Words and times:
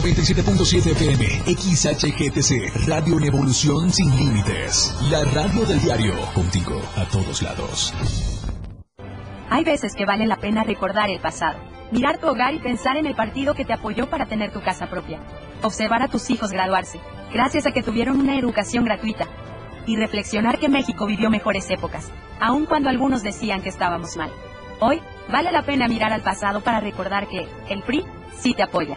97.7 0.00 0.92
FM, 0.92 1.24
XHGTC, 1.44 2.88
Radio 2.88 3.18
en 3.18 3.24
Evolución 3.24 3.92
Sin 3.92 4.08
Límites. 4.16 4.96
La 5.10 5.22
radio 5.24 5.66
del 5.66 5.78
diario, 5.78 6.14
contigo 6.32 6.80
a 6.96 7.04
todos 7.04 7.42
lados. 7.42 7.92
Hay 9.50 9.62
veces 9.62 9.94
que 9.94 10.06
vale 10.06 10.26
la 10.26 10.36
pena 10.36 10.64
recordar 10.64 11.10
el 11.10 11.20
pasado, 11.20 11.58
mirar 11.92 12.16
tu 12.18 12.28
hogar 12.28 12.54
y 12.54 12.60
pensar 12.60 12.96
en 12.96 13.04
el 13.04 13.14
partido 13.14 13.52
que 13.52 13.66
te 13.66 13.74
apoyó 13.74 14.08
para 14.08 14.24
tener 14.24 14.52
tu 14.52 14.62
casa 14.62 14.86
propia. 14.86 15.20
Observar 15.60 16.02
a 16.02 16.08
tus 16.08 16.30
hijos 16.30 16.50
graduarse, 16.50 16.98
gracias 17.30 17.66
a 17.66 17.72
que 17.72 17.82
tuvieron 17.82 18.18
una 18.18 18.38
educación 18.38 18.86
gratuita. 18.86 19.26
Y 19.86 19.96
reflexionar 19.96 20.58
que 20.58 20.70
México 20.70 21.04
vivió 21.04 21.28
mejores 21.28 21.68
épocas, 21.68 22.10
aun 22.40 22.64
cuando 22.64 22.88
algunos 22.88 23.22
decían 23.22 23.60
que 23.60 23.68
estábamos 23.68 24.16
mal. 24.16 24.30
Hoy, 24.80 25.02
vale 25.30 25.52
la 25.52 25.60
pena 25.60 25.88
mirar 25.88 26.14
al 26.14 26.22
pasado 26.22 26.62
para 26.62 26.80
recordar 26.80 27.28
que 27.28 27.46
el 27.68 27.82
PRI 27.82 28.02
sí 28.38 28.54
te 28.54 28.62
apoya. 28.62 28.96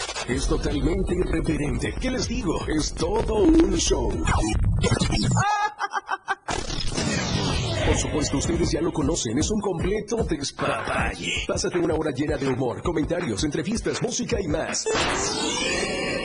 Es 0.27 0.47
totalmente 0.47 1.13
irreverente. 1.15 1.93
¿Qué 1.99 2.11
les 2.11 2.27
digo? 2.27 2.53
Es 2.67 2.93
todo 2.93 3.43
un 3.43 3.75
show. 3.75 4.11
Por 7.85 7.97
supuesto, 7.97 8.37
ustedes 8.37 8.71
ya 8.71 8.81
lo 8.81 8.93
conocen, 8.93 9.37
es 9.37 9.49
un 9.51 9.59
completo 9.59 10.23
despapalle. 10.23 11.43
Pásate 11.47 11.79
una 11.79 11.95
hora 11.95 12.11
llena 12.11 12.37
de 12.37 12.47
humor, 12.47 12.81
comentarios, 12.81 13.43
entrevistas, 13.43 14.01
música 14.01 14.39
y 14.39 14.47
más. 14.47 14.87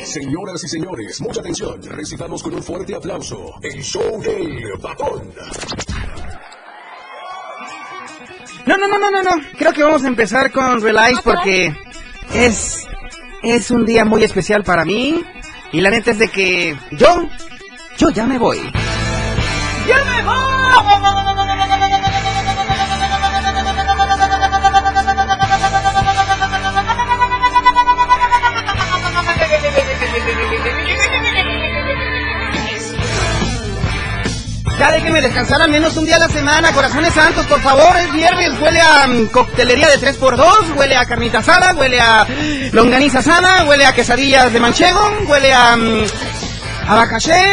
Señoras 0.05 0.63
y 0.63 0.69
señores, 0.69 1.21
mucha 1.21 1.41
atención. 1.41 1.83
Recibamos 1.83 2.43
con 2.43 2.55
un 2.55 2.63
fuerte 2.63 2.95
aplauso 2.95 3.55
el 3.63 3.83
show 3.83 4.21
del 4.23 4.79
papón. 4.81 5.33
No, 8.67 8.77
no, 8.77 8.87
no, 8.89 8.99
no, 8.99 9.11
no, 9.11 9.23
no. 9.23 9.31
Creo 9.59 9.73
que 9.73 9.83
vamos 9.83 10.05
a 10.05 10.09
empezar 10.09 10.53
con 10.53 10.81
Relife 10.81 11.23
porque 11.25 11.75
es, 12.35 12.87
es 13.43 13.71
un 13.71 13.85
día 13.85 14.05
muy 14.05 14.25
especial 14.25 14.65
para 14.65 14.85
mí. 14.85 15.25
Y 15.73 15.81
la 15.81 15.91
neta 15.91 16.13
es 16.13 16.19
de 16.19 16.29
que 16.29 16.77
yo, 16.93 17.29
yo 17.99 18.11
ya 18.11 18.27
me 18.27 18.39
voy. 18.39 18.59
¡Ya 19.89 20.05
me 20.05 20.23
voy! 20.25 20.37
Ya 34.87 34.93
déjenme 34.93 35.21
descansar 35.21 35.61
al 35.61 35.69
menos 35.69 35.97
un 35.97 36.05
día 36.05 36.15
a 36.15 36.21
la 36.21 36.29
semana, 36.29 36.71
corazones 36.71 37.13
santos, 37.13 37.45
por 37.47 37.61
favor, 37.61 37.97
es 37.97 38.13
viernes, 38.13 38.53
huele 38.61 38.81
a 38.81 39.09
mm, 39.09 39.27
coctelería 39.33 39.89
de 39.89 39.99
3x2, 39.99 40.77
huele 40.77 40.97
a 40.97 41.05
carnita 41.05 41.39
asada, 41.39 41.75
huele 41.75 42.01
a 42.01 42.25
longaniza 42.71 43.19
asada, 43.19 43.65
huele 43.65 43.85
a 43.85 43.93
quesadillas 43.93 44.53
de 44.53 44.61
manchego, 44.61 45.01
huele 45.27 45.53
a... 45.53 45.77
Mm, 45.77 46.05
a 46.87 47.09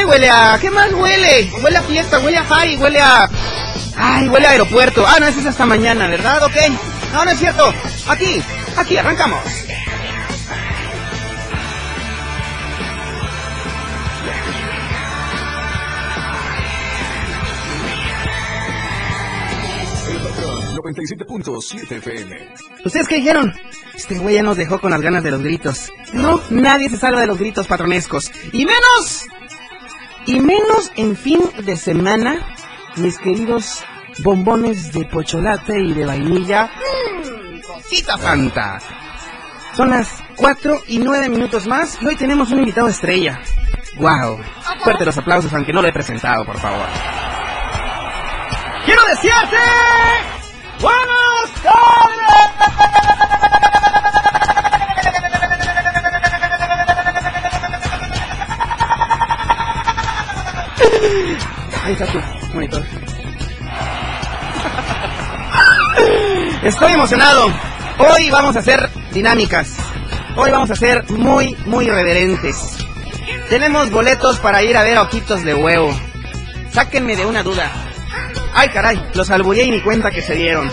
huele 0.05 0.29
a... 0.29 0.59
¿Qué 0.61 0.69
más 0.69 0.93
huele? 0.93 1.51
Huele 1.63 1.77
a 1.77 1.81
fiesta, 1.81 2.19
huele 2.19 2.37
a 2.37 2.43
high, 2.43 2.77
huele 2.77 3.01
a... 3.01 3.27
Ay, 3.97 4.29
huele 4.29 4.45
a 4.45 4.51
aeropuerto. 4.51 5.03
Ah, 5.07 5.17
no, 5.19 5.25
eso 5.25 5.39
es 5.39 5.47
hasta 5.47 5.65
mañana, 5.65 6.07
¿verdad? 6.07 6.43
Ok. 6.43 6.55
No, 7.13 7.25
no 7.25 7.31
es 7.31 7.39
cierto. 7.39 7.73
Aquí, 8.09 8.43
aquí, 8.77 8.95
arrancamos. 8.95 9.39
¿Ustedes 22.85 23.07
qué 23.07 23.15
dijeron? 23.15 23.53
Este 23.93 24.17
güey 24.17 24.35
ya 24.35 24.43
nos 24.43 24.57
dejó 24.57 24.79
con 24.79 24.91
las 24.91 25.01
ganas 25.01 25.23
de 25.23 25.31
los 25.31 25.41
gritos. 25.41 25.91
No, 26.13 26.41
nadie 26.49 26.89
se 26.89 26.97
salva 26.97 27.21
de 27.21 27.27
los 27.27 27.37
gritos 27.37 27.67
patronescos. 27.67 28.31
Y 28.51 28.65
menos, 28.65 29.25
y 30.25 30.39
menos 30.39 30.91
en 30.95 31.15
fin 31.15 31.41
de 31.63 31.75
semana, 31.75 32.55
mis 32.97 33.17
queridos 33.17 33.83
bombones 34.19 34.93
de 34.93 35.05
pocholate 35.05 35.79
y 35.79 35.93
de 35.93 36.05
vainilla. 36.05 36.65
Mmm, 36.67 37.59
cosita 37.61 38.17
santa. 38.17 38.79
Son 39.75 39.89
las 39.89 40.21
4 40.35 40.83
y 40.87 40.99
9 40.99 41.29
minutos 41.29 41.65
más 41.67 41.97
y 42.01 42.05
hoy 42.05 42.15
tenemos 42.15 42.51
un 42.51 42.59
invitado 42.59 42.87
estrella. 42.87 43.41
¡Wow! 43.97 44.39
Fuerte 44.83 45.05
los 45.05 45.17
aplausos, 45.17 45.53
aunque 45.53 45.73
no 45.73 45.81
lo 45.81 45.87
he 45.87 45.93
presentado, 45.93 46.45
por 46.45 46.59
favor. 46.59 46.87
¡Quiero 48.85 49.01
decirte! 49.07 50.32
¡Buenas 50.83 51.49
tardes! 51.63 52.49
Ahí 61.85 61.93
está 61.93 62.05
tu 62.07 62.19
monitor. 62.53 62.83
Estoy 66.63 66.91
emocionado. 66.91 67.47
Hoy 67.99 68.29
vamos 68.29 68.57
a 68.57 68.59
hacer 68.59 68.89
dinámicas. 69.13 69.77
Hoy 70.35 70.51
vamos 70.51 70.69
a 70.69 70.75
ser 70.75 71.09
muy, 71.11 71.55
muy 71.65 71.89
reverentes. 71.89 72.77
Tenemos 73.49 73.89
boletos 73.89 74.37
para 74.41 74.61
ir 74.63 74.75
a 74.75 74.83
ver 74.83 74.97
ojitos 74.97 75.45
de 75.45 75.53
huevo. 75.53 75.95
Sáquenme 76.73 77.15
de 77.15 77.25
una 77.25 77.41
duda. 77.41 77.71
Ay, 78.55 78.69
caray, 78.69 79.09
los 79.13 79.29
albureé 79.31 79.65
y 79.65 79.71
ni 79.71 79.81
cuenta 79.81 80.11
que 80.11 80.21
se 80.21 80.35
dieron. 80.35 80.69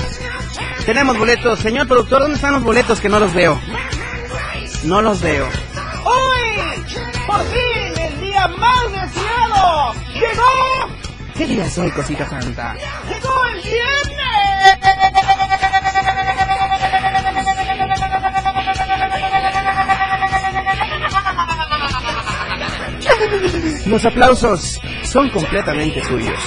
Tenemos 0.84 1.18
boletos. 1.18 1.58
Señor 1.60 1.86
productor, 1.86 2.20
¿dónde 2.20 2.36
están 2.36 2.52
los 2.52 2.62
boletos 2.62 3.00
que 3.00 3.08
no 3.08 3.18
los 3.18 3.32
veo? 3.32 3.60
No 4.84 5.00
los 5.02 5.20
veo. 5.20 5.48
¡Hoy! 6.04 6.84
¡Por 7.26 7.40
fin! 7.44 8.02
¡El 8.02 8.20
día 8.20 8.48
más 8.48 8.92
deseado! 8.92 9.94
¡Llegó! 10.14 10.96
¿Qué 11.36 11.46
día 11.46 11.64
es 11.64 11.78
hoy, 11.78 11.90
cosita 11.90 12.28
santa? 12.28 12.74
¡Llegó 13.08 13.46
el 13.46 13.62
viernes! 13.62 14.20
Los 23.86 24.04
aplausos 24.04 24.80
son 25.02 25.30
completamente 25.30 26.04
suyos. 26.04 26.38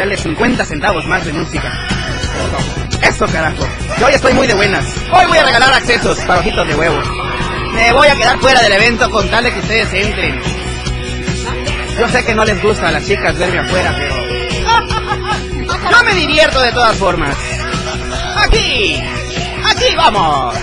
Dale 0.00 0.16
50 0.16 0.64
centavos 0.64 1.04
más 1.04 1.22
de 1.26 1.32
música. 1.34 1.70
Eso 3.02 3.26
carajo. 3.26 3.68
Yo 3.98 4.06
hoy 4.06 4.14
estoy 4.14 4.32
muy 4.32 4.46
de 4.46 4.54
buenas. 4.54 4.82
Hoy 5.12 5.26
voy 5.26 5.36
a 5.36 5.44
regalar 5.44 5.74
accesos 5.74 6.18
para 6.20 6.40
ojitos 6.40 6.66
de 6.66 6.74
huevo. 6.74 7.02
Me 7.74 7.92
voy 7.92 8.08
a 8.08 8.14
quedar 8.14 8.38
fuera 8.38 8.62
del 8.62 8.72
evento 8.72 9.10
con 9.10 9.28
tal 9.28 9.44
de 9.44 9.52
que 9.52 9.58
ustedes 9.60 9.92
entren. 9.92 10.40
Yo 11.98 12.08
sé 12.08 12.24
que 12.24 12.34
no 12.34 12.46
les 12.46 12.62
gusta 12.62 12.88
a 12.88 12.92
las 12.92 13.06
chicas 13.06 13.38
verme 13.38 13.58
afuera, 13.58 13.94
pero... 13.98 14.14
Yo 15.90 16.02
me 16.02 16.14
divierto 16.14 16.62
de 16.62 16.72
todas 16.72 16.96
formas. 16.96 17.36
Aquí. 18.36 19.02
Aquí 19.66 19.96
vamos. 19.96 20.54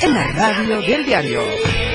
En 0.00 0.12
la 0.12 0.52
radio 0.52 0.80
del 0.80 1.06
diario. 1.06 1.87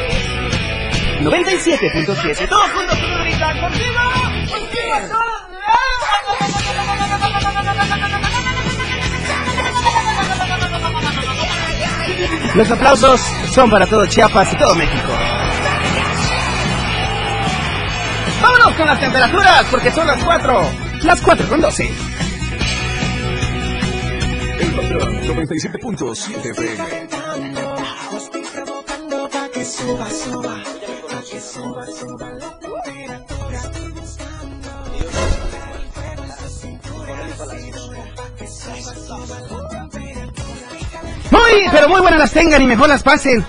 97.7. 1.24 2.50
Todos 2.50 2.72
juntos 2.72 2.98
contigo, 2.98 3.62
contigo, 3.62 4.02
Los 12.56 12.70
aplausos 12.70 13.22
son 13.52 13.70
para 13.72 13.88
todo 13.88 14.06
Chiapas 14.06 14.54
y 14.54 14.58
todo 14.58 14.76
México. 14.76 15.12
Vámonos 18.42 18.74
con 18.76 18.86
las 18.86 19.00
temperaturas 19.00 19.66
porque 19.72 19.92
son 19.92 20.06
las 20.06 20.24
4. 20.24 20.62
Las 21.04 21.22
4 21.22 21.48
con 21.48 21.62
12. 21.62 21.90
El 24.60 24.72
patrón 24.74 25.22
97.7 25.22 26.52
FM. 26.52 27.08
Estoy 31.36 31.64
provocando 36.84 37.36
para 37.38 37.58
que 38.38 38.48
suba, 38.48 38.94
suba. 39.48 39.90
Muy, 41.32 41.70
pero 41.72 41.90
muy 41.90 42.02
buenas 42.02 42.20
las 42.20 42.32
tengan 42.32 42.62
y 42.62 42.66
mejor 42.68 42.90
las 42.90 43.02
pasen. 43.02 43.44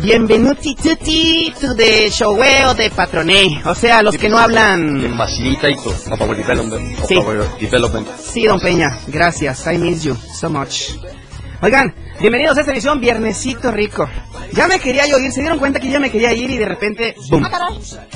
Bienvenuti 0.00 0.74
tutti 0.74 1.54
to 1.60 1.74
the 1.74 2.08
showeo 2.10 2.74
de 2.74 2.90
patroné. 2.90 3.62
O 3.64 3.74
sea, 3.74 4.02
los 4.02 4.16
que 4.16 4.28
no 4.28 4.38
hablan. 4.38 5.00
Development. 5.00 6.98
Of 7.02 7.08
Sí. 7.08 7.14
Sí, 8.18 8.46
don 8.46 8.60
Peña, 8.60 8.98
gracias. 9.06 9.66
I 9.66 9.78
miss 9.78 10.02
you 10.04 10.16
so 10.16 10.48
much. 10.48 10.90
Oigan, 11.62 11.94
bienvenidos 12.24 12.56
a 12.56 12.60
esta 12.60 12.72
edición 12.72 13.00
Viernesito 13.00 13.70
Rico. 13.70 14.08
Ya 14.54 14.66
me 14.66 14.78
quería 14.78 15.06
yo 15.06 15.18
ir, 15.18 15.30
se 15.30 15.42
dieron 15.42 15.58
cuenta 15.58 15.78
que 15.78 15.90
ya 15.90 16.00
me 16.00 16.10
quería 16.10 16.32
ir 16.32 16.50
y 16.50 16.56
de 16.56 16.64
repente, 16.64 17.14
¡boom! 17.28 17.46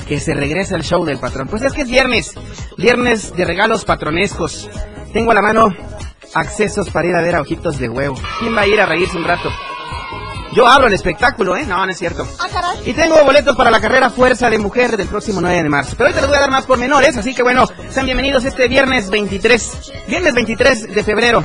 Que 0.07 0.19
se 0.19 0.33
regresa 0.33 0.75
el 0.75 0.81
show 0.81 1.05
del 1.05 1.19
patrón. 1.19 1.47
Pues 1.47 1.61
es 1.61 1.73
que 1.73 1.83
es 1.83 1.91
viernes, 1.91 2.33
viernes 2.75 3.35
de 3.35 3.45
regalos 3.45 3.85
patronescos. 3.85 4.67
Tengo 5.13 5.29
a 5.29 5.35
la 5.35 5.43
mano 5.43 5.75
accesos 6.33 6.89
para 6.89 7.07
ir 7.07 7.15
a 7.15 7.21
ver 7.21 7.35
a 7.35 7.41
ojitos 7.41 7.77
de 7.77 7.87
huevo. 7.87 8.15
¿Quién 8.39 8.57
va 8.57 8.61
a 8.61 8.67
ir 8.67 8.81
a 8.81 8.87
reírse 8.87 9.15
un 9.15 9.25
rato? 9.25 9.51
Yo 10.53 10.67
abro 10.67 10.87
el 10.87 10.93
espectáculo, 10.93 11.55
¿eh? 11.55 11.65
No, 11.65 11.85
no 11.85 11.91
es 11.91 11.97
cierto. 11.97 12.27
Y 12.85 12.93
tengo 12.93 13.23
boletos 13.23 13.55
para 13.55 13.69
la 13.69 13.79
carrera 13.79 14.09
Fuerza 14.09 14.49
de 14.49 14.57
Mujer 14.57 14.97
del 14.97 15.07
próximo 15.07 15.41
9 15.41 15.63
de 15.63 15.69
marzo. 15.69 15.95
Pero 15.95 16.07
ahorita 16.07 16.21
les 16.21 16.29
voy 16.29 16.37
a 16.37 16.41
dar 16.41 16.51
más 16.51 16.65
pormenores, 16.65 17.17
así 17.17 17.35
que 17.35 17.43
bueno, 17.43 17.65
sean 17.89 18.05
bienvenidos 18.05 18.45
este 18.45 18.67
viernes 18.67 19.09
23. 19.09 19.91
Viernes 20.07 20.33
23 20.33 20.93
de 20.93 21.03
febrero. 21.03 21.43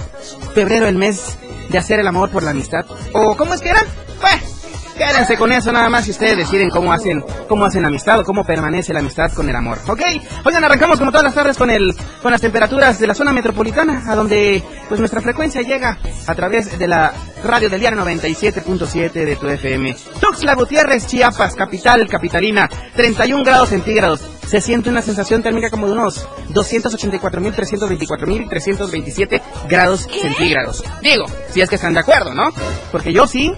Febrero, 0.55 0.87
el 0.87 0.97
mes 0.97 1.37
de 1.69 1.79
hacer 1.79 2.01
el 2.01 2.07
amor 2.07 2.31
por 2.31 2.43
la 2.43 2.51
amistad. 2.51 2.87
¿O 3.13 3.37
cómo 3.37 3.55
es 3.55 3.61
que 3.61 3.71
era? 3.71 3.85
Pues, 4.21 4.54
quédense 4.97 5.37
con 5.37 5.53
eso 5.53 5.73
nada 5.73 5.89
más 5.89 6.05
si 6.05 6.11
ustedes 6.11 6.37
deciden 6.37 6.71
cómo 6.71 6.93
hacen, 6.93 7.25
cómo 7.49 7.65
hacen 7.65 7.85
amistad 7.85 8.21
o 8.21 8.25
cómo 8.25 8.45
permanece 8.45 8.93
la 8.93 9.01
amistad 9.01 9.33
con 9.33 9.49
el 9.49 9.57
amor. 9.57 9.79
¿Ok? 9.89 10.01
Oigan, 10.45 10.65
arrancamos 10.65 10.99
como 10.99 11.11
todas 11.11 11.25
las 11.25 11.35
tardes 11.35 11.57
con 11.57 11.71
el, 11.71 11.95
con 12.23 12.33
las 12.33 12.41
temperaturas 12.41 12.99
de 12.99 13.07
la 13.07 13.15
zona 13.15 13.33
metropolitana, 13.33 14.05
a 14.09 14.15
donde 14.15 14.63
pues 14.89 15.01
nuestra 15.01 15.21
frecuencia 15.21 15.63
llega 15.63 15.99
a 16.27 16.35
través 16.35 16.79
de 16.79 16.89
la 16.89 17.13
radio 17.43 17.69
del 17.69 17.81
diario 17.81 18.01
97.7 18.01 19.13
de 19.13 19.37
tu 19.37 19.49
FM. 19.49 19.97
Tuxtla 20.21 20.55
Gutiérrez, 20.55 21.07
Chiapas, 21.07 21.55
capital, 21.55 22.07
capitalina, 22.09 22.69
31 22.97 23.45
grados 23.45 23.71
centígrados. 23.71 24.23
Se 24.47 24.61
siente 24.61 24.91
una 24.91 25.03
sensación 25.03 25.43
térmica 25.43 25.71
como 25.71 25.87
de 25.87 25.93
unos 25.93 26.29
284.000, 26.53 27.55
324.000, 27.55 28.49
327 28.49 29.43
grados 29.69 30.07
centígrados. 30.11 30.85
Digo, 31.03 31.25
si 31.51 31.61
es 31.61 31.69
que 31.69 31.77
están 31.77 31.95
de 31.95 32.01
acuerdo, 32.01 32.35
¿no? 32.35 32.51
Porque 32.93 33.13
yo 33.13 33.27
sí, 33.27 33.53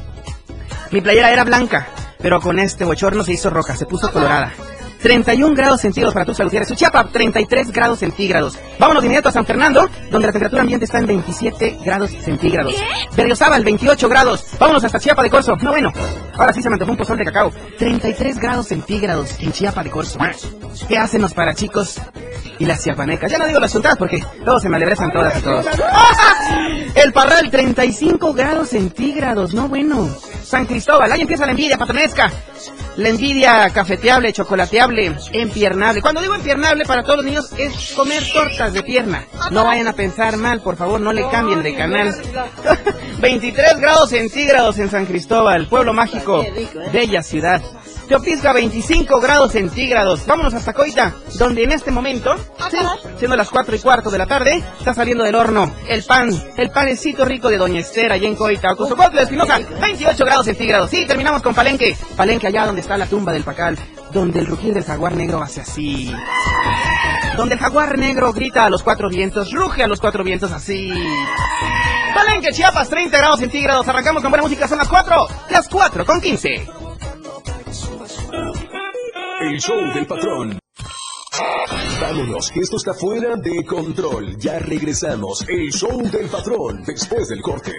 mi 0.91 1.01
playera 1.01 1.33
era 1.33 1.45
blanca, 1.45 1.89
pero 2.21 2.41
con 2.41 2.59
este 2.59 2.85
bochorno 2.85 3.25
se 3.25 3.33
hizo 3.33 3.51
roja, 3.51 3.77
se 3.77 3.87
puso 3.87 4.11
colorada. 4.13 4.53
31 5.03 5.55
grados 5.55 5.83
centígrados 5.83 6.15
para 6.15 6.27
Tuxtla 6.27 6.47
Gutiérrez. 6.47 6.69
Suchiapa, 6.69 7.05
33 7.05 7.71
grados 7.71 8.01
centígrados. 8.01 8.59
Vámonos 8.79 9.03
de 9.03 9.07
inmediato 9.07 9.29
a 9.29 9.33
San 9.33 9.47
Fernando, 9.47 9.89
donde 10.11 10.27
la 10.27 10.33
temperatura 10.33 10.63
ambiente 10.63 10.87
está 10.87 10.99
en 10.99 11.07
27 11.07 11.79
grados 11.85 12.11
centígrados. 12.11 12.75
Berriozábal, 13.17 13.63
28 13.65 14.09
grados. 14.09 14.45
Vámonos 14.59 14.83
hasta 14.83 14.99
Chiapa 14.99 15.23
de 15.23 15.31
Corzo. 15.31 15.57
No, 15.57 15.71
bueno, 15.71 15.93
ahora 16.35 16.53
sí 16.53 16.63
se 16.63 16.69
me 16.69 16.75
antojó 16.75 16.91
un 16.91 16.97
pozol 16.97 17.19
de 17.19 17.25
cacao. 17.25 17.53
33 17.79 18.39
grados 18.39 18.69
centígrados 18.69 19.39
en 19.39 19.53
Chiapa 19.53 19.85
de 19.85 19.91
Corzo. 19.91 20.19
¿Qué 20.89 20.99
hacen 20.99 21.23
los 21.23 21.35
parachicos 21.35 22.01
y 22.59 22.65
las 22.65 22.83
chiapanecas? 22.83 23.31
Ya 23.31 23.39
no 23.39 23.47
digo 23.47 23.61
las 23.61 23.73
juntadas 23.73 23.99
porque 23.99 24.25
luego 24.45 24.59
se 24.59 24.69
me 24.69 24.77
alegresan 24.77 25.13
todas 25.13 25.39
y 25.39 25.43
todos. 25.43 25.67
El 26.95 27.13
Parral, 27.13 27.51
35 27.51 28.33
grados 28.33 28.71
centígrados. 28.71 29.55
No, 29.55 29.69
bueno. 29.69 30.09
San 30.47 30.65
Cristóbal, 30.65 31.11
ahí 31.11 31.23
empieza 31.23 31.45
la 31.45 31.51
envidia 31.51 31.77
patronesca. 31.77 32.31
La 32.97 33.09
envidia 33.09 33.69
cafeteable, 33.71 34.33
chocolateable, 34.33 35.17
empiernable. 35.33 36.01
Cuando 36.01 36.21
digo 36.21 36.35
empiernable 36.35 36.85
para 36.85 37.03
todos 37.03 37.17
los 37.17 37.25
niños 37.27 37.53
es 37.59 37.93
comer 37.95 38.23
tortas 38.33 38.73
de 38.73 38.83
pierna. 38.83 39.27
No 39.51 39.65
vayan 39.65 39.89
a 39.89 39.93
pensar 39.93 40.37
mal, 40.37 40.61
por 40.61 40.77
favor, 40.77 41.01
no 41.01 41.13
le 41.13 41.29
cambien 41.29 41.63
de 41.63 41.75
canal. 41.75 42.15
23 43.21 43.79
grados 43.79 44.11
centígrados 44.11 44.79
en 44.79 44.89
San 44.89 45.07
Cristóbal, 45.07 45.67
pueblo 45.67 45.93
mágico, 45.93 46.45
bella 46.93 47.23
ciudad. 47.23 47.61
Teopisca, 48.07 48.53
25 48.53 49.21
grados 49.21 49.53
centígrados. 49.53 50.27
Vámonos 50.27 50.55
hasta 50.55 50.73
Coita, 50.73 51.15
donde 51.39 51.65
en 51.65 51.73
este 51.73 51.91
momento, 51.91 52.35
sí, 52.71 52.79
siendo 53.19 53.37
las 53.37 53.51
4 53.51 53.75
y 53.75 53.79
cuarto 53.81 54.11
de 54.11 54.19
la 54.19 54.27
tarde, 54.27 54.63
está 54.79 54.95
saliendo 54.95 55.25
del 55.25 55.35
horno 55.35 55.73
el 55.89 56.05
pan, 56.05 56.31
el 56.57 56.71
panecito 56.71 57.25
rico 57.25 57.49
de 57.49 57.57
Doña 57.57 57.81
Esther 57.81 58.13
allá 58.13 58.29
en 58.29 58.37
Coita. 58.37 58.73
Ocosocotl 58.73 59.17
de 59.17 59.23
Espinosa, 59.23 59.59
28 59.81 60.25
grados 60.25 60.47
centígrados. 60.47 60.91
Sí, 60.91 61.05
terminamos 61.07 61.43
con 61.43 61.55
Palenque. 61.55 61.97
Palenque 62.17 62.47
allá 62.47 62.67
donde 62.67 62.81
está 62.81 62.97
la 62.97 63.07
tumba 63.07 63.33
del 63.33 63.43
Pacal, 63.43 63.77
donde 64.13 64.39
el 64.39 64.47
rugir 64.47 64.73
del 64.73 64.85
jaguar 64.85 65.15
negro 65.15 65.43
hace 65.43 65.63
así. 65.63 66.13
Donde 67.37 67.57
el 67.57 67.61
jaguar 67.61 67.99
negro 67.99 68.33
grita 68.33 68.65
a 68.65 68.71
los 68.71 68.83
cuatro 68.83 69.09
vientos, 69.09 69.53
ruge 69.53 69.83
a 69.83 69.89
los 69.89 70.01
cuatro 70.01 70.23
vientos 70.23 70.53
así. 70.53 70.93
Palenque, 72.15 72.53
Chiapas, 72.53 72.89
30 72.89 73.19
grados 73.19 73.41
centígrados. 73.41 73.87
Arrancamos 73.89 74.23
con 74.23 74.31
buena 74.31 74.43
música, 74.43 74.67
son 74.67 74.79
las 74.79 74.89
4. 74.89 75.27
Las 75.51 75.69
4 75.69 76.07
con 76.07 76.21
15. 76.21 76.67
El 79.41 79.61
show 79.61 79.77
del 79.95 80.07
patrón. 80.07 80.59
Vámonos, 82.01 82.51
esto 82.55 82.77
está 82.77 82.95
fuera 82.95 83.37
de 83.37 83.65
control. 83.65 84.37
Ya 84.39 84.59
regresamos. 84.59 85.45
El 85.49 85.71
show 85.71 86.03
del 86.03 86.29
patrón 86.29 86.83
después 86.85 87.29
del 87.29 87.41
corte. 87.41 87.73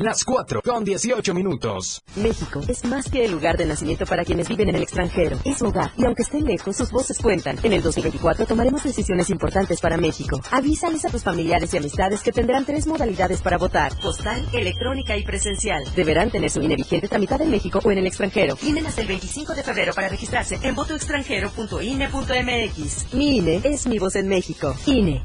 Las 0.00 0.22
4 0.22 0.62
con 0.62 0.84
18 0.84 1.34
minutos. 1.34 2.04
México 2.14 2.60
es 2.68 2.84
más 2.84 3.10
que 3.10 3.24
el 3.24 3.32
lugar 3.32 3.56
de 3.56 3.66
nacimiento 3.66 4.06
para 4.06 4.24
quienes 4.24 4.48
viven 4.48 4.68
en 4.68 4.76
el 4.76 4.84
extranjero. 4.84 5.40
Es 5.44 5.60
hogar 5.60 5.90
y 5.96 6.04
aunque 6.04 6.22
estén 6.22 6.44
lejos, 6.44 6.76
sus 6.76 6.92
voces 6.92 7.18
cuentan. 7.18 7.58
En 7.64 7.72
el 7.72 7.82
2024 7.82 8.46
tomaremos 8.46 8.84
decisiones 8.84 9.28
importantes 9.28 9.80
para 9.80 9.96
México. 9.96 10.40
Avísales 10.52 11.04
a 11.04 11.10
tus 11.10 11.24
familiares 11.24 11.74
y 11.74 11.78
amistades 11.78 12.22
que 12.22 12.30
tendrán 12.30 12.64
tres 12.64 12.86
modalidades 12.86 13.42
para 13.42 13.58
votar. 13.58 13.92
Postal, 14.00 14.48
electrónica 14.52 15.16
y 15.16 15.24
presencial. 15.24 15.82
Deberán 15.96 16.30
tener 16.30 16.50
su 16.50 16.62
INE 16.62 16.76
vigente 16.76 17.08
tramitada 17.08 17.42
en 17.42 17.50
México 17.50 17.80
o 17.82 17.90
en 17.90 17.98
el 17.98 18.06
extranjero. 18.06 18.54
Tienen 18.54 18.86
hasta 18.86 19.00
el 19.00 19.08
25 19.08 19.52
de 19.52 19.64
febrero 19.64 19.92
para 19.94 20.08
registrarse 20.08 20.60
en 20.62 20.76
votoextranjero.ine.mx. 20.76 23.14
Mi 23.14 23.38
INE 23.38 23.62
es 23.64 23.88
mi 23.88 23.98
voz 23.98 24.14
en 24.14 24.28
México. 24.28 24.76
INE. 24.86 25.24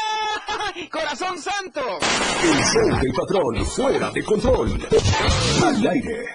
¡Corazón 0.89 1.37
santo! 1.37 1.81
El 2.43 2.63
show 2.63 2.99
del 3.01 3.13
patrón 3.13 3.65
fuera 3.65 4.11
de 4.11 4.23
control. 4.23 4.87
Al 5.63 5.87
aire. 5.87 6.25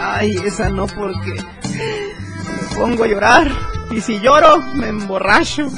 Ay, 0.00 0.36
esa 0.44 0.68
no 0.68 0.86
porque 0.86 1.32
me 1.32 2.76
pongo 2.76 3.04
a 3.04 3.06
llorar 3.06 3.50
y 3.90 4.00
si 4.00 4.18
lloro 4.20 4.58
me 4.74 4.88
emborracho. 4.88 5.68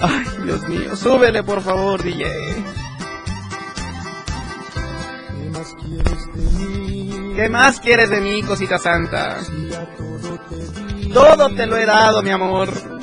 Ay, 0.00 0.24
Dios 0.44 0.68
mío, 0.68 0.96
súbele 0.96 1.42
por 1.42 1.60
favor, 1.60 2.02
DJ. 2.02 2.26
¿Qué 7.36 7.48
más 7.50 7.80
quieres 7.80 8.08
de 8.08 8.20
mí, 8.20 8.42
cosita 8.42 8.78
santa? 8.78 9.38
Todo 11.12 11.54
te 11.54 11.66
lo 11.66 11.76
he 11.76 11.84
dado, 11.84 12.22
mi 12.22 12.30
amor. 12.30 12.95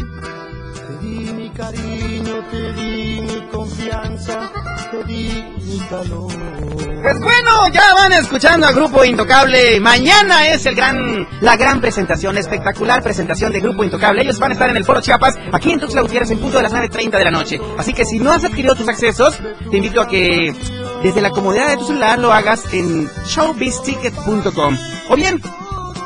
Pues 7.02 7.20
bueno, 7.20 7.68
ya 7.72 7.94
van 7.94 8.14
escuchando 8.14 8.66
a 8.66 8.72
Grupo 8.72 9.04
Intocable. 9.04 9.80
Mañana 9.80 10.48
es 10.48 10.66
el 10.66 10.74
gran, 10.74 11.28
la 11.42 11.56
gran 11.56 11.80
presentación, 11.80 12.34
la 12.34 12.42
espectacular 12.42 13.04
presentación 13.04 13.52
de 13.52 13.60
Grupo 13.60 13.84
Intocable. 13.84 14.24
Ellos 14.24 14.40
van 14.40 14.52
a 14.52 14.54
estar 14.54 14.70
en 14.70 14.78
el 14.78 14.86
Foro 14.86 15.02
Chiapas, 15.02 15.36
aquí 15.52 15.72
en 15.72 15.80
Tuxtla 15.80 16.02
Gutiérrez, 16.02 16.32
en 16.32 16.40
punto 16.40 16.58
de 16.58 16.64
las 16.64 16.74
9.30 16.74 17.18
de 17.18 17.24
la 17.24 17.32
noche. 17.32 17.60
Así 17.78 17.94
que 17.94 18.06
si 18.06 18.20
no 18.20 18.32
has 18.32 18.44
adquirido 18.44 18.74
tus 18.74 18.88
accesos, 18.88 19.38
te 19.70 19.78
invito 19.78 20.02
a 20.02 20.08
que 20.08 20.56
desde 21.04 21.22
la 21.22 21.30
comodidad 21.30 21.68
de 21.68 21.78
tu 21.78 21.86
celular 21.86 22.18
lo 22.18 22.34
hagas 22.34 22.74
en 22.74 23.08
showbizticket.com. 23.28 24.78
O 25.10 25.16
bien, 25.16 25.40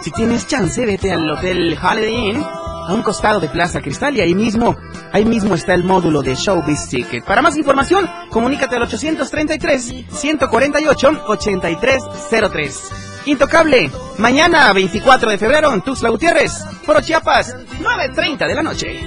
si 0.03 0.11
tienes 0.11 0.47
chance, 0.47 0.85
vete 0.85 1.11
al 1.13 1.29
Hotel 1.29 1.77
Holiday 1.81 2.29
Inn 2.31 2.43
a 2.87 2.93
un 2.93 3.01
costado 3.01 3.39
de 3.39 3.49
Plaza 3.49 3.81
Cristal 3.81 4.15
y 4.15 4.21
ahí 4.21 4.33
mismo, 4.33 4.77
ahí 5.17 5.25
mismo 5.25 5.55
está 5.55 5.73
el 5.73 5.83
módulo 5.83 6.21
de 6.21 6.35
Showbiz 6.35 6.89
Ticket. 6.89 7.25
Para 7.25 7.41
más 7.41 7.57
información, 7.57 8.07
comunícate 8.29 8.75
al 8.75 8.83
833 8.83 10.05
148 10.11 11.23
8303. 11.27 12.91
Intocable, 13.25 13.91
mañana 14.19 14.71
24 14.73 15.31
de 15.31 15.37
febrero 15.37 15.73
en 15.73 15.81
Tuxtla 15.81 16.09
Gutiérrez, 16.09 16.63
Foro 16.83 17.01
Chiapas, 17.01 17.55
9.30 17.79 18.47
de 18.47 18.55
la 18.55 18.63
noche. 18.63 18.99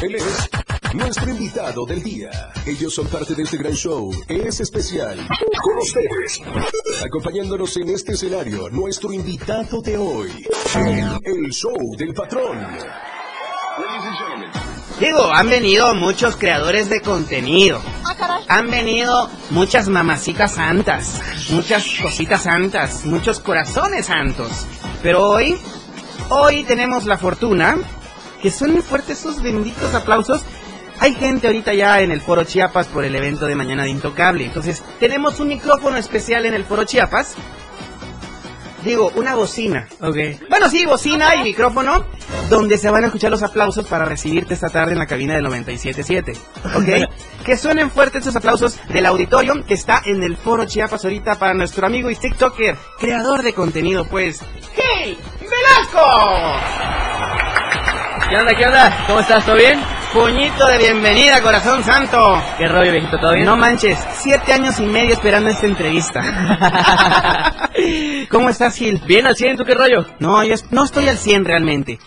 Él 0.00 0.14
es 0.16 0.48
nuestro 0.94 1.30
invitado 1.30 1.86
del 1.86 2.02
día. 2.02 2.30
Ellos 2.66 2.94
son 2.94 3.06
parte 3.06 3.34
de 3.34 3.42
este 3.42 3.56
gran 3.56 3.72
show. 3.74 4.10
Es 4.28 4.60
especial. 4.60 5.18
Con 5.62 5.78
ustedes. 5.78 6.40
Acompañándonos 7.04 7.76
en 7.78 7.90
este 7.90 8.12
escenario, 8.12 8.68
nuestro 8.70 9.12
invitado 9.12 9.80
de 9.80 9.96
hoy. 9.96 10.30
El, 11.24 11.50
show 11.50 11.96
del 11.96 12.12
patrón. 12.12 12.58
Digo, 15.00 15.32
han 15.32 15.48
venido 15.48 15.94
muchos 15.94 16.36
creadores 16.36 16.88
de 16.88 17.00
contenido. 17.00 17.80
Han 18.48 18.70
venido 18.70 19.30
muchas 19.50 19.88
mamacitas 19.88 20.52
santas, 20.52 21.20
muchas 21.50 21.86
cositas 22.00 22.42
santas, 22.42 23.04
muchos 23.04 23.40
corazones 23.40 24.06
santos. 24.06 24.66
Pero 25.02 25.28
hoy, 25.30 25.56
hoy 26.28 26.64
tenemos 26.64 27.06
la 27.06 27.18
fortuna 27.18 27.76
que 28.42 28.50
suenen 28.50 28.82
fuertes 28.82 29.20
esos 29.20 29.40
benditos 29.40 29.94
aplausos. 29.94 30.42
Hay 31.02 31.14
gente 31.14 31.48
ahorita 31.48 31.74
ya 31.74 32.00
en 32.00 32.12
el 32.12 32.20
Foro 32.20 32.44
Chiapas 32.44 32.86
por 32.86 33.04
el 33.04 33.12
evento 33.16 33.46
de 33.46 33.56
mañana 33.56 33.82
de 33.82 33.90
Intocable. 33.90 34.44
Entonces, 34.44 34.84
tenemos 35.00 35.40
un 35.40 35.48
micrófono 35.48 35.96
especial 35.96 36.46
en 36.46 36.54
el 36.54 36.64
Foro 36.64 36.84
Chiapas. 36.84 37.34
Digo, 38.84 39.10
una 39.16 39.34
bocina. 39.34 39.88
Ok. 40.00 40.16
Bueno, 40.48 40.70
sí, 40.70 40.86
bocina 40.86 41.34
y 41.34 41.42
micrófono, 41.42 42.06
donde 42.48 42.78
se 42.78 42.88
van 42.88 43.02
a 43.02 43.06
escuchar 43.08 43.32
los 43.32 43.42
aplausos 43.42 43.84
para 43.88 44.04
recibirte 44.04 44.54
esta 44.54 44.68
tarde 44.68 44.92
en 44.92 45.00
la 45.00 45.06
cabina 45.06 45.34
del 45.34 45.44
97.7. 45.46 46.36
¿Ok? 46.76 47.44
que 47.44 47.56
suenen 47.56 47.90
fuertes 47.90 48.22
esos 48.22 48.36
aplausos 48.36 48.78
del 48.88 49.04
auditorio 49.04 49.66
que 49.66 49.74
está 49.74 50.02
en 50.04 50.22
el 50.22 50.36
Foro 50.36 50.66
Chiapas 50.66 51.04
ahorita 51.04 51.36
para 51.36 51.52
nuestro 51.52 51.84
amigo 51.84 52.10
y 52.10 52.14
TikToker, 52.14 52.76
creador 53.00 53.42
de 53.42 53.52
contenido, 53.52 54.04
pues. 54.04 54.38
¡Hey! 54.76 55.18
¡Velasco! 55.40 56.60
¿Qué 58.30 58.36
onda, 58.36 58.54
qué 58.54 58.66
onda? 58.66 59.04
¿Cómo 59.08 59.18
estás? 59.18 59.44
¿Todo 59.44 59.56
bien? 59.56 59.80
Puñito 60.12 60.66
de 60.66 60.76
bienvenida, 60.76 61.40
corazón 61.40 61.82
santo. 61.82 62.38
¿Qué 62.58 62.68
rollo, 62.68 62.92
viejito? 62.92 63.18
¿Todo 63.18 63.32
bien? 63.32 63.46
No 63.46 63.56
manches, 63.56 63.98
siete 64.12 64.52
años 64.52 64.78
y 64.78 64.82
medio 64.82 65.14
esperando 65.14 65.48
esta 65.48 65.64
entrevista. 65.64 66.20
¿Cómo 68.30 68.50
estás, 68.50 68.76
Gil? 68.76 69.00
Bien 69.06 69.26
al 69.26 69.34
100, 69.34 69.56
¿tú 69.56 69.64
qué 69.64 69.72
rollo? 69.72 70.04
No, 70.18 70.44
yo 70.44 70.54
no 70.70 70.84
estoy 70.84 71.08
al 71.08 71.16
100 71.16 71.46
realmente. 71.46 71.98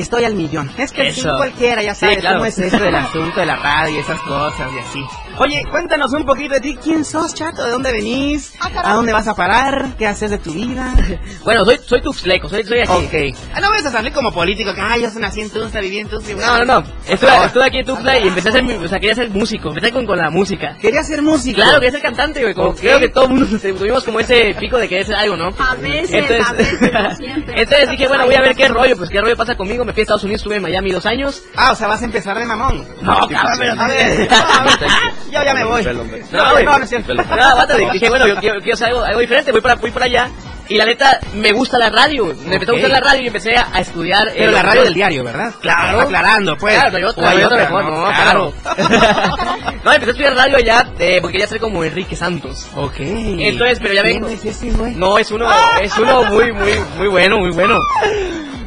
Estoy 0.00 0.24
al 0.24 0.34
millón. 0.34 0.70
Es 0.78 0.92
que 0.92 1.02
el 1.02 1.08
Eso. 1.08 1.22
fin 1.28 1.36
cualquiera, 1.36 1.82
ya 1.82 1.94
Sí, 1.94 2.00
sabes 2.00 2.18
claro. 2.20 2.36
cómo 2.38 2.46
es 2.46 2.58
esto 2.58 2.78
del 2.78 2.94
asunto 2.94 3.40
de 3.40 3.46
la 3.46 3.56
radio 3.56 3.96
y 3.96 3.98
esas 3.98 4.20
cosas 4.22 4.68
y 4.74 4.78
así. 4.78 5.04
Oye, 5.38 5.62
cuéntanos 5.70 6.12
un 6.12 6.24
poquito 6.24 6.54
de 6.54 6.60
ti. 6.60 6.76
¿Quién 6.82 7.04
sos, 7.04 7.34
chato? 7.34 7.64
¿De 7.64 7.70
dónde 7.70 7.92
venís? 7.92 8.52
¿A 8.60 8.94
dónde 8.94 9.12
vas 9.12 9.26
a 9.28 9.34
parar? 9.34 9.94
¿Qué 9.98 10.06
haces 10.06 10.30
de 10.30 10.38
tu 10.38 10.52
vida? 10.52 10.94
Bueno, 11.44 11.64
soy, 11.64 11.78
soy 11.84 12.00
tuxleco, 12.02 12.48
soy, 12.48 12.64
soy 12.64 12.80
aquí. 12.80 12.92
ok. 12.92 13.38
Ah, 13.54 13.60
no 13.60 13.70
vas 13.70 13.84
a 13.86 13.90
salir 13.90 14.12
como 14.12 14.30
político, 14.32 14.74
que 14.74 14.80
ay, 14.80 15.02
yo 15.02 15.08
nací 15.18 15.40
en 15.40 15.50
Tuxtla, 15.50 15.80
viví 15.80 15.98
en 15.98 16.08
Tuxtla. 16.08 16.36
No, 16.46 16.64
no, 16.64 16.80
no. 16.80 16.86
Estuve, 17.08 17.64
aquí 17.64 17.78
en 17.78 17.86
Tuxtla 17.86 18.18
y 18.18 18.28
empecé 18.28 18.50
a 18.50 18.52
ser, 18.52 18.64
o 18.64 18.88
sea, 18.88 18.98
quería 19.00 19.14
ser 19.14 19.30
músico. 19.30 19.68
Empecé 19.70 19.90
con, 19.92 20.06
con 20.06 20.18
la 20.18 20.30
música. 20.30 20.76
Quería 20.80 21.02
ser 21.02 21.22
músico. 21.22 21.56
Claro, 21.56 21.74
quería 21.80 21.92
ser 21.92 22.02
cantante, 22.02 22.42
güey. 22.42 22.54
Como 22.54 22.68
Ok. 22.70 22.80
creo 22.80 22.98
que 22.98 23.08
todo 23.08 23.24
el 23.24 23.30
mundo 23.30 23.58
tuvimos 23.78 24.04
como 24.04 24.20
ese 24.20 24.54
pico 24.58 24.76
de 24.78 24.88
querer 24.88 25.06
ser 25.06 25.16
algo, 25.16 25.36
¿no? 25.36 25.48
A 25.58 25.74
veces, 25.76 26.12
Entonces, 26.12 26.46
a 26.46 26.52
veces, 26.52 26.80
no 26.92 27.16
siempre. 27.16 27.54
entonces 27.62 27.90
dije, 27.90 28.08
bueno, 28.08 28.26
voy 28.26 28.34
a 28.34 28.40
ver 28.42 28.54
qué 28.54 28.68
rollo, 28.68 28.96
pues 28.96 29.10
qué 29.10 29.20
rollo 29.20 29.36
pasa 29.36 29.56
conmigo. 29.56 29.84
Me 29.90 29.94
fui 29.94 30.02
a 30.02 30.04
Estados 30.04 30.22
Unidos, 30.22 30.42
estuve 30.42 30.54
en 30.54 30.62
Miami 30.62 30.92
dos 30.92 31.04
años. 31.04 31.42
Ah, 31.56 31.72
o 31.72 31.74
sea, 31.74 31.88
vas 31.88 32.00
a 32.00 32.04
empezar 32.04 32.38
de 32.38 32.46
mamón. 32.46 32.86
No, 33.02 33.26
cabrón, 33.26 33.58
pero 33.58 33.74
ver, 33.88 34.28
yo 35.32 35.42
ya 35.42 35.52
me 35.52 35.64
voy. 35.64 35.82
No, 36.30 36.62
no, 36.62 36.78
no 36.78 36.84
es 36.84 36.88
cierto. 36.88 37.12
No. 37.12 37.22
Dije, 37.92 38.08
bueno, 38.08 38.28
yo 38.28 38.36
quiero, 38.36 38.60
hacer 38.72 38.86
algo, 38.86 39.18
diferente, 39.18 39.50
voy 39.50 39.60
para, 39.60 39.74
voy 39.74 39.90
para 39.90 40.04
allá. 40.04 40.30
Y 40.68 40.76
la 40.76 40.84
neta, 40.84 41.18
me 41.34 41.50
gusta 41.50 41.76
la 41.76 41.90
radio. 41.90 42.32
Me 42.46 42.54
empezó 42.54 42.70
a 42.70 42.74
gustar 42.74 42.92
la 42.92 43.00
radio 43.00 43.22
y 43.22 43.26
empecé 43.26 43.56
a, 43.56 43.66
a 43.72 43.80
estudiar. 43.80 44.28
eh, 44.28 44.34
Pero 44.38 44.52
la 44.52 44.62
radio 44.62 44.84
del 44.84 44.94
diario, 44.94 45.24
¿verdad? 45.24 45.52
Claro. 45.60 46.02
Aclarando, 46.02 46.56
pues. 46.56 46.74
Claro, 46.76 46.96
hay 46.96 47.02
otra, 47.02 47.28
hay 47.30 47.42
otra 47.42 47.46
otra, 47.56 47.64
mejor, 47.64 47.84
no, 47.86 48.04
claro. 48.04 48.54
claro. 48.62 49.36
no, 49.84 49.92
empecé 49.92 50.10
a 50.10 50.12
estudiar 50.12 50.36
radio 50.36 50.56
allá 50.56 50.86
eh, 51.00 51.18
porque 51.20 51.32
quería 51.32 51.48
ser 51.48 51.58
como 51.58 51.82
Enrique 51.82 52.14
Santos. 52.14 52.68
Ok. 52.76 52.94
Entonces, 53.00 53.80
pero 53.82 53.94
ya 53.94 54.02
¿Quién 54.04 54.20
vengo. 54.22 54.28
es 54.28 54.44
ese? 54.44 54.66
No, 54.70 55.18
es 55.18 55.32
uno, 55.32 55.48
es 55.82 55.98
uno 55.98 56.22
muy, 56.26 56.52
muy, 56.52 56.74
muy 56.96 57.08
bueno, 57.08 57.38
muy 57.40 57.50
bueno. 57.50 57.76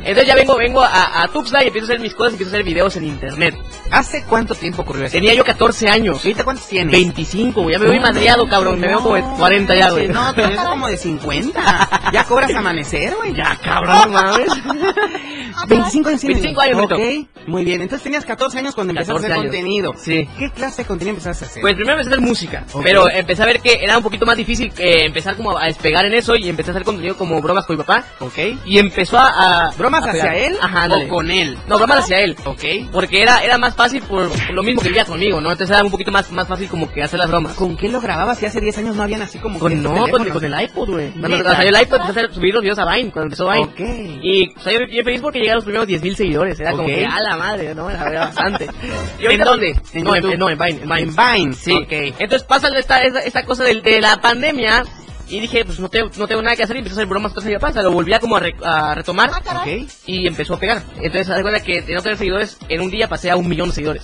Entonces 0.04 0.28
ya 0.28 0.36
vengo, 0.36 0.58
vengo 0.58 0.82
a, 0.82 1.22
a 1.24 1.28
Tuxtla 1.30 1.64
y 1.64 1.68
empiezo 1.68 1.86
a 1.86 1.90
hacer 1.90 2.00
mis 2.00 2.14
cosas, 2.14 2.34
empiezo 2.34 2.52
a 2.52 2.54
hacer 2.56 2.64
videos 2.66 2.96
en 2.98 3.06
internet. 3.06 3.56
¿Hace 3.92 4.24
cuánto 4.24 4.54
tiempo 4.56 4.82
ocurrió 4.82 5.06
eso? 5.06 5.14
Tenía 5.14 5.34
yo 5.34 5.44
14 5.44 5.88
años. 5.90 6.18
¿Ahorita 6.24 6.44
cuántos 6.44 6.68
tienes? 6.68 6.92
25, 6.92 7.62
güey. 7.62 7.74
Ya 7.76 7.80
me 7.80 7.88
voy 7.88 8.00
madreado, 8.00 8.48
cabrón. 8.48 8.80
Me 8.80 8.88
veo 8.88 9.02
como 9.02 9.16
de 9.16 9.22
40 9.24 9.76
ya, 9.76 9.92
güey. 9.92 10.08
No, 10.10 10.32
pero 10.36 10.50
es 10.50 10.60
como 10.60 10.88
de 10.88 10.98
50. 10.98 12.12
Ya 12.12 12.24
cobras 12.26 12.54
amanecer, 12.54 13.16
güey. 13.16 13.34
Ya, 13.34 13.56
cabrón, 13.64 14.12
no 14.12 14.22
mames. 14.22 14.50
25 15.68 16.10
años. 16.10 16.22
tienes. 16.22 16.42
25 16.42 16.62
años, 16.62 16.82
Ok, 16.84 17.48
muy 17.48 17.64
bien. 17.66 17.82
Entonces 17.82 18.04
tenías 18.04 18.26
14 18.26 18.58
años 18.60 18.74
cuando 18.76 18.92
empezaste 18.92 19.12
a 19.12 19.16
14 19.16 19.34
hacer 19.34 19.44
contenido. 19.52 19.94
Sí. 19.98 20.28
¿Qué 20.38 20.50
clase 20.52 20.82
de 20.84 20.88
contenido 20.88 21.12
empezaste 21.16 21.46
a 21.46 21.48
hacer? 21.48 21.62
Pues 21.62 21.76
primero 21.76 21.94
empecé 21.94 22.10
a 22.10 22.14
hacer 22.14 22.28
música, 22.28 22.66
pero 22.84 23.10
empecé 23.10 23.44
a 23.44 23.46
ver 23.46 23.60
que 23.62 23.78
era 23.84 23.98
un 23.98 24.04
poquito 24.04 24.26
más 24.26 24.36
difícil 24.38 24.72
eh, 24.78 25.06
empezar 25.06 25.36
como 25.36 25.58
a 25.58 25.66
despegar 25.66 26.06
en 26.06 26.14
eso 26.14 26.36
y 26.36 26.50
empecé 26.50 26.72
a 26.72 26.74
hacer 26.74 26.84
contenido 26.84 27.16
como 27.18 27.40
bromas 27.42 27.66
con 27.66 27.76
mi 27.78 27.84
papá 27.84 28.04
ok. 28.20 28.38
y 28.66 28.80
empezó 28.80 29.18
a... 29.20 29.68
a- 29.68 29.72
¿Bromas 29.78 29.93
a 29.98 30.10
hacia 30.12 30.36
él 30.36 30.58
Ajá, 30.62 30.88
o 30.94 31.08
con 31.08 31.30
él? 31.32 31.58
No, 31.68 31.78
bromas 31.78 32.00
hacia 32.00 32.20
él. 32.22 32.36
Ok. 32.46 32.64
Porque 32.92 33.22
era, 33.22 33.44
era 33.44 33.58
más 33.58 33.76
fácil 33.76 34.02
por, 34.04 34.30
lo 34.52 34.64
mismo 34.64 34.82
que 34.82 34.90
vivía 34.90 35.06
conmigo, 35.06 35.40
¿no? 35.42 35.52
Entonces 35.52 35.76
era 35.76 35.84
un 35.84 35.92
poquito 35.92 36.12
más, 36.12 36.32
más 36.32 36.48
fácil 36.48 36.68
como 36.70 36.92
que 36.92 37.04
hacer 37.04 37.20
las 37.20 37.30
bromas. 37.30 37.54
¿Con 37.54 37.76
qué 37.78 37.90
lo 37.90 38.02
grababas 38.02 38.38
si 38.40 38.46
hace 38.46 38.60
10 38.62 38.78
años 38.80 38.96
no 38.96 39.04
habían 39.04 39.22
así 39.22 39.40
como 39.40 39.60
Con, 39.60 39.82
no, 39.84 39.90
con, 39.92 40.06
teléfonos? 40.06 40.34
con 40.34 40.46
el 40.46 40.62
iPod, 40.62 40.90
güey. 40.90 41.12
Cuando 41.12 41.44
salió 41.44 41.70
el 41.76 41.82
iPod 41.82 42.02
empecé 42.02 42.20
a 42.20 42.24
hacer- 42.24 42.34
subir 42.34 42.54
los 42.54 42.62
videos 42.64 42.80
a 42.80 42.86
Vine, 42.94 43.12
cuando 43.12 43.24
empezó 43.36 43.50
Vine. 43.50 43.64
Ok. 43.66 43.80
Y 44.24 44.54
o 44.56 44.60
sea, 44.60 44.74
yo, 44.74 44.80
yo 44.90 45.04
feliz 45.04 45.22
porque 45.22 45.40
llegué 45.40 45.52
a 45.52 45.56
los 45.56 45.64
primeros 45.64 45.88
10.000 45.88 46.16
seguidores. 46.16 46.60
Era 46.60 46.72
como 46.72 46.86
que, 46.86 47.06
a 47.06 47.20
la 47.22 47.38
madre, 47.38 47.76
¿no? 47.76 47.90
Era, 47.90 48.04
bastante. 48.26 48.68
Y 49.20 49.26
¿En 49.26 49.40
dónde? 49.42 49.76
¿En 49.94 50.04
no, 50.04 50.16
en, 50.16 50.40
no, 50.40 50.50
en 50.50 50.58
Vine. 50.58 50.82
En 50.84 50.90
Vine. 50.90 51.02
En 51.02 51.16
Vine. 51.16 51.54
Sí. 51.54 51.72
Ok. 51.74 51.92
Entonces 52.20 52.44
pasa 52.44 52.68
esta, 52.78 53.02
esta, 53.04 53.20
esta 53.20 53.44
cosa 53.46 53.64
del- 53.64 53.82
de, 53.82 54.02
la 54.02 54.18
pandemia 54.22 54.84
y 55.30 55.40
dije, 55.40 55.64
pues 55.66 55.80
no 55.80 55.90
tengo, 55.90 56.10
no 56.18 56.28
tengo 56.28 56.42
nada 56.42 56.56
que 56.56 56.64
hacer 56.64 56.76
y 56.76 56.80
empecé 56.80 56.96
a 56.96 56.98
hacer 57.00 57.08
bromas 57.08 57.32
otra 57.32 57.44
vez 57.50 57.60
pasa. 57.60 57.82
Lo 57.82 57.92
volví 57.92 58.14
a 58.14 58.20
como 58.20 58.36
a, 58.36 58.40
re- 58.40 58.56
a 58.64 58.94
retomar 58.96 59.30
Ok. 59.32 59.68
y 60.06 60.28
empezó 60.28 60.56
a 60.56 60.60
pegar. 60.60 60.82
Entonces, 60.98 61.30
haz 61.30 61.38
de 61.38 61.42
cuenta 61.42 61.62
que 61.62 61.82
de 61.82 61.94
no 61.94 62.02
tener 62.02 62.18
seguidores, 62.18 62.58
en 62.70 62.82
un 62.82 62.90
día 62.92 63.08
pasé 63.08 63.32
a 63.32 63.36
un 63.36 63.48
millón 63.48 63.70
de 63.70 63.76
seguidores. 63.76 64.04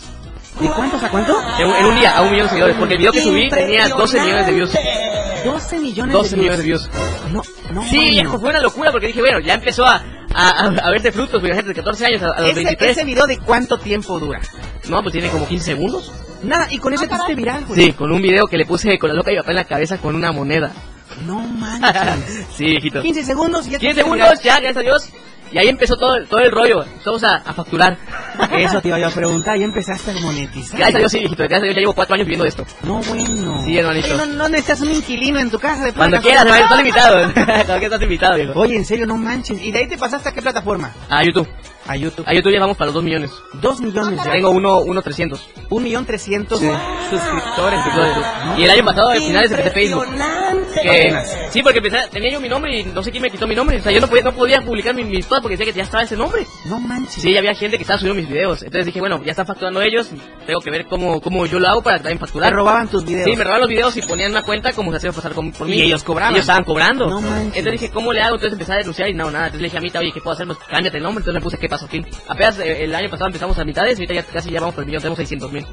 ¿De 0.59 0.67
cuántos 0.69 1.01
a 1.03 1.09
cuánto? 1.09 1.35
En, 1.59 1.67
un- 1.67 1.75
en 1.75 1.85
un 1.85 1.95
día 1.99 2.17
a 2.17 2.21
un 2.21 2.31
millón 2.31 2.45
de 2.45 2.49
seguidores, 2.49 2.75
porque 2.77 2.93
el 2.95 2.99
video 2.99 3.11
que 3.11 3.21
subí 3.21 3.49
tenía 3.49 3.87
12 3.89 4.19
millones 4.21 4.45
de 4.45 4.51
views. 4.53 4.71
12 5.45 5.79
millones 5.79 6.13
12 6.13 6.29
de 6.31 6.37
millones 6.37 6.57
de 6.59 6.63
views. 6.65 6.89
No, 7.31 7.41
no. 7.73 7.83
Sí, 7.89 8.21
fue 8.25 8.49
una 8.49 8.59
locura 8.59 8.91
porque 8.91 9.07
dije, 9.07 9.21
bueno, 9.21 9.39
ya 9.39 9.53
empezó 9.53 9.85
a, 9.85 10.03
a, 10.33 10.49
a, 10.49 10.65
a 10.67 10.89
verse 10.91 11.11
frutos, 11.11 11.39
porque 11.39 11.53
gente 11.55 11.69
de 11.69 11.75
14 11.75 12.05
años 12.07 12.21
a, 12.23 12.31
a 12.31 12.41
los 12.41 12.49
Ese, 12.51 12.55
23. 12.63 12.91
ese 12.97 13.05
video 13.05 13.25
de 13.27 13.37
cuánto 13.37 13.77
tiempo 13.77 14.19
dura. 14.19 14.41
No, 14.89 15.01
pues 15.01 15.13
tiene 15.13 15.29
como 15.29 15.47
15 15.47 15.63
segundos. 15.65 16.11
Nada, 16.43 16.67
y 16.71 16.77
con 16.77 16.93
eso 16.93 17.05
te 17.07 17.13
hiciste 17.13 17.35
viral, 17.35 17.65
güey. 17.65 17.85
Sí, 17.85 17.93
con 17.93 18.11
un 18.11 18.21
video 18.21 18.47
que 18.47 18.57
le 18.57 18.65
puse 18.65 18.97
con 18.97 19.09
la 19.09 19.15
loca 19.15 19.31
y 19.31 19.35
mi 19.35 19.39
papá 19.41 19.51
en 19.51 19.57
la 19.57 19.63
cabeza 19.65 19.97
con 19.97 20.15
una 20.15 20.31
moneda. 20.31 20.71
No 21.25 21.39
manches. 21.39 22.45
sí, 22.55 22.65
viejito. 22.65 23.01
15 23.01 23.23
segundos 23.23 23.67
y 23.67 23.71
ya 23.71 23.79
te 23.79 23.85
15 23.85 24.01
hiciste 24.01 24.03
segundos, 24.03 24.43
ya, 24.43 24.55
gracias 24.59 24.77
a 24.77 24.81
Dios. 24.81 25.09
Y 25.51 25.57
ahí 25.57 25.67
empezó 25.67 25.97
todo, 25.97 26.15
todo 26.27 26.39
el 26.41 26.51
rollo. 26.51 26.83
Empezamos 26.83 27.23
a, 27.23 27.37
a 27.37 27.53
facturar. 27.53 27.97
Eso 28.51 28.81
te 28.81 28.89
iba 28.89 28.99
yo 28.99 29.07
a 29.07 29.11
preguntar, 29.11 29.57
ya 29.57 29.65
empezaste 29.65 30.11
a 30.11 30.13
monetizar. 30.21 30.77
Gracias 30.77 30.95
a 30.95 30.99
Dios, 30.99 31.11
sí, 31.11 31.19
viejito. 31.19 31.41
Gracias 31.43 31.61
a 31.61 31.63
Dios, 31.63 31.75
ya 31.75 31.81
llevo 31.81 31.93
4 31.93 32.13
años 32.13 32.27
viviendo 32.27 32.45
esto. 32.45 32.65
No, 32.83 33.01
bueno. 33.01 33.63
Sí, 33.63 33.75
hermanito. 33.75 34.07
Oye, 34.09 34.17
No, 34.17 34.25
no 34.27 34.49
necesitas 34.49 34.81
un 34.81 34.91
inquilino 34.91 35.39
en 35.39 35.49
tu 35.49 35.57
casa 35.57 35.85
de 35.85 35.93
Cuando 35.93 36.21
quieras, 36.21 36.45
hermano, 36.45 36.63
estás 36.63 36.79
invitado. 36.79 37.15
Cuando 37.33 37.55
quieras, 37.63 37.81
estás 37.83 38.01
invitado, 38.03 38.35
viejo. 38.35 38.59
Oye, 38.59 38.75
en 38.75 38.85
serio, 38.85 39.07
no 39.07 39.17
manches. 39.17 39.59
¿Y 39.61 39.71
de 39.71 39.79
ahí 39.79 39.87
te 39.87 39.97
pasaste 39.97 40.29
a 40.29 40.31
qué 40.33 40.41
plataforma? 40.43 40.91
A 41.09 41.23
YouTube. 41.23 41.47
A 41.89 41.95
YouTube. 41.95 42.23
A 42.27 42.33
YouTube 42.35 42.53
ya 42.53 42.59
vamos 42.59 42.77
para 42.77 42.87
los 42.87 42.93
2 42.95 43.03
millones. 43.03 43.31
Dos 43.53 43.79
millones 43.81 44.23
ya. 44.23 44.31
Tengo 44.31 44.51
uno, 44.51 44.79
uno 44.79 45.01
300. 45.01 45.49
Un 45.69 45.83
millón 45.83 46.05
trescientos 46.05 46.59
suscriptores. 46.59 47.83
de 47.83 47.91
YouTube. 47.91 48.25
Y 48.59 48.63
el 48.63 48.69
año 48.69 48.85
pasado, 48.85 49.09
al 49.09 49.17
final, 49.19 49.45
empecé 49.45 49.69
Facebook. 49.71 50.05
Que, 50.81 51.15
sí, 51.51 51.63
porque 51.63 51.79
empecé, 51.79 52.07
tenía 52.11 52.31
yo 52.31 52.39
mi 52.39 52.47
nombre 52.49 52.79
y 52.79 52.83
no 52.83 53.01
sé 53.01 53.09
quién 53.11 53.23
me 53.23 53.29
quitó 53.31 53.47
mi 53.47 53.55
nombre. 53.55 53.77
O 53.79 53.81
sea, 53.81 53.91
yo 53.91 53.99
no 54.01 54.07
podía, 54.07 54.23
no 54.23 54.33
podía 54.33 54.61
publicar 54.61 54.93
mi- 54.93 55.03
mis 55.03 55.25
cosas 55.25 55.41
porque 55.41 55.57
decía 55.57 55.71
que 55.73 55.77
ya 55.77 55.83
estaba 55.83 56.03
ese 56.03 56.15
nombre. 56.15 56.45
No 56.65 56.79
manches. 56.79 57.21
Sí, 57.23 57.35
había 57.37 57.53
gente 57.55 57.77
que 57.77 57.83
estaba 57.83 57.99
subiendo 57.99 58.21
mis 58.21 58.29
videos. 58.29 58.61
Entonces 58.61 58.85
dije, 58.85 58.99
bueno, 58.99 59.21
ya 59.23 59.31
están 59.31 59.45
facturando 59.47 59.81
ellos. 59.81 60.09
Tengo 60.45 60.61
que 60.61 60.69
ver 60.71 60.85
cómo, 60.85 61.19
cómo 61.21 61.45
yo 61.47 61.59
lo 61.59 61.67
hago 61.67 61.81
para 61.81 61.97
también 61.97 62.19
facturar. 62.19 62.53
robaban 62.53 62.87
tus 62.87 63.03
videos. 63.05 63.25
Sí, 63.25 63.35
me 63.35 63.43
robaban 63.43 63.61
los 63.61 63.69
videos 63.69 63.97
y 63.97 64.01
ponían 64.03 64.31
una 64.31 64.43
cuenta 64.43 64.73
como 64.73 64.91
se 64.91 64.97
hacía 64.97 65.11
pasar 65.11 65.33
con- 65.33 65.51
por 65.51 65.67
mí. 65.67 65.73
Y 65.77 65.81
ellos 65.83 66.03
cobraban. 66.03 66.33
Ellos 66.35 66.43
estaban 66.43 66.63
cobrando. 66.63 67.07
No 67.09 67.19
manches. 67.21 67.57
Entonces 67.57 67.81
dije, 67.81 67.89
¿cómo 67.93 68.13
le 68.13 68.21
hago? 68.21 68.35
Entonces 68.35 68.53
empecé 68.53 68.73
a 68.73 68.77
denunciar 68.77 69.09
y 69.09 69.13
no, 69.15 69.31
nada. 69.31 69.45
Entonces 69.47 69.61
le 69.61 69.67
dije 69.67 69.77
a 69.77 69.81
Mita, 69.81 69.99
oye, 69.99 70.11
¿qué 70.13 70.21
puedo 70.21 70.33
hacer? 70.35 70.45
Pues 70.45 70.59
cámbiate 70.69 70.97
el 70.97 71.03
nombre. 71.03 71.21
Entonces 71.21 71.33
le 71.35 71.43
puse, 71.43 71.57
¿qué 71.57 71.67
pasó? 71.67 71.78
Fin. 71.87 72.05
Apenas 72.27 72.59
eh, 72.59 72.83
el 72.83 72.95
año 72.95 73.09
pasado 73.09 73.27
empezamos 73.27 73.57
a 73.57 73.63
mitades 73.63 73.97
y 73.97 74.03
ahorita 74.03 74.13
ya 74.13 74.23
casi 74.23 74.51
ya 74.51 74.59
vamos 74.59 74.75
por 74.75 74.83
el 74.83 74.87
millón. 74.87 75.01
Tenemos 75.01 75.17
600 75.17 75.51
mil. 75.51 75.65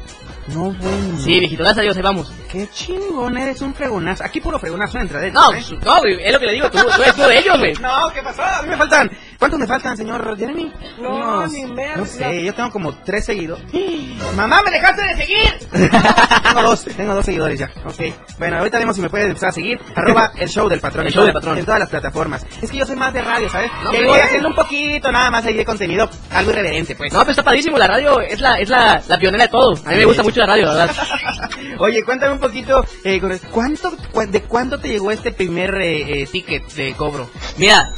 No, 0.49 0.71
bueno. 0.73 1.19
Sí, 1.19 1.41
viejito, 1.41 1.63
gracias 1.63 1.79
a 1.79 1.83
Dios, 1.83 1.97
ahí 1.97 2.03
vamos. 2.03 2.33
Qué 2.51 2.69
chingón, 2.69 3.37
eres 3.37 3.61
un 3.63 3.75
fregonazo. 3.75 4.25
Aquí 4.25 4.41
puro 4.41 4.59
fregonazo 4.59 4.99
entre 4.99 5.21
de 5.21 5.33
No, 5.33 5.49
pues, 5.51 5.71
no, 5.73 5.99
güey, 6.01 6.23
es 6.23 6.33
lo 6.33 6.39
que 6.39 6.47
le 6.47 6.53
digo, 6.53 6.71
tú, 6.71 6.79
tú 6.79 7.03
eres 7.03 7.15
uno 7.17 7.29
de 7.29 7.39
ellos, 7.39 7.59
güey. 7.59 7.73
No, 7.75 8.11
¿qué 8.15 8.23
pasó? 8.23 8.43
A 8.43 8.63
mí 8.63 8.69
me 8.69 8.77
faltan 8.77 9.11
¿Cuántos 9.39 9.61
me 9.61 9.67
faltan, 9.67 9.97
señor 9.97 10.37
Jeremy? 10.39 10.73
No, 10.99 11.11
Unos- 11.11 11.53
ni 11.53 11.65
merda. 11.67 11.97
No 11.99 12.07
sé, 12.07 12.43
yo 12.45 12.55
tengo 12.55 12.71
como 12.71 12.95
tres 13.05 13.27
seguidores. 13.27 13.65
¡Mamá, 14.37 14.63
me 14.65 14.71
dejaste 14.71 15.03
de 15.03 15.17
seguir! 15.17 15.55
tengo 16.43 16.63
dos, 16.63 16.85
tengo 16.85 17.15
dos 17.15 17.25
seguidores 17.25 17.59
ya. 17.59 17.71
Ok. 17.85 18.15
Bueno, 18.39 18.59
ahorita 18.59 18.79
vemos 18.79 18.97
si 18.97 19.03
me 19.03 19.11
puedes 19.11 19.27
empezar 19.29 19.51
a 19.51 19.53
seguir. 19.53 19.79
Arroba 19.95 20.33
el 20.39 20.49
show 20.49 20.69
del 20.69 20.81
patrón. 20.81 21.07
El 21.07 21.13
show 21.13 21.25
del 21.25 21.35
patrón. 21.35 21.59
En 21.59 21.65
todas 21.67 21.81
las 21.81 21.89
plataformas. 21.91 22.47
Es 22.63 22.71
que 22.71 22.79
yo 22.79 22.87
soy 22.87 22.97
más 22.97 23.13
de 23.13 23.21
radio, 23.23 23.49
¿sabes? 23.51 23.71
No, 23.85 23.91
que 23.91 24.05
voy 24.07 24.19
haciendo 24.19 24.49
un 24.49 24.55
poquito 24.55 25.13
nada 25.13 25.31
más 25.31 25.45
ahí 25.45 25.55
de 25.55 25.65
contenido. 25.65 26.09
Algo 26.31 26.51
irreverente, 26.53 26.95
pues. 26.97 27.13
No, 27.13 27.21
pero 27.21 27.33
está 27.33 27.43
padrísimo, 27.43 27.77
la 27.77 27.87
radio 27.89 28.21
es 28.23 28.41
la, 28.41 28.55
es 28.59 28.69
la, 28.71 29.03
la 29.07 29.19
pionera 29.19 29.45
de 29.45 29.51
todo. 29.51 29.73
A 29.85 29.91
mí 29.91 29.97
me 29.97 30.05
gusta 30.07 30.23
mucho 30.23 30.41
la 30.41 30.47
radio, 30.47 30.67
la 30.67 30.87
verdad. 30.87 30.97
Oye, 31.79 32.03
cuéntame 32.05 32.33
un 32.33 32.41
poquito, 32.41 32.85
eh, 33.05 33.21
¿cuánto, 33.51 33.93
cu- 34.13 34.27
¿de 34.27 34.43
cuánto 34.43 34.79
te 34.81 34.89
llegó 34.89 35.11
este 35.11 35.31
primer 35.31 35.75
eh, 35.75 36.23
eh, 36.23 36.27
ticket 36.27 36.67
de 36.73 36.95
cobro? 36.95 37.29
Mira, 37.59 37.91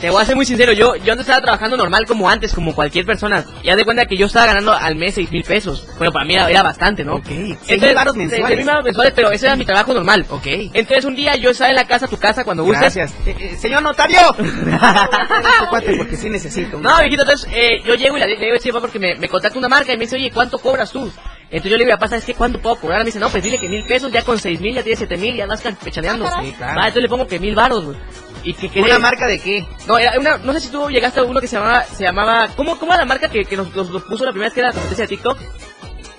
te 0.00 0.10
voy 0.10 0.22
a 0.22 0.24
ser 0.24 0.36
muy 0.36 0.46
sincero, 0.46 0.72
yo, 0.72 0.96
yo 0.96 1.14
no 1.14 1.20
estaba 1.20 1.40
trabajando 1.40 1.76
normal 1.76 2.06
como 2.06 2.28
antes, 2.28 2.54
como 2.54 2.74
cualquier 2.74 3.04
persona. 3.04 3.44
Ya 3.62 3.76
de 3.76 3.84
cuenta 3.84 4.06
que 4.06 4.16
yo 4.16 4.26
estaba 4.26 4.46
ganando 4.46 4.72
al 4.72 4.96
mes 4.96 5.14
seis 5.14 5.30
mil 5.30 5.44
pesos. 5.44 5.86
Bueno, 5.98 6.12
para 6.12 6.24
mí 6.24 6.34
era, 6.34 6.50
era 6.50 6.62
bastante, 6.62 7.04
¿no? 7.04 7.16
Ok, 7.16 7.26
seis 7.26 7.40
Entonces, 7.68 7.82
mil 7.82 7.94
varos 7.94 8.14
seis 8.16 8.30
mensuales. 8.30 8.64
mil 8.64 8.82
mensuales, 8.84 9.12
pero 9.14 9.30
ese 9.30 9.46
era 9.46 9.56
mi 9.56 9.64
trabajo 9.64 9.92
normal. 9.92 10.24
Ok. 10.30 10.46
Entonces 10.72 11.04
un 11.04 11.14
día 11.14 11.36
yo 11.36 11.50
estaba 11.50 11.70
en 11.70 11.76
la 11.76 11.86
casa, 11.86 12.08
tu 12.08 12.16
casa, 12.16 12.44
cuando 12.44 12.64
gustes. 12.64 12.94
Gracias. 12.94 13.12
Eh, 13.26 13.36
eh, 13.38 13.56
señor 13.58 13.82
notario. 13.82 14.18
Porque 15.70 16.16
sí 16.16 16.30
necesito. 16.30 16.78
No, 16.78 16.98
viejito, 17.00 17.22
entonces 17.22 17.48
eh, 17.52 17.80
yo 17.84 17.94
llego 17.94 18.16
y 18.16 18.20
le 18.20 18.26
le 18.26 18.36
digo 18.36 18.52
a 18.54 18.56
ese 18.56 18.68
papá 18.72 18.80
porque 18.82 18.98
me, 18.98 19.16
me 19.16 19.28
contacta 19.28 19.58
una 19.58 19.68
marca 19.68 19.92
y 19.92 19.96
me 19.96 20.04
dice, 20.04 20.16
oye, 20.16 20.30
¿cuánto 20.30 20.58
cobras 20.58 20.90
tú? 20.90 21.10
Entonces 21.50 21.70
yo 21.72 21.76
le 21.76 21.84
digo, 21.84 21.96
papá, 21.96 22.08
¿sabes 22.08 22.24
qué? 22.24 22.34
¿Cuánto 22.34 22.60
puedo 22.60 22.76
cobrar? 22.76 23.00
Me 23.00 23.06
dice, 23.06 23.18
no, 23.18 23.28
pues 23.28 23.42
dile 23.42 23.58
que 23.58 23.68
mil 23.68 23.84
pesos, 23.84 24.10
ya 24.12 24.22
con 24.22 24.38
seis 24.38 24.60
mil, 24.60 24.74
ya 24.74 24.82
tienes 24.82 24.98
siete 24.98 25.16
mil, 25.16 25.34
ya 25.34 25.46
vas 25.46 25.62
pechaneando. 25.62 26.26
Sí, 26.40 26.52
claro. 26.56 26.78
Va, 26.78 26.86
entonces 26.86 27.02
le 27.02 27.08
pongo 27.08 27.26
que 27.26 27.38
mil 27.40 27.54
varos, 27.54 27.84
güey. 27.84 27.96
Y 28.42 28.54
que 28.54 28.70
quede- 28.70 28.84
¿Una 28.84 28.98
marca 28.98 29.26
de 29.26 29.38
qué? 29.38 29.66
No, 29.86 29.98
era 29.98 30.18
una, 30.18 30.38
no 30.38 30.52
sé 30.54 30.60
si 30.60 30.68
tú 30.70 30.88
llegaste 30.88 31.20
a 31.20 31.24
uno 31.24 31.40
que 31.40 31.46
se 31.46 31.56
llamaba, 31.56 31.84
se 31.84 32.04
llamaba, 32.04 32.48
¿cómo, 32.56 32.78
cómo 32.78 32.92
era 32.92 33.02
la 33.02 33.06
marca 33.08 33.28
que, 33.28 33.44
que 33.44 33.56
nos, 33.56 33.74
nos, 33.74 33.90
nos 33.90 34.02
puso 34.04 34.24
la 34.24 34.30
primera 34.32 34.46
vez 34.48 34.54
que 34.54 34.60
era 34.60 34.68
la 34.68 34.74
competencia 34.74 35.04
de 35.04 35.08
TikTok? 35.08 35.38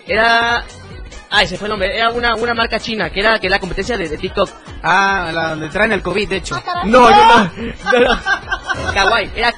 Era, 0.08 0.64
ay, 1.30 1.48
se 1.48 1.58
fue 1.58 1.68
el 1.68 1.72
nombre, 1.72 1.96
era 1.96 2.10
una, 2.10 2.36
una 2.36 2.54
marca 2.54 2.80
china, 2.80 3.10
que 3.10 3.20
era, 3.22 3.40
que 3.40 3.48
era 3.48 3.56
la 3.56 3.60
competencia 3.60 3.98
de, 3.98 4.08
de 4.10 4.18
TikTok. 4.18 4.50
Ah, 4.84 5.30
la 5.34 5.50
donde 5.52 5.70
traen 5.70 5.92
el 5.94 6.02
COVID, 6.02 6.30
de 6.30 6.36
hecho. 6.38 6.62
No, 6.86 7.10
no, 7.10 7.10
no, 7.10 7.52
no, 7.94 8.00
no. 8.00 8.20
Kawaii, 8.94 9.32
era 9.36 9.52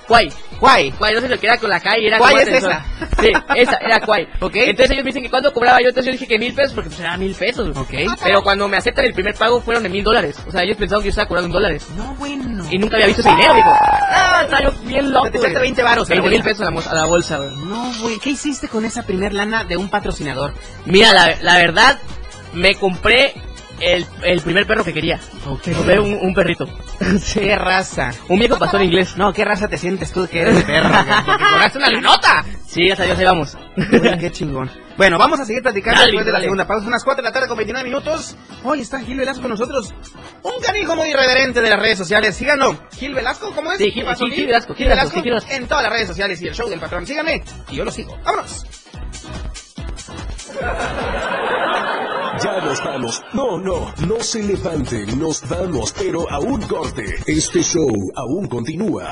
Kwai. 0.64 0.90
Guay. 0.90 0.92
Kwai, 0.92 1.14
no 1.16 1.22
sé 1.22 1.28
lo 1.30 1.40
que 1.40 1.48
era 1.48 1.58
con 1.58 1.70
la 1.70 1.80
Kai, 1.80 2.06
era 2.06 2.18
Kwai 2.18 2.36
es 2.36 2.42
atención. 2.48 2.74
Sí, 3.22 3.32
esa, 3.56 3.76
era 3.78 4.00
Kwai. 4.00 4.28
Ok. 4.40 4.56
Entonces 4.56 4.92
ellos 4.92 5.04
me 5.04 5.10
dicen 5.10 5.24
que 5.24 5.30
cuánto 5.30 5.52
cobraba 5.54 5.80
yo, 5.82 5.90
entonces 5.90 6.06
yo 6.06 6.12
dije 6.14 6.28
que 6.28 6.40
mil 6.40 6.54
pesos, 6.54 6.74
porque 6.74 6.90
pues 6.90 7.00
era 7.02 7.18
mil 7.18 7.34
pesos. 7.36 7.76
Ok. 7.78 7.94
Pero 8.24 8.42
cuando 8.44 8.68
me 8.68 8.78
aceptan 8.78 9.06
el 9.06 9.14
primer 9.14 9.36
pago 9.36 9.60
fueron 9.62 9.84
de 9.84 9.90
mil 9.90 10.04
dólares. 10.04 10.38
O 10.48 10.52
sea, 10.52 10.64
ellos 10.64 10.78
pensaban 10.78 11.02
que 11.04 11.08
yo 11.08 11.10
estaba 11.12 11.28
cobrando 11.28 11.48
en 11.48 11.54
dólares. 11.54 11.86
No, 11.98 12.16
bueno. 12.16 12.66
Y 12.72 12.78
nunca 12.78 12.96
había 12.96 13.08
visto 13.08 13.22
ese 13.22 13.30
dinero, 13.32 13.54
digo. 13.56 13.72
Ah, 13.72 14.42
está 14.44 14.64
yo 14.64 14.72
bien 14.86 15.12
loco. 15.12 15.30
Te 15.32 15.38
echaste 15.38 15.52
güey. 15.52 15.62
20 15.64 15.84
varos 15.84 16.10
a 16.10 16.16
la 16.16 16.22
20 16.22 16.36
mil 16.38 16.44
pesos 16.44 16.62
a 16.62 16.66
la, 16.66 16.72
mo- 16.72 16.82
a 16.90 16.94
la 16.96 17.06
bolsa, 17.06 17.38
güey. 17.38 17.56
No, 17.58 17.92
güey. 18.02 18.20
¿Qué 18.20 18.30
hiciste 18.32 18.68
con 18.68 18.86
esa 18.86 19.04
primer 19.04 19.34
lana 19.34 19.64
de 19.64 19.78
un 19.78 19.90
patrocinador? 19.90 20.54
Mira, 20.86 21.14
la, 21.14 21.36
la 21.42 21.58
verdad, 21.58 22.00
me 22.54 22.76
compré 22.76 23.34
el, 23.86 24.06
el 24.24 24.42
primer 24.42 24.66
perro 24.66 24.84
que 24.84 24.94
quería. 24.94 25.20
Me 25.68 25.74
compré 25.74 26.00
un, 26.00 26.14
un 26.22 26.34
perrito. 26.34 26.68
¿Qué 27.34 27.56
raza? 27.58 28.12
Un 28.30 28.40
viejo 28.40 28.58
pastor 28.58 28.82
inglés. 28.82 29.16
No, 29.18 29.34
¿qué 29.34 29.44
raza 29.46 29.68
te 29.68 29.78
sientes 29.78 30.12
tú 30.12 30.28
que 30.28 30.42
eres 30.42 30.56
de 30.56 30.62
perro? 30.64 30.90
Porque 31.26 31.44
cobraste 31.52 31.78
una 31.78 31.90
nota. 32.02 32.46
Sí, 32.68 32.90
hasta 32.90 33.04
Dios, 33.06 33.18
ahí 33.20 33.26
vamos. 33.26 33.58
Uy, 33.78 34.18
qué 34.20 34.32
chingón. 34.32 34.70
Bueno, 34.98 35.18
vamos 35.18 35.40
a 35.40 35.46
seguir 35.46 35.62
platicando 35.64 36.00
Dale, 36.00 36.12
después 36.12 36.26
de 36.26 36.32
la 36.32 36.38
dale. 36.38 36.46
segunda 36.46 36.68
pausa. 36.68 36.88
Unas 36.88 37.04
4 37.04 37.24
de 37.24 37.28
la 37.30 37.34
tarde 37.34 37.48
con 37.48 37.58
29 37.58 37.88
minutos. 37.90 38.36
Hoy 38.64 38.82
está 38.82 39.00
Gil 39.02 39.18
Velasco 39.18 39.42
con 39.42 39.52
nosotros. 39.52 39.92
Un 40.44 40.62
canijo 40.64 40.96
muy 40.96 41.10
irreverente 41.10 41.62
de 41.62 41.70
las 41.70 41.80
redes 41.80 41.98
sociales. 41.98 42.36
Síganlo. 42.36 42.80
Gil 42.96 43.14
Velasco, 43.16 43.52
¿cómo 43.56 43.72
es? 43.72 43.80
Sí, 43.80 43.92
¿Qué 43.92 44.02
Gil- 44.02 44.16
Gil- 44.16 44.34
Gil 44.34 44.46
Velasco, 44.48 44.76
Gil 44.76 44.88
Velasco, 44.88 45.12
Gil 45.22 45.24
Velasco. 45.32 45.52
En 45.52 45.68
todas 45.68 45.84
las 45.84 45.94
redes 45.94 46.08
sociales 46.08 46.42
y 46.42 46.48
el 46.48 46.54
show 46.56 46.70
del 46.70 46.80
patrón. 46.80 47.08
Síganme 47.08 47.44
y 47.70 47.76
yo 47.76 47.84
lo 47.86 47.92
sigo. 47.92 48.16
¡Vámonos! 48.24 48.66
Ya 52.44 52.60
nos 52.60 52.84
vamos. 52.84 53.24
No, 53.34 53.58
no, 53.58 53.94
no 54.06 54.20
se 54.22 54.44
levanten, 54.44 55.18
nos 55.18 55.48
vamos, 55.48 55.94
pero 55.98 56.30
a 56.30 56.40
un 56.40 56.62
corte. 56.64 57.06
Este 57.26 57.62
show 57.64 58.12
aún 58.16 58.48
continúa. 58.48 59.12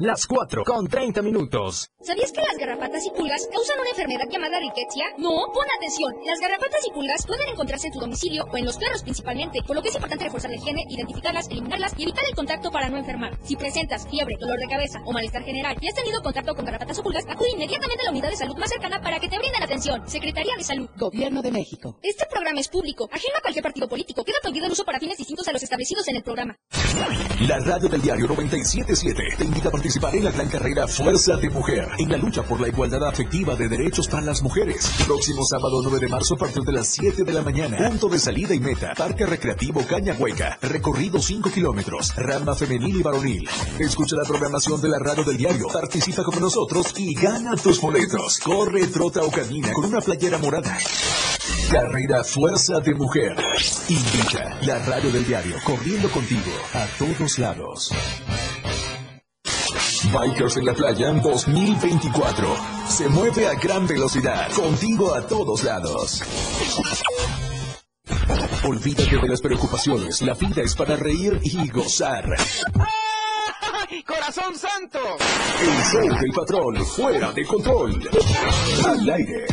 Las 0.00 0.26
4 0.26 0.64
con 0.64 0.88
30 0.88 1.20
minutos. 1.20 1.90
¿Sabías 2.00 2.32
que 2.32 2.40
las 2.40 2.56
garrapatas 2.56 3.04
y 3.04 3.10
pulgas 3.10 3.46
causan 3.52 3.80
una 3.80 3.90
enfermedad 3.90 4.24
llamada 4.30 4.58
riquetia? 4.58 5.04
No, 5.18 5.52
pon 5.52 5.66
atención. 5.76 6.14
Las 6.24 6.40
garrapatas 6.40 6.80
y 6.88 6.90
pulgas 6.90 7.26
pueden 7.26 7.46
encontrarse 7.48 7.88
en 7.88 7.92
tu 7.92 8.00
domicilio 8.00 8.46
o 8.50 8.56
en 8.56 8.64
los 8.64 8.78
perros 8.78 9.02
principalmente, 9.02 9.60
por 9.62 9.76
lo 9.76 9.82
que 9.82 9.90
es 9.90 9.94
importante 9.96 10.24
reforzar 10.24 10.52
la 10.52 10.56
higiene, 10.56 10.84
identificarlas, 10.88 11.50
eliminarlas 11.50 11.92
y 11.98 12.04
evitar 12.04 12.24
el 12.26 12.34
contacto 12.34 12.70
para 12.70 12.88
no 12.88 12.96
enfermar. 12.96 13.36
Si 13.44 13.56
presentas 13.56 14.08
fiebre, 14.08 14.36
dolor 14.40 14.58
de 14.58 14.68
cabeza 14.68 15.00
o 15.04 15.12
malestar 15.12 15.42
general 15.42 15.76
y 15.82 15.88
has 15.88 15.94
tenido 15.94 16.22
contacto 16.22 16.54
con 16.54 16.64
garrapatas 16.64 16.98
o 16.98 17.02
pulgas, 17.02 17.26
acude 17.28 17.50
inmediatamente 17.50 18.00
a 18.00 18.04
la 18.04 18.10
unidad 18.12 18.30
de 18.30 18.36
salud 18.36 18.56
más 18.56 18.70
cercana 18.70 19.02
para 19.02 19.20
que 19.20 19.28
te 19.28 19.36
brinden 19.36 19.62
atención. 19.62 20.08
Secretaría 20.08 20.56
de 20.56 20.64
Salud. 20.64 20.88
Gobierno 20.96 21.42
de 21.42 21.52
México. 21.52 21.98
Este 22.02 22.24
programa 22.24 22.58
es 22.58 22.68
público, 22.68 23.06
ajeno 23.12 23.36
a 23.36 23.42
cualquier 23.42 23.64
partido 23.64 23.86
político. 23.86 24.24
Queda 24.24 24.38
prohibido 24.40 24.64
el 24.64 24.72
uso 24.72 24.86
para 24.86 24.98
fines 24.98 25.18
distintos 25.18 25.46
a 25.46 25.52
los 25.52 25.62
establecidos 25.62 26.08
en 26.08 26.16
el 26.16 26.22
programa. 26.22 26.56
La 27.46 27.58
radio 27.58 27.90
del 27.90 28.00
diario 28.00 28.26
977 28.28 29.36
te 29.36 29.44
invita 29.44 29.68
a 29.68 29.72
participar 29.72 29.89
en 30.12 30.24
la 30.24 30.30
gran 30.30 30.48
carrera 30.48 30.86
Fuerza 30.86 31.36
de 31.36 31.50
Mujer 31.50 31.88
en 31.98 32.08
la 32.10 32.16
lucha 32.16 32.44
por 32.44 32.60
la 32.60 32.68
igualdad 32.68 33.08
afectiva 33.08 33.56
de 33.56 33.68
derechos 33.68 34.06
para 34.06 34.22
las 34.22 34.40
mujeres. 34.40 34.88
Próximo 35.04 35.44
sábado 35.44 35.80
9 35.82 35.98
de 35.98 36.08
marzo 36.08 36.34
a 36.34 36.36
partir 36.38 36.62
de 36.62 36.72
las 36.72 36.86
7 36.88 37.24
de 37.24 37.32
la 37.32 37.42
mañana. 37.42 37.88
Punto 37.88 38.08
de 38.08 38.20
salida 38.20 38.54
y 38.54 38.60
meta. 38.60 38.94
Parque 38.96 39.26
Recreativo 39.26 39.84
Caña 39.84 40.14
Hueca. 40.16 40.58
Recorrido 40.62 41.18
5 41.18 41.50
kilómetros. 41.50 42.14
Rama 42.14 42.54
femenil 42.54 42.96
y 42.96 43.02
varonil. 43.02 43.48
Escucha 43.80 44.14
la 44.14 44.22
programación 44.22 44.80
de 44.80 44.88
la 44.90 44.98
radio 45.00 45.24
del 45.24 45.36
diario. 45.36 45.66
Participa 45.72 46.22
con 46.22 46.40
nosotros 46.40 46.94
y 46.96 47.12
gana 47.14 47.56
tus 47.56 47.80
boletos. 47.80 48.38
Corre, 48.38 48.86
trota 48.86 49.22
o 49.22 49.30
camina 49.30 49.72
con 49.72 49.86
una 49.86 50.00
playera 50.00 50.38
morada. 50.38 50.78
Carrera 51.70 52.22
Fuerza 52.22 52.78
de 52.78 52.94
Mujer. 52.94 53.36
Invita 53.88 54.56
la 54.62 54.78
radio 54.86 55.10
del 55.10 55.26
diario, 55.26 55.56
corriendo 55.64 56.08
contigo 56.10 56.52
a 56.74 56.86
todos 56.96 57.38
lados. 57.38 57.90
Bikers 60.08 60.56
en 60.56 60.64
la 60.64 60.72
playa 60.72 61.12
2024. 61.12 62.56
Se 62.88 63.08
mueve 63.08 63.46
a 63.46 63.54
gran 63.54 63.86
velocidad, 63.86 64.50
contigo 64.52 65.14
a 65.14 65.26
todos 65.26 65.62
lados. 65.64 66.22
Olvídate 68.64 69.18
de 69.18 69.28
las 69.28 69.40
preocupaciones, 69.40 70.22
la 70.22 70.34
vida 70.34 70.62
es 70.62 70.74
para 70.74 70.96
reír 70.96 71.38
y 71.42 71.68
gozar. 71.68 72.24
¡Corazón 74.06 74.56
santo! 74.56 74.98
El 75.60 75.84
show 75.84 76.20
del 76.20 76.32
patrón, 76.32 76.86
fuera 76.86 77.32
de 77.32 77.44
control. 77.44 78.08
Al 78.86 79.10
aire. 79.10 79.46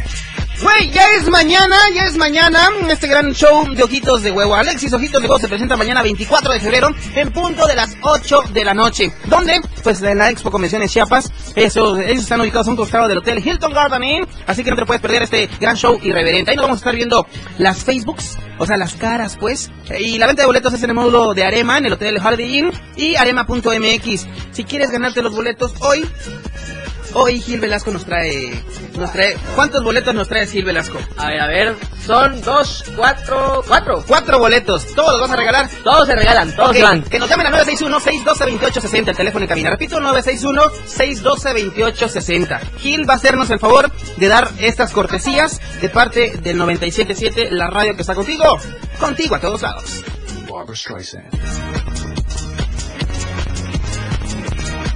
Güey, 0.62 0.90
ya 0.90 1.12
es 1.12 1.30
mañana, 1.30 1.78
ya 1.94 2.06
es 2.06 2.18
mañana. 2.18 2.70
Este 2.90 3.08
gran 3.08 3.32
show 3.32 3.72
de 3.76 3.84
Ojitos 3.84 4.24
de 4.24 4.32
Huevo. 4.32 4.56
Alexis 4.56 4.92
Ojitos 4.92 5.22
de 5.22 5.28
Huevo 5.28 5.40
se 5.40 5.48
presenta 5.48 5.78
mañana 5.78 6.02
24 6.02 6.52
de 6.52 6.60
febrero 6.60 6.90
en 7.16 7.32
punto 7.32 7.68
de 7.68 7.76
las 7.76 7.96
8 8.02 8.42
de 8.54 8.66
la 8.66 8.74
noche. 8.74 9.14
¿Dónde? 9.26 9.62
Pues 9.84 10.02
en 10.02 10.18
la 10.18 10.32
Expo 10.32 10.50
Convenciones 10.50 10.92
Chiapas. 10.92 11.32
Eso, 11.56 12.00
ellos 12.00 12.24
están 12.24 12.42
ubicados 12.42 12.68
a 12.68 12.72
un 12.72 12.76
costado 12.76 13.08
del 13.08 13.20
Hotel 13.20 13.46
Hilton 13.46 13.72
Garden 13.72 14.04
Inn. 14.04 14.28
Así 14.48 14.64
que 14.64 14.72
no 14.72 14.78
te 14.78 14.86
puedes 14.88 15.02
perder 15.02 15.22
este 15.22 15.48
gran 15.60 15.76
show 15.78 16.00
irreverente. 16.02 16.50
Ahí 16.50 16.58
nos 16.58 16.64
vamos 16.64 16.78
a 16.78 16.82
estar 16.82 16.96
viendo 16.96 17.28
las 17.60 17.84
Facebooks, 17.84 18.40
o 18.58 18.66
sea, 18.66 18.78
las 18.78 18.96
caras, 18.96 19.38
pues. 19.40 19.70
Y 20.00 20.18
la 20.18 20.26
venta 20.26 20.42
de 20.42 20.48
boletos 20.48 20.74
es 20.74 20.82
en 20.82 20.90
el 20.90 20.96
módulo 20.96 21.36
de 21.36 21.44
Arema, 21.44 21.78
en 21.78 21.86
el 21.86 21.94
Hotel 21.94 22.18
Holiday 22.18 22.58
Inn 22.58 22.72
y 22.96 23.16
arema.mx. 23.16 24.28
Si 24.54 24.64
quieres 24.64 24.90
ganarte 24.90 25.22
los 25.22 25.36
boletos 25.36 25.74
hoy, 25.82 26.10
Hoy 27.20 27.42
Gil 27.42 27.60
Velasco 27.60 27.90
nos 27.90 28.06
trae, 28.06 28.64
nos 28.96 29.12
trae, 29.12 29.36
¿cuántos 29.56 29.84
boletos 29.84 30.14
nos 30.14 30.28
trae 30.28 30.46
Gil 30.46 30.64
Velasco? 30.64 31.00
A 31.18 31.30
ver, 31.30 31.42
a 31.42 31.48
ver, 31.48 31.76
son 32.06 32.40
dos, 32.42 32.84
cuatro, 32.96 33.64
cuatro. 33.68 34.04
Cuatro 34.08 34.38
boletos, 34.38 34.86
todos 34.94 35.14
los 35.14 35.22
vas 35.22 35.32
a 35.32 35.36
regalar. 35.36 35.68
Todos 35.84 36.06
se 36.06 36.16
regalan, 36.16 36.56
todos 36.56 36.70
Ok, 36.70 36.76
se 36.76 36.84
van. 36.84 37.02
Que 37.02 37.18
nos 37.18 37.28
llamen 37.28 37.48
al 37.48 37.56
961-612-2860, 37.66 39.10
el 39.10 39.18
teléfono 39.18 39.46
en 39.46 39.50
cabina. 39.50 39.72
Repito, 39.72 40.00
961-612-2860. 40.00 42.60
Gil 42.78 43.10
va 43.10 43.14
a 43.14 43.18
hacernos 43.18 43.50
el 43.50 43.58
favor 43.58 43.92
de 44.18 44.28
dar 44.28 44.52
estas 44.60 44.92
cortesías 44.92 45.60
de 45.82 45.90
parte 45.90 46.38
del 46.38 46.60
977, 46.60 47.50
la 47.50 47.72
radio 47.72 47.96
que 47.96 48.02
está 48.02 48.14
contigo, 48.14 48.60
contigo 49.00 49.34
a 49.34 49.40
todos 49.40 49.64
lados. 49.64 50.04
Barbara 50.48 50.76
Streisand. 50.76 52.17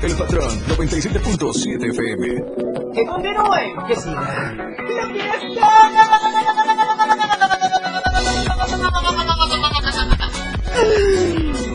El 0.02 0.16
patrón 0.16 0.50
97.7 0.68 1.90
FM. 1.90 2.94
Que 2.94 3.06
continúe, 3.06 3.88
que 3.88 3.96
siga. 3.96 4.56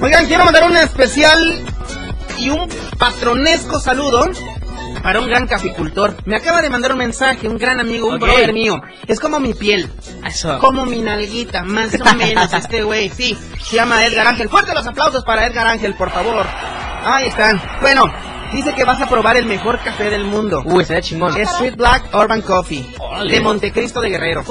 Oigan, 0.01 0.27
quiero 0.27 0.45
mandar 0.45 0.65
un 0.71 0.77
especial 0.77 1.65
y 2.39 2.51
un 2.51 2.69
patronesco 2.99 3.81
saludo 3.81 4.31
para 5.03 5.21
un 5.21 5.29
gran 5.29 5.47
caficultor. 5.47 6.17
Me 6.25 6.37
acaba 6.37 6.63
de 6.63 6.71
mandar 6.71 6.93
un 6.93 6.99
mensaje, 6.99 7.49
un 7.49 7.59
gran 7.59 7.81
amigo, 7.81 8.09
un 8.09 8.19
brother 8.19 8.53
mío. 8.53 8.81
Es 9.07 9.21
como 9.21 9.41
mi 9.41 9.55
piel, 9.55 9.91
Eso. 10.25 10.59
como 10.59 10.85
mi 10.87 11.01
nalguita, 11.01 11.63
más 11.63 11.91
o 12.01 12.15
menos 12.15 12.53
este 12.53 12.83
güey. 12.83 13.09
Sí, 13.11 13.37
se 13.63 13.77
llama 13.77 14.05
Edgar 14.05 14.29
Ángel. 14.29 14.49
Fuerte 14.49 14.75
los 14.75 14.87
aplausos 14.87 15.25
para 15.25 15.47
Edgar 15.47 15.67
Ángel, 15.67 15.95
por 15.95 16.11
favor. 16.11 16.47
Ahí 17.09 17.29
están. 17.29 17.63
Bueno, 17.81 18.05
dice 18.53 18.75
que 18.75 18.83
vas 18.85 19.01
a 19.01 19.07
probar 19.09 19.37
el 19.37 19.47
mejor 19.47 19.79
café 19.79 20.11
del 20.11 20.25
mundo. 20.25 20.63
Uy, 20.65 20.85
sería 20.85 21.01
chingón. 21.03 21.37
Es 21.41 21.49
Sweet 21.51 21.77
Black 21.77 22.13
Urban 22.13 22.43
Coffee. 22.43 22.85
Órale. 22.99 23.33
De 23.33 23.41
Montecristo 23.41 24.01
de 24.01 24.11
Guerrero. 24.11 24.43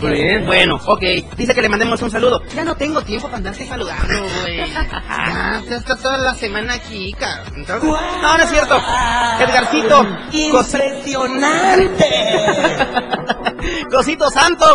Muy 0.00 0.10
bien. 0.12 0.44
Bueno, 0.44 0.80
ok. 0.86 1.02
Dice 1.36 1.54
que 1.54 1.62
le 1.62 1.68
mandemos 1.68 2.02
un 2.02 2.10
saludo. 2.10 2.42
Ya 2.54 2.64
no 2.64 2.74
tengo 2.74 3.00
tiempo 3.02 3.28
para 3.28 3.36
andarte 3.38 3.64
saludando, 3.66 4.24
güey. 4.42 4.60
Ah, 5.08 5.60
está 5.68 5.96
toda 5.96 6.18
la 6.18 6.34
semana 6.34 6.74
aquí, 6.74 7.12
cabrón. 7.12 7.52
Entonces- 7.56 7.88
No, 7.88 8.36
no 8.38 8.42
es 8.42 8.50
cierto. 8.50 8.76
Edgarcito. 9.38 10.06
Impresionante. 10.32 12.04
Cosito 13.90 14.30
santo. 14.30 14.66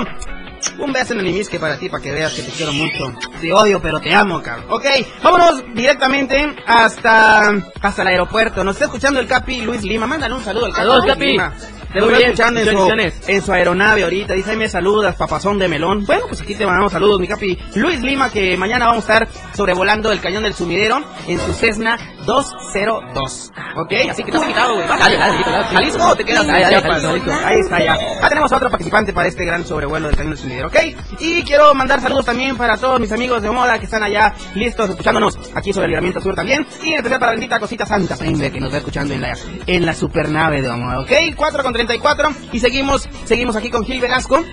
Un 0.77 0.91
beso 0.91 1.13
en 1.13 1.19
el 1.21 1.27
imisque 1.27 1.59
para 1.59 1.77
ti, 1.77 1.89
para 1.89 2.03
que 2.03 2.11
veas 2.11 2.33
que 2.33 2.41
te 2.41 2.51
quiero 2.51 2.73
mucho. 2.73 3.13
Te 3.39 3.51
odio, 3.53 3.81
pero 3.81 3.99
te 3.99 4.13
amo, 4.13 4.41
cabrón. 4.41 4.65
Ok, 4.69 4.85
vámonos 5.23 5.63
directamente 5.73 6.55
hasta, 6.65 7.51
hasta 7.81 8.01
el 8.01 8.07
aeropuerto. 8.09 8.63
Nos 8.63 8.75
está 8.75 8.85
escuchando 8.85 9.19
el 9.19 9.27
Capi 9.27 9.61
Luis 9.61 9.83
Lima. 9.83 10.07
Mándale 10.07 10.33
un 10.33 10.43
saludo 10.43 10.65
al 10.65 10.71
Capi 10.73 10.85
Saludos, 10.87 11.05
Capi. 11.05 11.25
Lima. 11.25 11.53
Te 11.95 12.01
Muy 12.01 12.09
bien, 12.09 12.23
escuchando 12.23 12.59
en 12.59 13.11
su, 13.13 13.31
en 13.31 13.41
su 13.41 13.53
aeronave 13.53 14.03
ahorita. 14.03 14.33
Dice, 14.33 14.51
ahí 14.51 14.57
me 14.57 14.67
saludas, 14.67 15.15
papazón 15.15 15.57
de 15.57 15.69
melón. 15.69 16.05
Bueno, 16.05 16.25
pues 16.27 16.41
aquí 16.41 16.53
te 16.53 16.65
mandamos 16.65 16.91
saludos, 16.91 17.21
mi 17.21 17.27
Capi. 17.29 17.57
Luis 17.75 18.01
Lima, 18.01 18.29
que 18.29 18.57
mañana 18.57 18.87
vamos 18.87 19.07
a 19.07 19.13
estar 19.13 19.27
sobrevolando 19.53 20.11
el 20.11 20.19
cañón 20.19 20.43
del 20.43 20.53
sumidero 20.53 21.01
en 21.25 21.39
su 21.39 21.53
Cessna 21.53 21.97
202. 22.25 23.51
Ok, 23.77 23.93
así 24.09 24.23
que 24.25 24.31
te 24.33 24.37
has 24.37 24.43
quitado, 24.43 24.75
güey. 24.75 24.87
Dale, 24.89 25.17
dale, 25.17 25.39
dale. 25.45 25.65
¿Jalisco 25.67 26.05
o 26.05 26.15
te 26.17 26.25
quedas 26.25 26.45
Jalisco. 26.45 27.31
Ahí 27.45 27.59
está 27.59 27.79
ya. 27.79 27.97
Ya 28.21 28.27
tenemos 28.27 28.51
a 28.51 28.57
otro 28.57 28.69
participante 28.69 29.13
para 29.13 29.29
este 29.29 29.45
gran 29.45 29.65
sobrevuelo 29.65 30.07
del 30.07 30.17
Cañón 30.17 30.31
del 30.31 30.39
Sumidero, 30.39 30.67
¿ok? 30.67 30.75
Y 31.21 31.43
quiero 31.43 31.73
mandar 31.73 32.01
saludos 32.01 32.25
también 32.25 32.57
para 32.57 32.75
todos 32.75 32.99
mis 32.99 33.11
amigos 33.13 33.41
de 33.41 33.51
moda 33.51 33.79
que 33.79 33.85
están 33.85 34.03
allá 34.03 34.33
listos 34.53 34.89
escuchándonos 34.89 35.37
aquí 35.55 35.71
sobre 35.71 35.85
el 35.85 35.91
Libramiento 35.91 36.19
Sur 36.19 36.35
también. 36.35 36.67
Y 36.83 36.89
en 36.89 36.95
especial 36.95 37.21
para 37.21 37.31
la 37.31 37.35
bendita 37.37 37.57
Cosita 37.57 37.85
Santa 37.85 38.17
que 38.17 38.59
nos 38.59 38.73
va 38.73 38.79
escuchando 38.79 39.13
en 39.13 39.21
la, 39.21 39.33
en 39.65 39.85
la 39.85 39.93
supernave 39.93 40.61
de 40.61 40.69
moda, 40.71 40.99
¿ok? 40.99 41.11
4 41.35 41.63
con 41.63 41.73
34 41.87 42.33
y 42.51 42.59
seguimos, 42.59 43.07
seguimos 43.25 43.55
aquí 43.55 43.69
con 43.69 43.85
Gil 43.85 44.01
Velasco, 44.01 44.43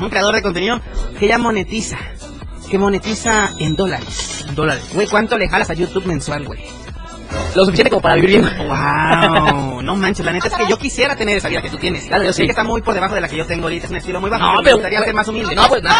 un 0.00 0.10
creador 0.10 0.34
de 0.34 0.42
contenido 0.42 0.80
que 1.18 1.28
ya 1.28 1.38
monetiza. 1.38 1.96
Que 2.70 2.78
monetiza 2.78 3.50
en 3.58 3.74
dólares. 3.74 4.46
Dólares. 4.54 4.84
Güey, 4.94 5.06
¿cuánto 5.06 5.38
le 5.38 5.48
jalas 5.48 5.70
a 5.70 5.74
YouTube 5.74 6.06
mensual, 6.06 6.44
güey? 6.44 6.60
Lo 7.54 7.64
suficiente 7.64 7.90
como 7.90 8.02
para 8.02 8.16
vivir 8.16 8.30
bien. 8.30 8.50
Wow, 8.68 9.73
no 9.84 9.96
manches, 9.96 10.24
la 10.24 10.32
neta 10.32 10.48
es 10.48 10.54
que 10.54 10.66
yo 10.68 10.78
quisiera 10.78 11.14
tener 11.16 11.36
esa 11.36 11.48
vida 11.48 11.62
que 11.62 11.70
tú 11.70 11.78
tienes. 11.78 12.04
Claro, 12.06 12.24
yo 12.24 12.32
sé 12.32 12.42
sí. 12.42 12.46
que 12.46 12.50
está 12.52 12.64
muy 12.64 12.82
por 12.82 12.94
debajo 12.94 13.14
de 13.14 13.20
la 13.20 13.28
que 13.28 13.36
yo 13.36 13.46
tengo 13.46 13.64
ahorita, 13.64 13.84
es 13.86 13.90
un 13.90 13.96
estilo 13.98 14.20
muy 14.20 14.30
bajo. 14.30 14.42
No, 14.44 14.48
pero 14.50 14.58
me 14.58 14.64
pero- 14.64 14.76
gustaría 14.76 15.02
ser 15.04 15.14
más 15.14 15.28
humilde. 15.28 15.54
No, 15.54 15.68
pues 15.68 15.82
no. 15.82 15.90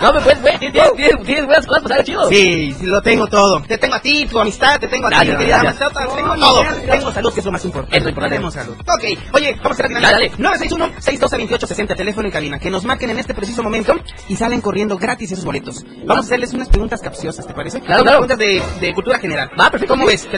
No, 0.00 0.12
pero 0.12 0.24
pues, 0.24 0.40
güey, 0.40 0.58
tienes, 0.58 0.92
tienes, 0.94 1.26
tienes 1.26 1.46
buenas 1.46 1.66
cosas, 1.66 1.82
pues, 1.82 2.04
chido. 2.04 2.28
Sí, 2.28 2.74
lo 2.82 3.02
tengo 3.02 3.26
todo. 3.26 3.60
Te 3.62 3.78
tengo 3.78 3.94
a 3.96 4.00
ti, 4.00 4.26
tu 4.26 4.38
amistad, 4.38 4.78
te 4.78 4.86
tengo 4.88 5.08
a 5.08 5.10
ti, 5.10 5.26
querida 5.26 5.60
amistad, 5.60 5.90
tengo 5.92 6.34
todo. 6.36 6.62
Tengo 6.90 7.12
salud, 7.12 7.32
que 7.32 7.40
es 7.40 7.46
lo 7.46 7.52
más 7.52 7.64
importante. 7.64 7.96
Es 7.96 8.02
lo 8.02 8.08
importante. 8.10 8.36
Tenemos 8.36 8.54
salud. 8.54 8.74
Ok, 8.80 9.18
oye, 9.34 9.54
vamos 9.62 9.78
a 9.80 9.84
hacer 9.84 9.90
la 9.90 10.00
Dale, 10.12 10.30
dinámica. 10.36 10.66
961-612-2860, 11.00 11.96
teléfono 11.96 12.26
en 12.28 12.32
cabina. 12.32 12.58
Que 12.58 12.70
nos 12.70 12.84
marquen 12.84 13.10
en 13.10 13.18
este 13.18 13.34
preciso 13.34 13.62
momento 13.62 13.94
y 14.28 14.36
salen 14.36 14.60
corriendo 14.60 14.96
gratis 14.96 15.32
esos 15.32 15.44
boletos. 15.44 15.84
Vamos 16.04 16.24
a 16.24 16.26
hacerles 16.26 16.52
unas 16.54 16.68
preguntas 16.68 17.00
capciosas, 17.00 17.46
¿te 17.46 17.54
parece? 17.54 17.80
Claro, 17.80 18.02
claro. 18.02 18.18
preguntas 18.26 18.38
de, 18.38 18.62
de 18.80 18.94
cultura 18.94 19.18
general. 19.18 19.50
Va, 19.58 19.70
perfecto. 19.70 19.94
¿Cómo 19.94 20.06
ves? 20.06 20.28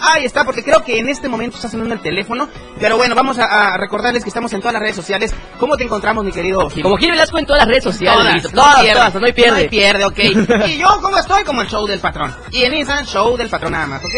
Ahí 0.00 0.24
está, 0.24 0.44
porque 0.44 0.62
creo 0.62 0.82
que 0.82 0.98
en 0.98 1.08
este 1.08 1.28
momento 1.28 1.56
está 1.56 1.68
sonando 1.76 1.94
el 1.94 2.00
teléfono. 2.00 2.48
Pero 2.80 2.96
bueno, 2.96 3.14
vamos 3.14 3.38
a, 3.38 3.74
a 3.74 3.76
recordarles 3.76 4.22
que 4.22 4.28
estamos 4.30 4.52
en 4.52 4.60
todas 4.60 4.74
las 4.74 4.82
redes 4.82 4.96
sociales. 4.96 5.34
¿Cómo 5.58 5.76
te 5.76 5.84
encontramos, 5.84 6.24
mi 6.24 6.32
querido 6.32 6.68
Gil? 6.68 6.82
Como 6.82 6.96
Gil 6.96 7.10
Velasco 7.12 7.38
en 7.38 7.46
todas 7.46 7.60
las 7.60 7.68
redes 7.68 7.84
sociales. 7.84 8.42
Todas, 8.42 8.54
no 8.54 8.62
Todas, 8.62 8.80
pierde. 8.80 8.94
todas, 8.94 9.14
no 9.14 9.26
hay 9.26 9.32
pierde. 9.32 9.50
No 9.50 9.56
hay 9.56 9.68
pierde, 9.68 10.04
ok. 10.04 10.18
y 10.68 10.78
yo, 10.78 10.88
¿cómo 11.00 11.18
estoy? 11.18 11.44
Como 11.44 11.62
el 11.62 11.68
show 11.68 11.86
del 11.86 12.00
patrón. 12.00 12.34
Y 12.50 12.64
en 12.64 12.74
Instagram, 12.74 13.06
show 13.06 13.36
del 13.36 13.48
patrón 13.48 13.72
nada 13.72 13.86
más, 13.86 14.04
¿ok? 14.04 14.12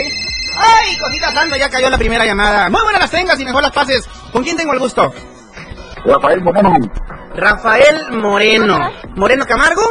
¡Ay, 0.61 0.97
cosita 0.99 1.31
santa! 1.33 1.57
Ya 1.57 1.69
cayó 1.69 1.89
la 1.91 1.99
primera 1.99 2.25
llamada. 2.25 2.69
Muy 2.69 2.81
buenas 2.83 3.01
las 3.03 3.11
tengas 3.11 3.39
y 3.39 3.45
mejor 3.45 3.63
las 3.63 3.73
pases. 3.73 4.09
¿Con 4.33 4.43
quién 4.43 4.57
tengo 4.57 4.73
el 4.73 4.79
gusto? 4.81 5.13
Rafael 6.05 6.41
Moreno, 6.43 6.75
Rafael 7.37 8.13
Moreno. 8.13 8.91
¿Moreno 9.15 9.45
Camargo? 9.47 9.83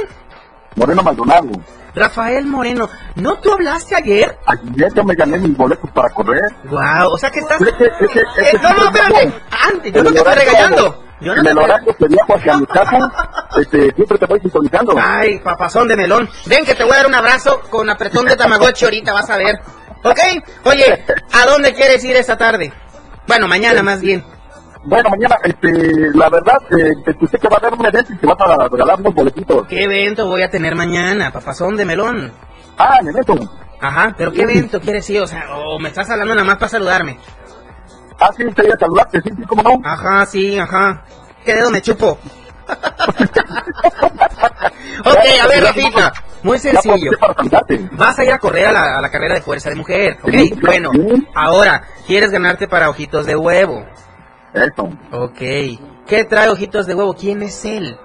Moreno 0.75 1.03
Maldonado. 1.03 1.49
Rafael 1.97 2.45
Moreno. 2.45 2.89
¿No 3.15 3.35
tú 3.39 3.51
hablaste 3.51 3.95
ayer? 3.95 4.37
Ayer 4.45 4.93
yo 4.93 5.03
me 5.03 5.15
gané 5.15 5.37
mis 5.37 5.55
boletos 5.57 5.89
para 5.91 6.09
correr. 6.09 6.41
Wow, 6.65 7.11
o 7.13 7.17
sea 7.17 7.29
que 7.29 7.39
estás... 7.39 7.59
Es 7.61 7.73
que- 7.73 7.85
es 7.85 7.91
que- 8.11 8.19
es 8.19 8.35
que 8.51 8.57
Eh, 8.57 8.59
no, 8.61 8.73
no, 8.73 8.85
espérate. 8.85 9.33
Antes, 9.73 9.93
yo 9.93 10.03
no 10.03 10.11
te 10.11 10.17
estoy 10.17 10.35
regañando. 10.35 11.03
Yo 11.19 11.33
no 11.33 11.41
En 11.41 11.47
el 11.47 11.57
horario 11.57 11.95
que 11.97 12.07
viajo 12.07 12.35
hacia 12.35 12.57
mi 12.57 12.65
casa, 12.67 13.11
este, 13.59 13.91
siempre 13.95 14.17
te 14.19 14.25
voy 14.27 14.39
sintonizando. 14.39 14.95
Ay, 15.01 15.39
papazón 15.39 15.87
de 15.87 15.95
melón. 15.95 16.29
Ven 16.45 16.63
que 16.63 16.75
te 16.75 16.83
voy 16.83 16.93
a 16.93 16.97
dar 16.97 17.07
un 17.07 17.15
abrazo 17.15 17.59
con 17.71 17.89
apretón 17.89 18.25
de 18.27 18.35
tamagotchi 18.35 18.85
ahorita, 18.85 19.13
vas 19.13 19.29
a 19.31 19.37
ver. 19.37 19.55
¿Ok? 20.03 20.19
Oye, 20.65 21.03
¿a 21.33 21.45
dónde 21.47 21.73
quieres 21.73 22.03
ir 22.03 22.15
esta 22.15 22.37
tarde? 22.37 22.71
Bueno, 23.27 23.47
mañana 23.47 23.81
más 23.81 23.99
bien. 23.99 24.23
Bueno, 24.87 25.09
mañana, 25.09 25.35
este, 25.43 25.69
la 26.13 26.29
verdad, 26.29 26.59
eh, 26.71 26.93
escuché 27.05 27.37
que 27.37 27.49
va 27.49 27.57
a 27.57 27.59
haber 27.59 27.73
un 27.73 27.85
evento 27.85 28.13
y 28.13 28.17
que 28.17 28.25
vas 28.25 28.37
a 28.39 28.69
regalar 28.69 28.97
unos 28.97 29.13
boletitos. 29.13 29.67
¿Qué 29.67 29.83
evento 29.83 30.27
voy 30.27 30.43
a 30.43 30.49
tener 30.49 30.75
mañana, 30.75 31.29
papazón 31.29 31.75
de 31.75 31.83
melón? 31.83 32.31
Ah, 32.77 32.99
en 33.01 33.09
evento. 33.09 33.35
Ajá, 33.81 34.15
pero 34.17 34.31
¿qué 34.31 34.43
evento 34.43 34.79
quieres 34.79 35.09
ir? 35.09 35.19
O 35.19 35.27
sea, 35.27 35.57
o 35.57 35.77
me 35.77 35.89
estás 35.89 36.09
hablando 36.09 36.33
nada 36.35 36.47
más 36.47 36.55
para 36.55 36.69
saludarme. 36.69 37.19
Ah, 38.17 38.29
sí, 38.35 38.45
te 38.45 38.61
voy 38.61 38.71
a 38.71 38.77
saludarte, 38.77 39.21
sí, 39.21 39.29
sí, 39.35 39.43
cómo 39.43 39.61
no. 39.61 39.81
Ajá, 39.83 40.25
sí, 40.25 40.57
ajá. 40.57 41.03
¿Qué 41.43 41.53
dedo 41.53 41.69
me 41.69 41.81
chupo? 41.81 42.11
ok, 44.99 45.25
a 45.43 45.47
ver, 45.47 45.63
Rafita. 45.63 46.13
Muy 46.43 46.59
sencillo. 46.59 47.11
Vas 47.91 48.19
a 48.19 48.23
ir 48.23 48.31
a 48.31 48.39
correr 48.39 48.67
a 48.67 48.71
la, 48.71 48.99
a 48.99 49.01
la 49.01 49.11
carrera 49.11 49.35
de 49.35 49.41
fuerza 49.41 49.69
de 49.69 49.75
mujer, 49.75 50.17
¿ok? 50.23 50.61
Bueno, 50.61 50.91
ahora, 51.35 51.83
¿quieres 52.05 52.31
ganarte 52.31 52.69
para 52.69 52.89
ojitos 52.89 53.25
de 53.25 53.35
huevo? 53.35 53.85
Eso. 54.57 54.89
Ok. 55.11 55.39
¿Qué 56.07 56.23
trae 56.23 56.49
ojitos 56.49 56.87
de 56.87 56.95
huevo? 56.95 57.13
¿Quién 57.13 57.41
es 57.41 57.65
él? 57.65 57.97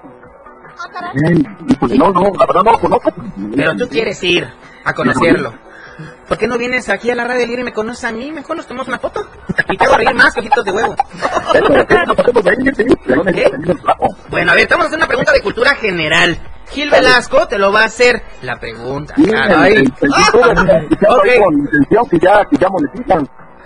Pues 1.79 1.93
no, 1.93 2.11
no, 2.11 2.33
la 2.38 2.47
verdad 2.47 2.62
no 2.65 2.73
lo 2.73 2.81
conozco. 2.81 3.12
Pero 3.55 3.77
tú 3.77 3.88
quieres 3.88 4.23
ir 4.23 4.49
a 4.85 4.93
conocerlo. 4.93 5.53
¿Por 6.27 6.38
qué 6.38 6.47
no 6.47 6.57
vienes 6.57 6.88
aquí 6.88 7.11
a 7.11 7.15
la 7.15 7.25
radio 7.25 7.47
libre 7.47 7.61
y 7.61 7.65
me 7.65 7.73
conoces 7.73 8.05
a 8.05 8.12
mí? 8.12 8.33
Mejor 8.33 8.57
nos 8.57 8.67
tomamos 8.67 8.88
una 8.88 8.99
foto. 8.99 9.27
Y 9.69 9.77
te 9.77 9.85
hago 9.85 9.97
reír 9.97 10.15
más 10.15 10.37
ojitos 10.37 10.65
de 10.65 10.73
huevo. 10.73 10.97
Bueno, 14.31 14.53
a 14.53 14.55
ver, 14.55 14.62
estamos 14.62 14.87
haciendo 14.87 15.05
una 15.05 15.09
pregunta 15.09 15.33
de 15.33 15.43
cultura 15.43 15.75
general. 15.75 16.38
Gil 16.71 16.91
Velasco 16.91 17.47
te 17.49 17.59
lo 17.59 17.71
va 17.71 17.83
a 17.83 17.85
hacer 17.85 18.23
la 18.41 18.59
pregunta. 18.59 19.15
Caray. 19.31 19.85
Ok. 21.09 21.27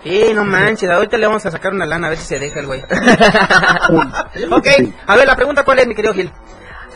Sí, 0.07 0.33
no 0.33 0.45
manches, 0.45 0.89
ahorita 0.89 1.19
le 1.19 1.27
vamos 1.27 1.45
a 1.47 1.51
sacar 1.51 1.73
una 1.73 1.85
lana 1.85 2.07
a 2.07 2.11
ver 2.11 2.19
si 2.19 2.27
se 2.27 2.39
deja 2.39 2.61
el 2.61 2.67
güey. 2.67 2.81
ok, 4.53 4.69
a 5.05 5.17
ver, 5.17 5.27
la 5.27 5.35
pregunta 5.35 5.65
cuál 5.65 5.81
es, 5.81 5.89
mi 5.89 5.97
querido 5.97 6.15
Gil. 6.15 6.31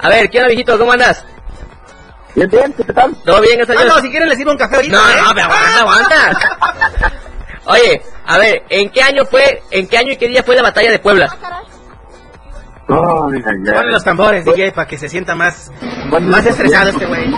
A 0.01 0.09
ver, 0.09 0.31
¿qué 0.31 0.39
onda, 0.39 0.47
viejito? 0.47 0.79
¿Cómo 0.79 0.93
andas? 0.93 1.25
Bien, 2.37 2.49
bien, 2.49 2.73
¿qué 2.73 2.85
tal? 2.93 3.17
¿Todo 3.25 3.41
bien? 3.41 3.57
gracias 3.57 3.79
Ah, 3.81 3.85
no, 3.85 4.01
si 4.01 4.11
quieren 4.11 4.29
les 4.29 4.39
sirvo 4.39 4.53
un 4.53 4.59
café 4.59 4.77
ahorita. 4.77 4.97
No, 4.97 5.11
¿eh? 5.11 5.15
no, 5.25 5.35
pero 5.35 5.47
aguanta, 5.47 5.81
aguanta. 5.81 6.31
Oye, 7.65 8.01
a 8.27 8.39
ver, 8.39 8.63
¿en 8.69 8.91
qué 8.91 9.03
año 9.03 9.25
fue, 9.25 9.61
en 9.73 9.89
qué 9.89 9.99
año 9.99 10.13
y 10.13 10.17
qué 10.17 10.29
día 10.29 10.45
fue 10.45 10.55
la 10.55 10.63
batalla 10.63 10.93
de 10.93 11.01
Puebla? 11.01 11.37
Ay, 12.89 13.43
ay. 13.45 13.73
Ponle 13.75 13.91
los 13.91 14.05
tambores, 14.05 14.45
DJ, 14.45 14.71
para 14.71 14.87
que 14.87 14.97
se 14.97 15.09
sienta 15.09 15.35
más, 15.35 15.73
Bueno, 16.11 16.29
más 16.29 16.47
estresado 16.47 16.91
este 16.91 17.07
güey. 17.07 17.29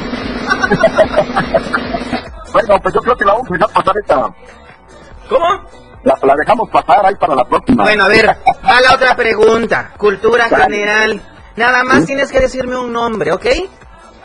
Bueno, 2.52 2.78
pues 2.82 2.94
yo 2.94 3.00
creo 3.00 3.16
que 3.16 3.24
la 3.24 3.32
vamos 3.32 3.48
a 3.50 3.68
pasar 3.68 3.96
esta. 3.96 4.26
¿Cómo? 5.32 5.46
La, 6.04 6.18
la 6.22 6.34
dejamos 6.36 6.68
pasar 6.68 7.06
ahí 7.06 7.14
para 7.14 7.34
la 7.34 7.44
próxima. 7.44 7.84
Bueno, 7.84 8.04
a 8.04 8.08
ver, 8.08 8.26
va 8.26 8.80
la 8.80 8.94
otra 8.94 9.14
pregunta. 9.16 9.92
Cultura 9.96 10.48
general. 10.48 11.22
Nada 11.56 11.84
más 11.84 12.06
tienes 12.06 12.30
que 12.32 12.40
decirme 12.40 12.76
un 12.76 12.92
nombre, 12.92 13.32
¿ok? 13.32 13.46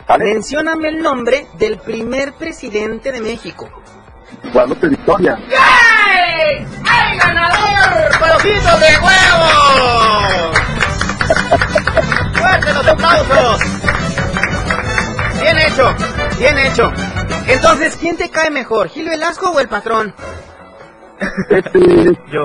¿Vale? 0.06 0.24
Mencióname 0.24 0.88
el 0.88 1.02
nombre 1.02 1.46
del 1.54 1.78
primer 1.78 2.32
presidente 2.32 3.12
de 3.12 3.20
México. 3.20 3.68
Guadalupe 4.52 4.88
Victoria. 4.88 5.36
¡Ay! 5.36 6.66
¡Ay, 6.88 7.18
ganador! 7.18 8.18
¡Pelojitos 8.18 8.80
de 8.80 8.86
huevo! 8.98 10.52
¡Fuerte 12.34 12.72
los 12.72 12.88
aplausos! 12.88 13.60
Bien 15.40 15.58
hecho. 15.58 15.94
Bien 16.38 16.58
hecho. 16.58 16.92
Entonces, 17.46 17.96
¿quién 17.96 18.16
te 18.16 18.30
cae 18.30 18.50
mejor, 18.50 18.88
Gil 18.88 19.08
Velasco 19.08 19.50
o 19.50 19.60
el 19.60 19.68
patrón? 19.68 20.14
Este, 21.50 21.78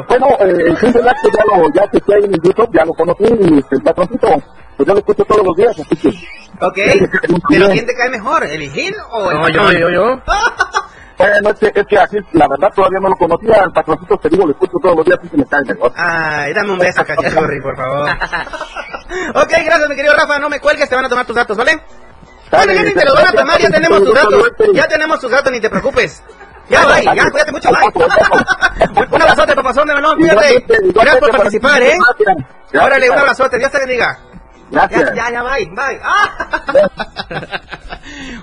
Bueno, 0.07 0.27
eh, 0.39 0.55
el 0.67 0.77
Gil 0.77 0.93
Velasco 0.93 1.29
ya 1.29 1.43
lo, 1.45 1.73
ya 1.73 1.87
que 1.89 1.97
está 1.97 2.15
en 2.17 2.31
YouTube, 2.31 2.69
ya 2.73 2.85
lo 2.85 2.93
conocí 2.93 3.25
y 3.25 3.59
este, 3.59 3.75
el 3.75 3.83
patroncito, 3.83 4.27
pues 4.77 4.87
yo 4.87 4.93
lo 4.93 4.99
escucho 4.99 5.25
todos 5.25 5.45
los 5.45 5.55
días, 5.55 5.79
así 5.79 5.95
que... 5.95 6.09
Ok, 6.59 6.77
pero 7.49 7.69
¿quién 7.69 7.85
te 7.85 7.95
cae 7.95 8.09
mejor, 8.09 8.43
el 8.43 8.69
Gil 8.71 8.95
o 9.11 9.31
el 9.31 9.37
No, 9.37 9.49
yo, 9.49 9.71
yo, 9.71 9.89
yo. 9.89 10.21
Bueno, 11.15 11.51
es 11.51 11.59
que, 11.59 11.79
es 11.79 11.87
que 11.87 11.97
así, 11.97 12.17
la 12.31 12.47
verdad 12.47 12.69
todavía 12.75 12.99
no 12.99 13.09
lo 13.09 13.15
conocía, 13.15 13.63
el 13.63 13.71
patroncito 13.71 14.17
te 14.17 14.29
digo, 14.29 14.45
lo 14.45 14.51
escucho 14.51 14.77
todos 14.81 14.97
los 14.97 15.05
días 15.05 15.19
y 15.23 15.27
se 15.29 15.37
me 15.37 15.45
cae 15.45 15.63
mejor. 15.63 15.91
Ay, 15.95 16.53
dame 16.53 16.71
un 16.71 16.79
beso, 16.79 17.05
cachorri, 17.05 17.61
por 17.61 17.77
favor. 17.77 18.09
ok, 19.35 19.49
gracias, 19.63 19.89
mi 19.89 19.95
querido 19.95 20.15
Rafa. 20.15 20.39
No 20.39 20.49
me 20.49 20.59
cuelgues, 20.59 20.89
te 20.89 20.95
van 20.95 21.05
a 21.05 21.09
tomar 21.09 21.25
tus 21.25 21.35
datos, 21.35 21.55
¿vale? 21.55 21.79
Bueno, 22.51 22.73
ya 22.73 22.83
ni 22.83 22.93
te 22.93 23.05
los 23.05 23.13
van 23.13 23.27
a 23.27 23.31
tomar, 23.31 23.59
ya 23.59 23.69
tenemos 23.69 24.03
tus 24.03 24.13
datos. 24.13 24.51
Ya 24.73 24.87
tenemos 24.87 25.19
tus 25.19 25.31
datos, 25.31 25.51
ni 25.51 25.59
te 25.59 25.69
preocupes. 25.69 26.23
Ya, 26.69 26.85
bye, 26.85 27.03
ya, 27.03 27.29
cuídate 27.29 27.51
mucho, 27.51 27.69
bye. 27.69 29.05
un 29.11 29.21
abrazote, 29.21 29.55
papazón 29.55 29.87
de 29.87 29.95
melón, 29.95 30.17
cuídate. 30.17 30.65
Gracias 30.93 31.17
por 31.17 31.31
participar, 31.31 31.81
¿eh? 31.81 31.97
Órale, 32.73 33.09
un 33.09 33.17
abrazote, 33.17 33.57
Dios 33.57 33.71
te 33.71 33.79
bendiga. 33.79 34.17
Gracias. 34.71 35.13
Ya, 35.13 35.29
ya, 35.29 35.31
ya, 35.31 35.43
bye, 35.43 35.65
bye. 35.65 35.99
Ah. 36.03 37.59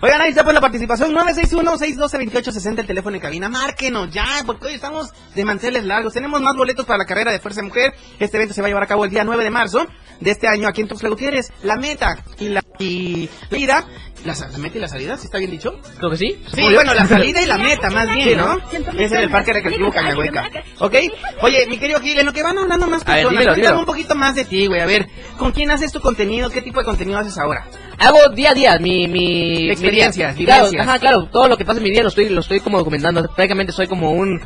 Oigan, 0.01 0.21
ahí 0.21 0.31
está 0.31 0.45
pues 0.45 0.55
la 0.55 0.61
participación, 0.61 1.13
961-612-2860, 1.15 2.79
el 2.81 2.87
teléfono 2.87 3.17
en 3.17 3.23
cabina. 3.23 3.49
Márquenos 3.49 4.11
ya, 4.11 4.27
porque 4.47 4.67
hoy 4.69 4.75
estamos 4.75 5.11
de 5.35 5.45
manteles 5.45 5.85
largos. 5.85 6.13
Tenemos 6.13 6.41
más 6.41 6.57
boletos 6.57 6.87
para 6.87 6.99
la 6.99 7.05
carrera 7.05 7.33
de 7.33 7.41
Fuerza 7.41 7.63
Mujer. 7.63 7.93
Este 8.19 8.37
evento 8.37 8.55
se 8.55 8.61
va 8.63 8.67
a 8.67 8.71
llevar 8.71 8.83
a 8.85 8.87
cabo 8.87 9.05
el 9.05 9.11
día 9.11 9.25
9 9.25 9.45
de 9.45 9.51
marzo 9.51 9.87
de 10.21 10.31
este 10.31 10.49
año 10.49 10.69
aquí 10.69 10.81
en 10.83 10.89
Tuxtla 10.89 11.09
Gutiérrez. 11.09 11.51
La 11.63 11.77
meta 11.77 12.19
y 12.39 12.49
la, 12.49 12.63
y 12.79 13.29
la 13.51 13.59
ida, 13.59 13.85
la, 14.25 14.35
la 14.35 14.59
meta 14.59 14.79
y 14.79 14.81
la 14.81 14.89
salida, 14.89 15.17
¿sí 15.17 15.27
está 15.27 15.39
bien 15.39 15.51
dicho? 15.51 15.79
Creo 15.99 16.11
que 16.11 16.17
sí. 16.17 16.43
Sí, 16.55 16.63
bueno, 16.75 16.95
la 16.95 17.07
salida 17.07 17.43
y 17.43 17.47
la 17.47 17.59
meta, 17.59 17.91
más 17.91 18.11
bien, 18.15 18.39
¿no? 18.39 18.59
Es 18.99 19.13
en 19.13 19.19
el 19.19 19.31
Parque 19.31 19.53
Recreativo 19.53 19.91
Cañahueca. 19.91 20.51
¿Ok? 20.79 20.95
Oye, 21.43 21.67
mi 21.69 21.79
querido 21.79 22.01
Gil, 22.01 22.19
en 22.19 22.27
lo 22.27 22.33
que 22.33 22.43
van 22.43 22.59
hablando 22.59 22.87
más 22.87 23.05
ver, 23.05 23.17
personas, 23.17 23.31
dímelo, 23.33 23.55
dímelo. 23.55 23.79
un 23.81 23.87
poquito 23.87 24.15
más 24.15 24.35
de 24.35 24.45
ti, 24.45 24.67
güey. 24.67 24.81
A 24.81 24.87
ver, 24.87 25.07
¿con 25.39 25.53
quién 25.53 25.71
haces 25.71 25.93
tu 25.93 26.01
contenido? 26.01 26.51
¿Qué 26.51 26.63
tipo 26.63 26.81
de 26.81 26.85
contenido 26.87 27.19
haces 27.19 27.39
ahora? 27.39 27.67
Hago 28.01 28.31
día 28.35 28.51
a 28.51 28.55
día 28.55 28.79
mi... 28.79 29.07
mi 29.07 29.71
Experiencias, 29.71 30.35
mi 30.35 30.39
día. 30.39 30.47
Claro, 30.47 30.71
vivencias. 30.71 30.89
ajá, 30.89 30.99
claro, 30.99 31.29
todo 31.31 31.49
lo 31.49 31.57
que 31.59 31.67
pasa 31.67 31.79
en 31.79 31.85
mi 31.85 31.91
día 31.91 32.03
lo 32.03 32.09
estoy, 32.09 32.31
lo 32.31 32.41
estoy 32.41 32.61
como 32.61 32.79
documentando. 32.79 33.23
Prácticamente 33.23 33.73
soy 33.73 33.87
como 33.89 34.13
un... 34.13 34.41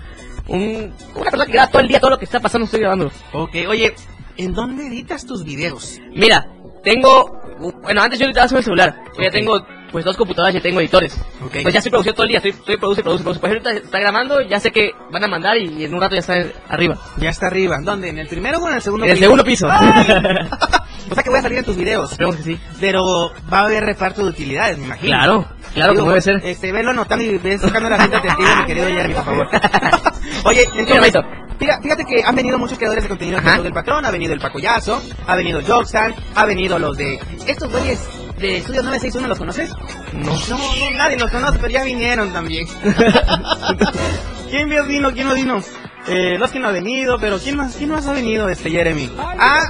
un 0.48 0.92
una 1.14 1.30
persona 1.30 1.46
que 1.46 1.52
graba 1.52 1.70
todo 1.70 1.82
el 1.82 1.88
día, 1.88 2.00
todo 2.00 2.10
lo 2.10 2.18
que 2.18 2.24
está 2.24 2.40
pasando 2.40 2.64
estoy 2.64 2.80
grabando. 2.80 3.12
Ok, 3.32 3.54
oye, 3.68 3.94
¿en 4.36 4.54
dónde 4.54 4.88
editas 4.88 5.24
tus 5.24 5.44
videos? 5.44 6.00
Mira, 6.14 6.48
tengo... 6.82 7.40
Bueno, 7.82 8.02
antes 8.02 8.18
yo 8.18 8.26
editaba 8.26 8.48
sobre 8.48 8.58
el 8.58 8.64
celular. 8.64 9.04
Yo 9.16 9.22
Ya 9.22 9.30
tengo 9.30 9.64
pues 9.94 10.04
dos 10.04 10.16
computadoras, 10.16 10.52
ya 10.52 10.60
tengo 10.60 10.80
editores. 10.80 11.16
Pues 11.52 11.72
ya 11.72 11.78
estoy 11.78 11.90
produciendo 11.90 12.16
todo 12.16 12.24
el 12.24 12.30
día, 12.30 12.38
estoy, 12.38 12.50
estoy 12.50 12.76
produce, 12.78 13.00
produce, 13.00 13.22
produce. 13.22 13.38
Pues 13.38 13.52
ahorita 13.52 13.70
está 13.70 14.00
grabando, 14.00 14.40
ya 14.40 14.58
sé 14.58 14.72
que 14.72 14.90
van 15.12 15.22
a 15.22 15.28
mandar 15.28 15.56
y 15.56 15.84
en 15.84 15.94
un 15.94 16.00
rato 16.00 16.16
ya 16.16 16.20
está 16.20 16.34
arriba. 16.68 16.98
Ya 17.18 17.30
está 17.30 17.46
arriba. 17.46 17.78
¿Dónde? 17.80 18.08
¿En 18.08 18.18
el 18.18 18.26
primero 18.26 18.58
o 18.58 18.68
en 18.68 18.74
el 18.74 18.82
segundo 18.82 19.06
En 19.06 19.12
el 19.12 19.18
piso? 19.18 19.24
segundo 19.24 19.44
piso. 19.44 19.68
O 21.10 21.14
sea 21.14 21.22
que 21.22 21.30
voy 21.30 21.38
a 21.38 21.42
salir 21.42 21.58
en 21.58 21.64
tus 21.64 21.76
videos. 21.76 22.10
Esperemos 22.10 22.36
que 22.36 22.42
sí. 22.42 22.60
Pero 22.80 23.30
va 23.52 23.60
a 23.60 23.64
haber 23.66 23.84
reparto 23.84 24.22
de 24.22 24.30
utilidades, 24.30 24.78
me 24.78 24.86
imagino. 24.86 25.16
Claro, 25.16 25.46
claro, 25.74 25.94
como 25.94 26.08
debe 26.08 26.22
ser. 26.22 26.40
Este, 26.42 26.72
velo 26.72 26.90
anotando 26.90 27.22
y 27.22 27.38
ves 27.38 27.60
sacando 27.60 27.88
la 27.88 28.00
gente 28.00 28.20
testigo, 28.20 28.56
mi 28.56 28.64
querido 28.64 28.86
Jeremy, 28.88 29.14
por 29.14 29.24
favor. 29.24 29.48
Oye, 30.44 30.66
entonces, 30.76 31.14
fíjate, 31.58 32.04
que 32.04 32.24
han 32.24 32.34
venido 32.34 32.58
muchos 32.58 32.78
creadores 32.78 33.04
de 33.04 33.08
contenido 33.08 33.38
del 33.40 33.72
patrón, 33.72 34.04
ha 34.06 34.10
venido 34.10 34.32
el 34.32 34.40
Pacoyazo, 34.40 35.00
ha 35.26 35.36
venido 35.36 35.60
Jokestan, 35.62 36.14
ha 36.34 36.46
venido 36.46 36.78
los 36.78 36.96
de... 36.96 37.20
Estos 37.46 37.70
güeyes 37.70 38.23
de 38.38 38.56
Estudio 38.58 38.82
961, 38.82 39.28
¿los 39.28 39.38
conoces? 39.38 39.70
No. 40.12 40.32
No, 40.48 40.58
no, 40.58 40.90
nadie 40.96 41.18
los 41.18 41.30
conoce, 41.30 41.58
pero 41.58 41.70
ya 41.72 41.84
vinieron 41.84 42.32
también. 42.32 42.66
¿Quién 44.50 44.68
vino? 44.88 45.12
¿Quién 45.12 45.28
no 45.28 45.34
vino? 45.34 45.60
Eh, 46.06 46.36
los 46.38 46.50
que 46.50 46.58
no 46.60 46.68
ha 46.68 46.72
venido, 46.72 47.18
pero 47.18 47.38
¿quién 47.38 47.56
más, 47.56 47.76
quién 47.76 47.88
más 47.90 48.06
ha 48.06 48.12
venido, 48.12 48.48
este 48.50 48.70
Jeremy? 48.70 49.10
Ah, 49.18 49.62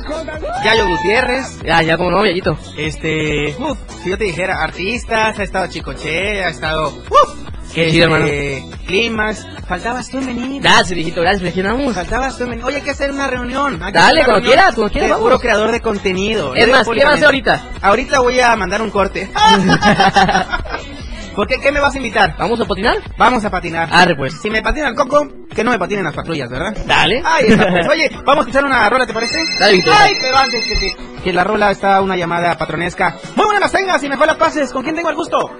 Yayo 0.64 0.88
Gutiérrez, 0.88 1.60
Ya, 1.62 1.80
ya 1.82 1.96
como 1.96 2.10
no, 2.10 2.24
Yayito. 2.26 2.58
este, 2.76 3.54
uf, 3.56 3.78
si 4.02 4.10
yo 4.10 4.18
te 4.18 4.24
dijera 4.24 4.60
artistas, 4.60 5.38
ha 5.38 5.42
estado 5.44 5.68
Chicoche, 5.68 6.44
ha 6.44 6.48
estado, 6.48 6.88
uf, 6.88 7.43
Qué 7.74 7.90
chido, 7.90 8.16
este, 8.16 8.64
Climax, 8.86 9.46
faltabas 9.66 10.08
tú 10.08 10.18
en 10.18 10.26
venir. 10.26 10.62
Gracias, 10.62 10.90
viejito, 10.90 11.20
gracias, 11.22 11.42
viejito. 11.42 11.66
Vamos. 11.68 11.94
Faltabas 11.94 12.36
tú 12.38 12.44
en 12.44 12.50
venir. 12.50 12.64
Oye, 12.64 12.76
hay 12.76 12.82
que 12.82 12.90
hacer 12.92 13.10
una 13.10 13.26
reunión. 13.26 13.82
hay 13.82 13.92
que 13.92 13.98
Dale, 13.98 14.20
una 14.20 14.24
cuando 14.26 14.32
reunión 14.40 14.52
quieras, 14.52 14.74
cuando 14.74 14.92
quieras, 14.92 15.10
vamos. 15.10 15.24
puro 15.24 15.38
creador 15.40 15.72
de 15.72 15.80
contenido. 15.80 16.54
Es 16.54 16.68
más, 16.68 16.88
¿qué 16.88 17.04
vas 17.04 17.12
a 17.12 17.14
hacer 17.14 17.24
ahorita? 17.26 17.62
Ahorita 17.82 18.20
voy 18.20 18.40
a 18.40 18.54
mandar 18.56 18.80
un 18.80 18.90
corte. 18.90 19.28
¿Por 21.34 21.48
qué? 21.48 21.56
¿Qué 21.60 21.72
me 21.72 21.80
vas 21.80 21.92
a 21.92 21.96
invitar? 21.96 22.36
¿Vamos 22.38 22.60
a 22.60 22.64
patinar? 22.64 22.96
Vamos 23.18 23.44
a 23.44 23.50
patinar. 23.50 23.88
Arre, 23.90 24.14
pues. 24.14 24.40
Si 24.40 24.48
me 24.50 24.62
patina 24.62 24.90
el 24.90 24.94
coco, 24.94 25.26
que 25.52 25.64
no 25.64 25.72
me 25.72 25.78
patinen 25.80 26.04
las 26.04 26.14
patrullas, 26.14 26.48
¿verdad? 26.48 26.76
Dale. 26.86 27.22
Ahí 27.24 27.46
está, 27.48 27.68
pues. 27.70 27.88
Oye, 27.90 28.08
vamos 28.24 28.46
a 28.46 28.48
escuchar 28.48 28.64
una 28.64 28.88
rola, 28.88 29.04
¿te 29.04 29.12
parece? 29.12 29.42
Dale, 29.58 29.72
Víctor. 29.74 29.94
Ay, 29.98 30.14
pero 30.20 30.36
antes 30.36 30.62
que, 30.64 30.76
te- 30.76 30.96
que 31.24 31.32
la 31.32 31.42
rola 31.42 31.72
está 31.72 32.00
una 32.02 32.16
llamada 32.16 32.56
patronesca. 32.56 33.16
Muy 33.34 33.46
buenas 33.46 33.62
las 33.62 33.72
tengas 33.72 34.00
y 34.04 34.08
mejor 34.08 34.28
las 34.28 34.36
pases. 34.36 34.70
¿Con 34.70 34.84
quién 34.84 34.94
tengo 34.94 35.10
el 35.10 35.16
gusto? 35.16 35.50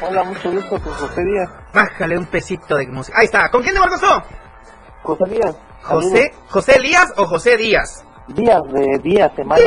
Hola, 0.00 0.22
mucho 0.24 0.50
gusto, 0.50 0.80
con 0.80 0.92
José 0.92 1.24
Díaz. 1.24 1.50
Bájale 1.72 2.16
un 2.18 2.26
pesito 2.26 2.76
de 2.76 2.86
música. 2.86 3.18
Ahí 3.18 3.24
está. 3.24 3.50
¿Con 3.50 3.62
quién 3.62 3.76
el 3.76 3.88
gusto? 3.88 4.22
José 5.02 5.24
Díaz. 5.28 5.56
¿José, 5.82 6.34
José 6.48 6.76
Elías 6.76 7.12
o 7.16 7.24
José 7.24 7.56
Díaz? 7.56 8.04
Díaz 8.28 8.60
de 8.72 8.98
Díaz, 9.02 9.32
semana. 9.34 9.62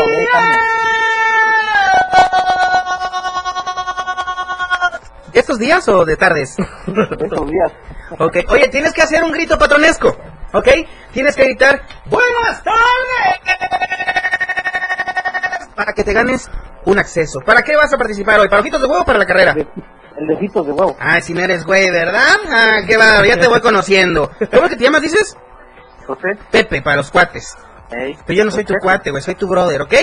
¿De 5.33 5.39
estos 5.39 5.57
días 5.59 5.87
o 5.87 6.05
de 6.05 6.15
tardes? 6.17 6.57
Estos 6.87 7.49
días. 7.49 7.71
Ok, 8.19 8.37
oye, 8.49 8.67
tienes 8.67 8.93
que 8.93 9.01
hacer 9.01 9.23
un 9.23 9.31
grito 9.31 9.57
patronesco, 9.57 10.15
¿ok? 10.53 10.67
Tienes 11.13 11.35
que 11.35 11.45
gritar, 11.45 11.81
¡Buenas 12.05 12.61
tardes! 12.63 13.39
Para 15.75 15.93
que 15.93 16.03
te 16.03 16.13
ganes 16.13 16.49
un 16.85 16.99
acceso. 16.99 17.39
¿Para 17.45 17.61
qué 17.61 17.75
vas 17.75 17.93
a 17.93 17.97
participar 17.97 18.39
hoy? 18.39 18.49
¿Para 18.49 18.61
ojitos 18.61 18.81
de 18.81 18.87
huevo 18.87 19.01
o 19.01 19.05
para 19.05 19.19
la 19.19 19.25
carrera? 19.25 19.55
El 20.17 20.27
de 20.27 20.37
Jitos 20.37 20.65
de 20.65 20.73
huevo. 20.73 20.95
Ah, 20.99 21.21
si 21.21 21.33
no 21.33 21.41
eres 21.41 21.65
güey, 21.65 21.89
¿verdad? 21.89 22.37
Ah, 22.49 22.79
qué 22.85 22.97
va, 22.97 23.25
ya 23.25 23.39
te 23.39 23.47
voy 23.47 23.61
conociendo. 23.61 24.29
¿Cómo 24.53 24.67
que 24.69 24.75
te 24.75 24.83
llamas, 24.83 25.01
dices? 25.01 25.37
José. 26.05 26.37
Pepe, 26.51 26.81
para 26.81 26.97
los 26.97 27.09
cuates. 27.09 27.55
Ey. 27.91 28.17
Pero 28.25 28.37
yo 28.37 28.45
no 28.45 28.51
soy 28.51 28.63
tu 28.63 28.73
cuate, 28.75 29.11
güey, 29.11 29.21
soy 29.23 29.35
tu 29.35 29.47
brother, 29.47 29.81
¿ok? 29.81 29.93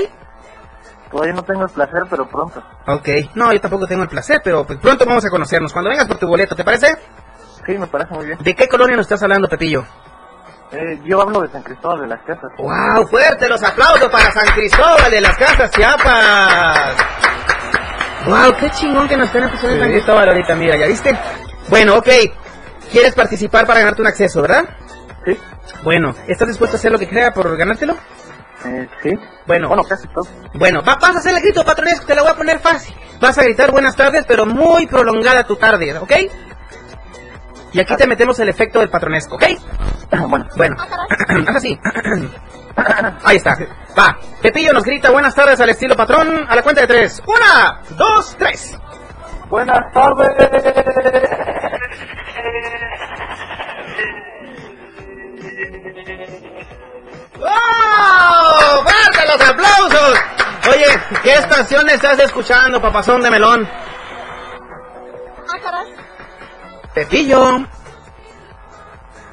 Todavía 1.11 1.35
no 1.35 1.43
tengo 1.43 1.65
el 1.65 1.71
placer, 1.71 2.03
pero 2.11 2.29
pronto. 2.29 2.63
Ok. 2.87 3.09
No, 3.35 3.53
yo 3.53 3.61
tampoco 3.61 3.87
tengo 3.87 4.03
el 4.03 4.09
placer, 4.09 4.41
pero 4.45 4.67
pues 4.67 4.79
pronto 4.79 5.07
vamos 5.07 5.25
a 5.25 5.31
conocernos. 5.31 5.73
Cuando 5.73 5.91
vengas 5.91 6.07
por 6.07 6.19
tu 6.19 6.27
boleto, 6.27 6.55
¿te 6.55 6.65
parece? 6.65 6.97
Sí, 7.65 7.79
me 7.79 7.87
parece 7.87 8.13
muy 8.15 8.27
bien. 8.27 8.39
¿De 8.41 8.55
qué 8.55 8.69
colonia 8.69 8.97
nos 8.97 9.07
estás 9.07 9.23
hablando, 9.23 9.49
Pepillo? 9.49 9.85
Eh, 10.73 11.01
yo 11.05 11.23
hablo 11.23 11.41
de 11.41 11.49
San 11.49 11.63
Cristóbal 11.63 12.01
de 12.03 12.07
las 12.09 12.21
Casas. 12.23 12.51
¡Wow! 12.59 13.07
¡Fuerte 13.09 13.49
los 13.49 13.63
aplausos 13.63 14.09
para 14.11 14.31
San 14.33 14.47
Cristóbal 14.55 15.11
de 15.11 15.21
las 15.21 15.37
Casas 15.37 15.71
Chiapas! 15.71 16.95
¡Wow! 18.27 18.55
¡Qué 18.61 18.71
chingón 18.71 19.09
que 19.09 19.17
nos 19.17 19.27
estén 19.29 19.45
empezando 19.45 19.75
en 19.77 19.81
San 19.81 19.91
Cristóbal 19.93 20.29
ahorita! 20.29 20.55
Mira, 20.57 20.77
¿ya 20.77 20.87
viste? 20.87 21.19
Bueno, 21.69 21.97
ok. 21.97 22.09
¿Quieres 22.93 23.15
participar 23.15 23.67
para 23.67 23.81
ganarte 23.81 24.03
un 24.03 24.09
acceso, 24.09 24.43
verdad? 24.43 24.65
Sí. 25.25 25.39
Bueno, 25.85 26.15
¿estás 26.27 26.49
dispuesto 26.49 26.77
a 26.77 26.79
hacer 26.79 26.93
lo 26.93 26.99
que 26.99 27.09
crea 27.09 27.33
por 27.33 27.57
ganártelo? 27.57 27.95
Eh, 28.67 28.89
sí. 29.03 29.11
Bueno, 29.47 29.69
Bueno, 29.69 29.85
casi 29.85 30.07
todo. 30.09 30.27
bueno, 30.55 30.83
va- 30.87 30.97
vas 30.97 31.17
a 31.17 31.19
hacer 31.19 31.35
el 31.35 31.41
grito 31.41 31.65
patronesco, 31.65 32.05
te 32.07 32.15
la 32.15 32.23
voy 32.23 32.31
a 32.33 32.35
poner 32.37 32.59
fácil. 32.59 32.95
Vas 33.21 33.39
a 33.39 33.43
gritar 33.45 33.71
buenas 33.71 33.95
tardes, 33.97 34.25
pero 34.27 34.45
muy 34.47 34.87
prolongada 34.87 35.45
tu 35.45 35.57
tarde, 35.57 35.97
¿ok? 35.99 36.13
Y 37.73 37.81
aquí 37.81 37.97
te 37.97 38.07
metemos 38.07 38.39
el 38.41 38.49
efecto 38.49 38.81
del 38.81 38.89
patronesco, 38.89 39.37
¿ok? 39.37 39.45
bueno. 40.29 40.47
Bueno, 40.57 40.77
ahora 41.29 41.61
sí. 41.61 41.79
Ahí 43.25 43.37
está. 43.37 43.57
Va. 43.99 44.17
Pepillo 44.41 44.73
nos 44.73 44.85
grita 44.85 45.11
buenas 45.11 45.35
tardes 45.35 45.61
al 45.61 45.71
estilo 45.71 45.97
patrón 45.97 46.47
a 46.49 46.55
la 46.55 46.63
cuenta 46.63 46.83
de 46.83 46.87
tres. 46.87 47.23
Una, 47.27 47.81
dos, 47.91 48.37
tres. 48.39 48.79
Buenas 49.49 49.93
tardes. 49.93 50.33
¡Oh! 57.41 58.83
¡Fuerte 58.83 59.27
los 59.27 59.49
aplausos! 59.49 60.19
Oye, 60.71 61.01
¿qué 61.23 61.35
estación 61.35 61.89
estás 61.89 62.19
escuchando, 62.19 62.81
papazón 62.81 63.23
de 63.23 63.31
melón? 63.31 63.69
Pepillo. 66.99 67.67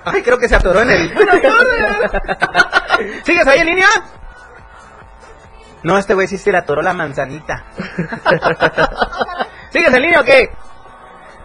Ay, 0.06 0.22
creo 0.22 0.38
que 0.38 0.48
se 0.48 0.56
atoró 0.56 0.82
en 0.82 0.92
el... 0.92 1.10
¿Sigues 3.24 3.48
ahí 3.48 3.60
en 3.60 3.66
línea? 3.66 3.88
No, 5.82 5.98
este 5.98 6.14
güey 6.14 6.28
sí 6.28 6.38
se 6.38 6.52
le 6.52 6.60
atoró 6.60 6.82
la 6.82 6.94
manzanita. 6.94 7.66
¿Sigues 9.72 9.94
en 9.94 10.02
línea 10.02 10.22
o 10.22 10.24
qué? 10.24 10.50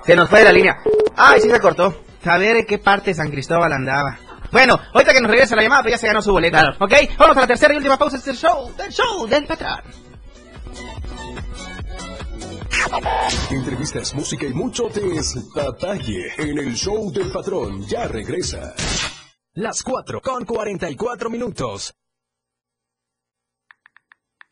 Se 0.05 0.15
nos 0.15 0.29
fue 0.29 0.41
de 0.41 0.45
la 0.47 0.53
línea. 0.53 0.79
Ay, 1.17 1.41
sí 1.41 1.51
se 1.51 1.61
cortó. 1.61 2.03
A 2.25 2.37
ver 2.37 2.57
en 2.57 2.67
qué 2.67 2.79
parte 2.79 3.15
San 3.15 3.31
Cristóbal 3.31 3.73
andaba. 3.73 4.19
Bueno, 4.53 4.79
ahorita 4.93 5.15
que 5.15 5.21
nos 5.21 5.31
regrese 5.31 5.57
la 5.57 5.63
llamada, 5.63 5.83
pues 5.83 5.95
ya 5.95 5.99
se 5.99 6.07
ganó 6.07 6.21
su 6.21 6.33
boleta. 6.33 6.75
¿Ok? 6.79 6.93
Vamos 7.19 7.37
a 7.37 7.41
la 7.41 7.47
tercera 7.47 7.73
y 7.73 7.79
última 7.79 7.97
pausa. 7.97 8.17
Este 8.17 8.33
es 8.33 8.43
el 8.43 8.49
show, 8.49 8.75
del 8.77 8.93
show 8.93 9.27
del 9.27 9.47
patrón. 9.47 9.81
Entrevistas, 13.51 14.15
música 14.15 14.47
y 14.47 14.53
mucho 14.53 14.89
detalle 14.89 16.33
en 16.39 16.59
el 16.59 16.75
show 16.75 17.13
del 17.13 17.31
patrón. 17.31 17.87
Ya 17.87 18.09
regresa. 18.09 18.75
Las 19.55 19.83
4 19.83 20.21
con 20.21 20.45
44 20.45 21.31
minutos. 21.31 21.95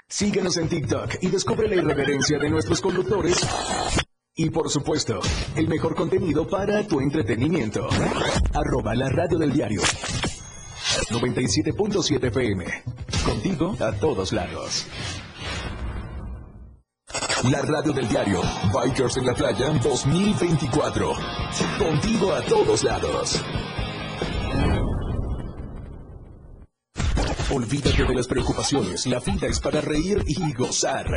Síguenos 0.09 0.57
en 0.57 0.68
TikTok 0.68 1.16
y 1.20 1.29
descubre 1.29 1.68
la 1.68 1.77
irreverencia 1.77 2.38
de 2.38 2.48
nuestros 2.48 2.81
conductores. 2.81 3.46
Y 4.35 4.51
por 4.51 4.70
supuesto, 4.70 5.20
el 5.57 5.68
mejor 5.68 5.94
contenido 5.94 6.46
para 6.46 6.87
tu 6.87 7.01
entretenimiento. 7.01 7.88
Arroba 8.55 8.94
la 8.94 9.09
radio 9.09 9.37
del 9.38 9.53
diario. 9.53 9.83
97.7 11.11 12.24
FM. 12.29 12.64
Contigo 13.24 13.77
a 13.81 13.92
todos 13.92 14.33
lados. 14.33 14.87
La 17.44 17.62
radio 17.62 17.92
del 17.92 18.07
diario 18.07 18.42
Bikers 18.73 19.16
en 19.16 19.27
la 19.27 19.33
playa 19.33 19.71
2024. 19.83 21.14
Contigo 21.79 22.35
a 22.35 22.42
todos 22.42 22.85
lados. 22.85 23.42
Olvídate 27.51 28.05
de 28.05 28.14
las 28.14 28.27
preocupaciones. 28.27 29.07
La 29.07 29.21
vida 29.21 29.47
es 29.47 29.59
para 29.59 29.81
reír 29.81 30.23
y 30.27 30.53
gozar. 30.53 31.07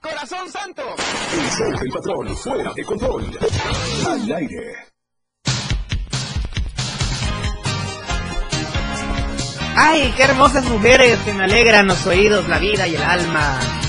¡Corazón 0.00 0.50
santo! 0.50 0.82
El 0.82 1.50
show 1.50 1.78
del 1.78 1.90
patrón 1.92 2.36
fuera 2.36 2.72
de 2.74 2.84
control. 2.84 3.38
Al 4.08 4.32
aire. 4.34 4.74
¡Ay, 9.76 10.12
qué 10.16 10.22
hermosas 10.24 10.64
mujeres 10.64 11.18
que 11.20 11.32
me 11.32 11.44
alegran 11.44 11.86
los 11.86 12.04
oídos, 12.06 12.48
la 12.48 12.58
vida 12.58 12.88
y 12.88 12.96
el 12.96 13.02
alma! 13.02 13.85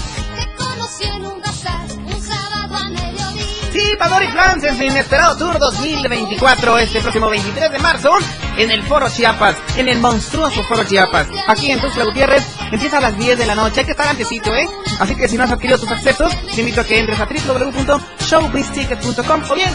Flans 4.32 4.64
en 4.64 4.78
su 4.78 4.84
inesperado 4.84 5.36
Tour 5.38 5.58
2024 5.58 6.78
este 6.78 7.02
próximo 7.02 7.28
23 7.30 7.72
de 7.72 7.80
marzo 7.80 8.12
en 8.58 8.70
el 8.72 8.84
Foro 8.84 9.10
Chiapas, 9.10 9.56
en 9.78 9.88
el 9.88 10.00
monstruoso 10.00 10.62
Foro 10.64 10.84
Chiapas. 10.84 11.28
Aquí 11.48 11.72
en 11.72 11.80
Tuxtla 11.82 12.04
Gutiérrez 12.06 12.46
empieza 12.72 13.00
a 13.00 13.02
las 13.02 13.18
10 13.18 13.38
de 13.38 13.46
la 13.46 13.56
noche, 13.56 13.80
hay 13.80 13.86
que 13.86 13.92
estar 13.92 14.08
antesito, 14.08 14.56
¿eh? 14.56 14.68
Así 15.00 15.16
que 15.16 15.28
si 15.28 15.38
no 15.38 15.44
has 15.44 15.52
adquirido 15.52 15.80
tus 15.80 15.92
accesos, 15.92 16.32
te 16.54 16.62
invito 16.62 16.82
a 16.82 16.84
que 16.84 17.00
entres 17.00 17.20
a 17.20 17.26
www.showbizticket.com 17.26 19.44
o 19.50 19.56
bien 19.56 19.72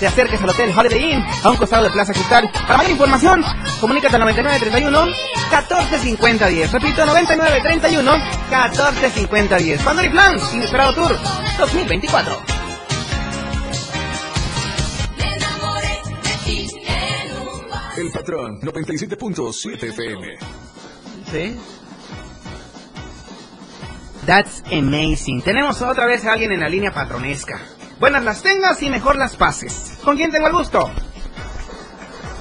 te 0.00 0.06
acerques 0.06 0.40
al 0.42 0.50
Hotel 0.50 0.72
Holiday 0.76 1.12
Inn 1.12 1.24
a 1.42 1.50
un 1.50 1.56
costado 1.56 1.84
de 1.84 1.90
Plaza 1.90 2.12
Cristal. 2.12 2.50
Para 2.52 2.76
mayor 2.78 2.92
información, 2.92 3.44
comunícate 3.80 4.16
al 4.16 4.20
9931 4.20 5.06
145010. 5.50 6.72
Repito, 6.72 7.06
9931 7.06 8.12
145010. 8.50 9.82
Pandora 9.82 10.06
y 10.06 10.10
Plans, 10.10 10.54
Inesperado 10.54 10.94
Tour 10.94 11.18
2024. 11.58 12.55
Patrón 18.26 18.60
97.7 18.60 19.82
FM. 19.84 20.38
¿Sí? 21.30 21.60
That's 24.26 24.64
amazing. 24.72 25.42
Tenemos 25.42 25.80
otra 25.80 26.06
vez 26.06 26.24
a 26.24 26.32
alguien 26.32 26.50
en 26.50 26.58
la 26.58 26.68
línea 26.68 26.92
patronesca. 26.92 27.60
Buenas 28.00 28.24
las 28.24 28.42
tengas 28.42 28.82
y 28.82 28.90
mejor 28.90 29.14
las 29.14 29.36
pases. 29.36 29.98
¿Con 30.02 30.16
quién 30.16 30.32
tengo 30.32 30.48
el 30.48 30.54
gusto? 30.54 30.90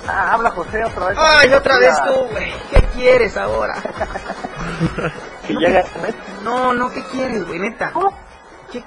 Ah, 0.08 0.34
habla 0.34 0.50
José 0.50 0.84
otra 0.84 1.10
vez. 1.10 1.18
Ay, 1.22 1.54
otra 1.54 1.78
vez 1.78 1.94
tú, 2.08 2.14
güey. 2.32 2.52
¿Qué 2.72 2.82
quieres 2.96 3.38
ahora? 3.38 3.76
¿Que 5.48 5.54
llega 5.54 5.82
a 5.82 5.84
comer? 5.84 6.16
No, 6.44 6.74
no, 6.74 6.92
¿qué 6.92 7.04
quieres, 7.12 7.46
güey, 7.46 7.60
neta? 7.60 7.94
¿Qué? 8.72 8.84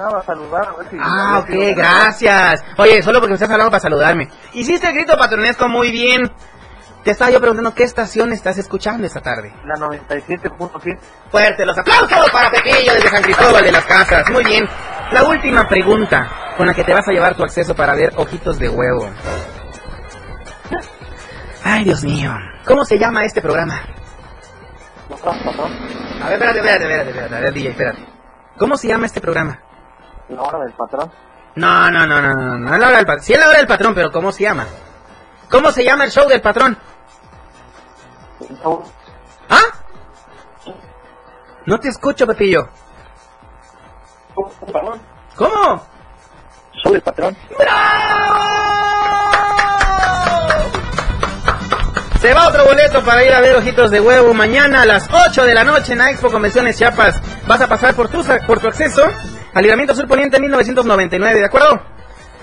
Nada, 0.00 0.22
saludar, 0.22 0.66
a 0.68 0.76
ver 0.78 0.86
si... 0.90 0.96
Ah, 0.98 1.44
si- 1.46 1.52
ok, 1.54 1.76
gracias. 1.76 2.64
Oye, 2.78 3.02
solo 3.02 3.18
porque 3.18 3.30
me 3.32 3.34
estás 3.34 3.50
hablando 3.50 3.70
para 3.70 3.82
saludarme. 3.82 4.30
Hiciste 4.54 4.86
el 4.88 4.94
grito 4.94 5.14
patronesco 5.18 5.68
muy 5.68 5.90
bien. 5.90 6.30
Te 7.04 7.10
estaba 7.10 7.30
yo 7.30 7.38
preguntando 7.38 7.74
qué 7.74 7.82
estación 7.84 8.32
estás 8.32 8.56
escuchando 8.56 9.06
esta 9.06 9.20
tarde. 9.20 9.52
La 9.66 9.74
97.7. 9.74 10.98
Fuerte, 11.30 11.66
los 11.66 11.76
aplausos 11.76 12.30
para 12.30 12.50
Pepillo 12.50 12.94
desde 12.94 13.08
San 13.10 13.22
Cristóbal 13.22 13.62
de 13.62 13.72
las 13.72 13.84
Casas. 13.84 14.30
Muy 14.30 14.44
bien. 14.44 14.66
La 15.12 15.22
última 15.24 15.68
pregunta 15.68 16.30
con 16.56 16.66
la 16.66 16.72
que 16.72 16.84
te 16.84 16.94
vas 16.94 17.06
a 17.06 17.12
llevar 17.12 17.34
tu 17.34 17.42
acceso 17.44 17.74
para 17.74 17.94
ver 17.94 18.12
Ojitos 18.16 18.58
de 18.58 18.68
Huevo. 18.70 19.10
Ay, 21.62 21.84
Dios 21.84 22.02
mío. 22.04 22.32
¿Cómo 22.66 22.84
se 22.86 22.98
llama 22.98 23.24
este 23.26 23.40
programa? 23.42 23.80
A 26.22 26.28
ver, 26.28 26.32
espérate, 26.34 26.58
espérate, 26.58 26.84
espérate, 26.84 27.10
espérate. 27.10 27.34
A 27.36 27.40
ver, 27.40 27.52
DJ, 27.52 27.68
espérate. 27.70 28.06
¿Cómo 28.58 28.76
se 28.76 28.88
llama 28.88 29.06
este 29.06 29.20
programa? 29.20 29.58
La 30.30 30.42
hora 30.42 30.58
del 30.60 30.72
patrón. 30.72 31.10
No, 31.56 31.90
no, 31.90 32.06
no, 32.06 32.22
no, 32.22 32.34
no, 32.34 32.58
no 32.58 32.74
es 32.74 32.80
la 32.80 32.86
hora 32.86 32.96
del 32.98 33.06
patrón. 33.06 33.24
Sí 33.24 33.32
es 33.32 33.40
la 33.40 33.48
hora 33.48 33.58
del 33.58 33.66
patrón, 33.66 33.94
pero 33.94 34.10
¿cómo 34.12 34.32
se 34.32 34.44
llama? 34.44 34.66
¿Cómo 35.50 35.72
se 35.72 35.84
llama 35.84 36.04
el 36.04 36.10
show 36.10 36.28
del 36.28 36.40
patrón? 36.40 36.78
No, 38.62 38.84
¿Ah? 39.48 39.62
No 41.66 41.78
te 41.78 41.88
escucho, 41.88 42.26
Pepillo. 42.26 42.68
¿Cómo? 45.36 45.82
Soy 46.82 46.94
el 46.94 47.02
patrón. 47.02 47.36
Se 52.20 52.34
va 52.34 52.48
otro 52.48 52.64
boleto 52.64 53.02
para 53.02 53.24
ir 53.24 53.32
a 53.32 53.40
ver 53.40 53.56
Ojitos 53.56 53.90
de 53.90 54.00
Huevo 54.00 54.34
mañana 54.34 54.82
a 54.82 54.86
las 54.86 55.08
8 55.10 55.44
de 55.44 55.54
la 55.54 55.64
noche 55.64 55.92
en 55.92 55.98
la 55.98 56.10
Expo 56.10 56.30
Convenciones 56.30 56.78
Chiapas. 56.78 57.20
Vas 57.46 57.60
a 57.60 57.66
pasar 57.66 57.94
por 57.94 58.08
tu, 58.08 58.22
por 58.46 58.60
tu 58.60 58.68
acceso 58.68 59.02
al 59.54 59.62
Libramiento 59.62 59.94
Sur 59.94 60.06
Poniente 60.08 60.38
1999, 60.40 61.38
¿de 61.40 61.44
acuerdo? 61.44 61.80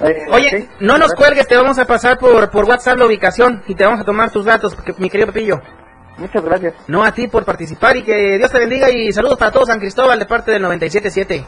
Eh, 0.03 0.25
Oye, 0.31 0.49
sí, 0.49 0.69
no 0.81 0.97
nos 0.97 1.13
cuelgues, 1.13 1.47
te 1.47 1.55
vamos 1.57 1.77
a 1.79 1.85
pasar 1.85 2.17
por, 2.19 2.49
por 2.51 2.65
WhatsApp 2.65 2.97
la 2.99 3.05
ubicación 3.05 3.63
y 3.67 3.75
te 3.75 3.83
vamos 3.83 3.99
a 3.99 4.03
tomar 4.03 4.29
tus 4.31 4.45
datos, 4.45 4.75
mi 4.99 5.09
querido 5.09 5.31
Pepillo. 5.31 5.59
Muchas 6.17 6.43
gracias. 6.43 6.73
No 6.87 7.03
a 7.03 7.11
ti 7.11 7.27
por 7.27 7.45
participar 7.45 7.95
y 7.97 8.03
que 8.03 8.37
Dios 8.37 8.51
te 8.51 8.59
bendiga 8.59 8.89
y 8.89 9.11
saludos 9.13 9.37
para 9.37 9.51
todos 9.51 9.67
San 9.67 9.79
Cristóbal 9.79 10.17
de 10.19 10.25
parte 10.25 10.51
del 10.51 10.63
97.7. 10.63 11.45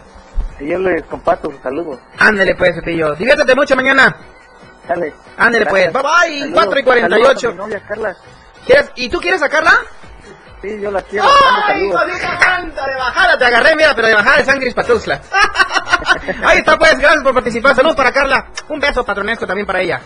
Y 0.60 0.68
yo 0.68 0.78
les 0.80 1.04
comparto 1.04 1.50
sus 1.52 1.60
saludos. 1.62 2.00
Ándale 2.20 2.56
pues, 2.56 2.76
Pepillo. 2.76 3.16
Diviértete 3.16 3.56
mucho 3.56 3.76
mañana. 3.76 4.16
Dale. 4.88 5.14
Ándale 5.38 5.66
pues. 5.68 5.92
Bye 5.94 6.02
bye. 6.04 6.40
Saludos. 6.40 6.54
4 6.66 6.80
y 6.80 6.84
Saludos 6.84 6.84
a 6.84 6.84
48. 6.86 7.52
mi 7.52 7.58
novia 7.58 7.84
Carla. 7.88 8.16
¿Quieres- 8.66 8.92
¿Y 8.96 9.10
tú 9.10 9.20
quieres 9.20 9.40
sacarla? 9.42 9.74
Sí, 10.62 10.80
yo 10.82 10.92
la 10.92 11.02
quiero. 11.02 11.26
¡Ay, 11.68 11.86
hijita 11.86 12.40
santa! 12.42 12.86
De 12.86 12.96
bajada 12.96 13.38
te 13.38 13.46
agarré, 13.46 13.76
mira, 13.76 13.96
pero 13.96 14.08
de 14.08 14.16
bajada 14.16 14.38
de 14.38 14.46
sangre 14.46 14.74
Patuzla. 14.74 15.22
Ahí 16.44 16.60
está, 16.60 16.78
pues, 16.78 17.00
gracias 17.00 17.24
por 17.24 17.34
participar. 17.34 17.76
Saludos 17.76 17.96
para 17.96 18.12
Carla. 18.12 18.52
Un 18.68 18.80
beso 18.80 19.06
patronesco 19.06 19.48
también 19.48 19.66
para 19.66 19.82
ella. 19.82 20.02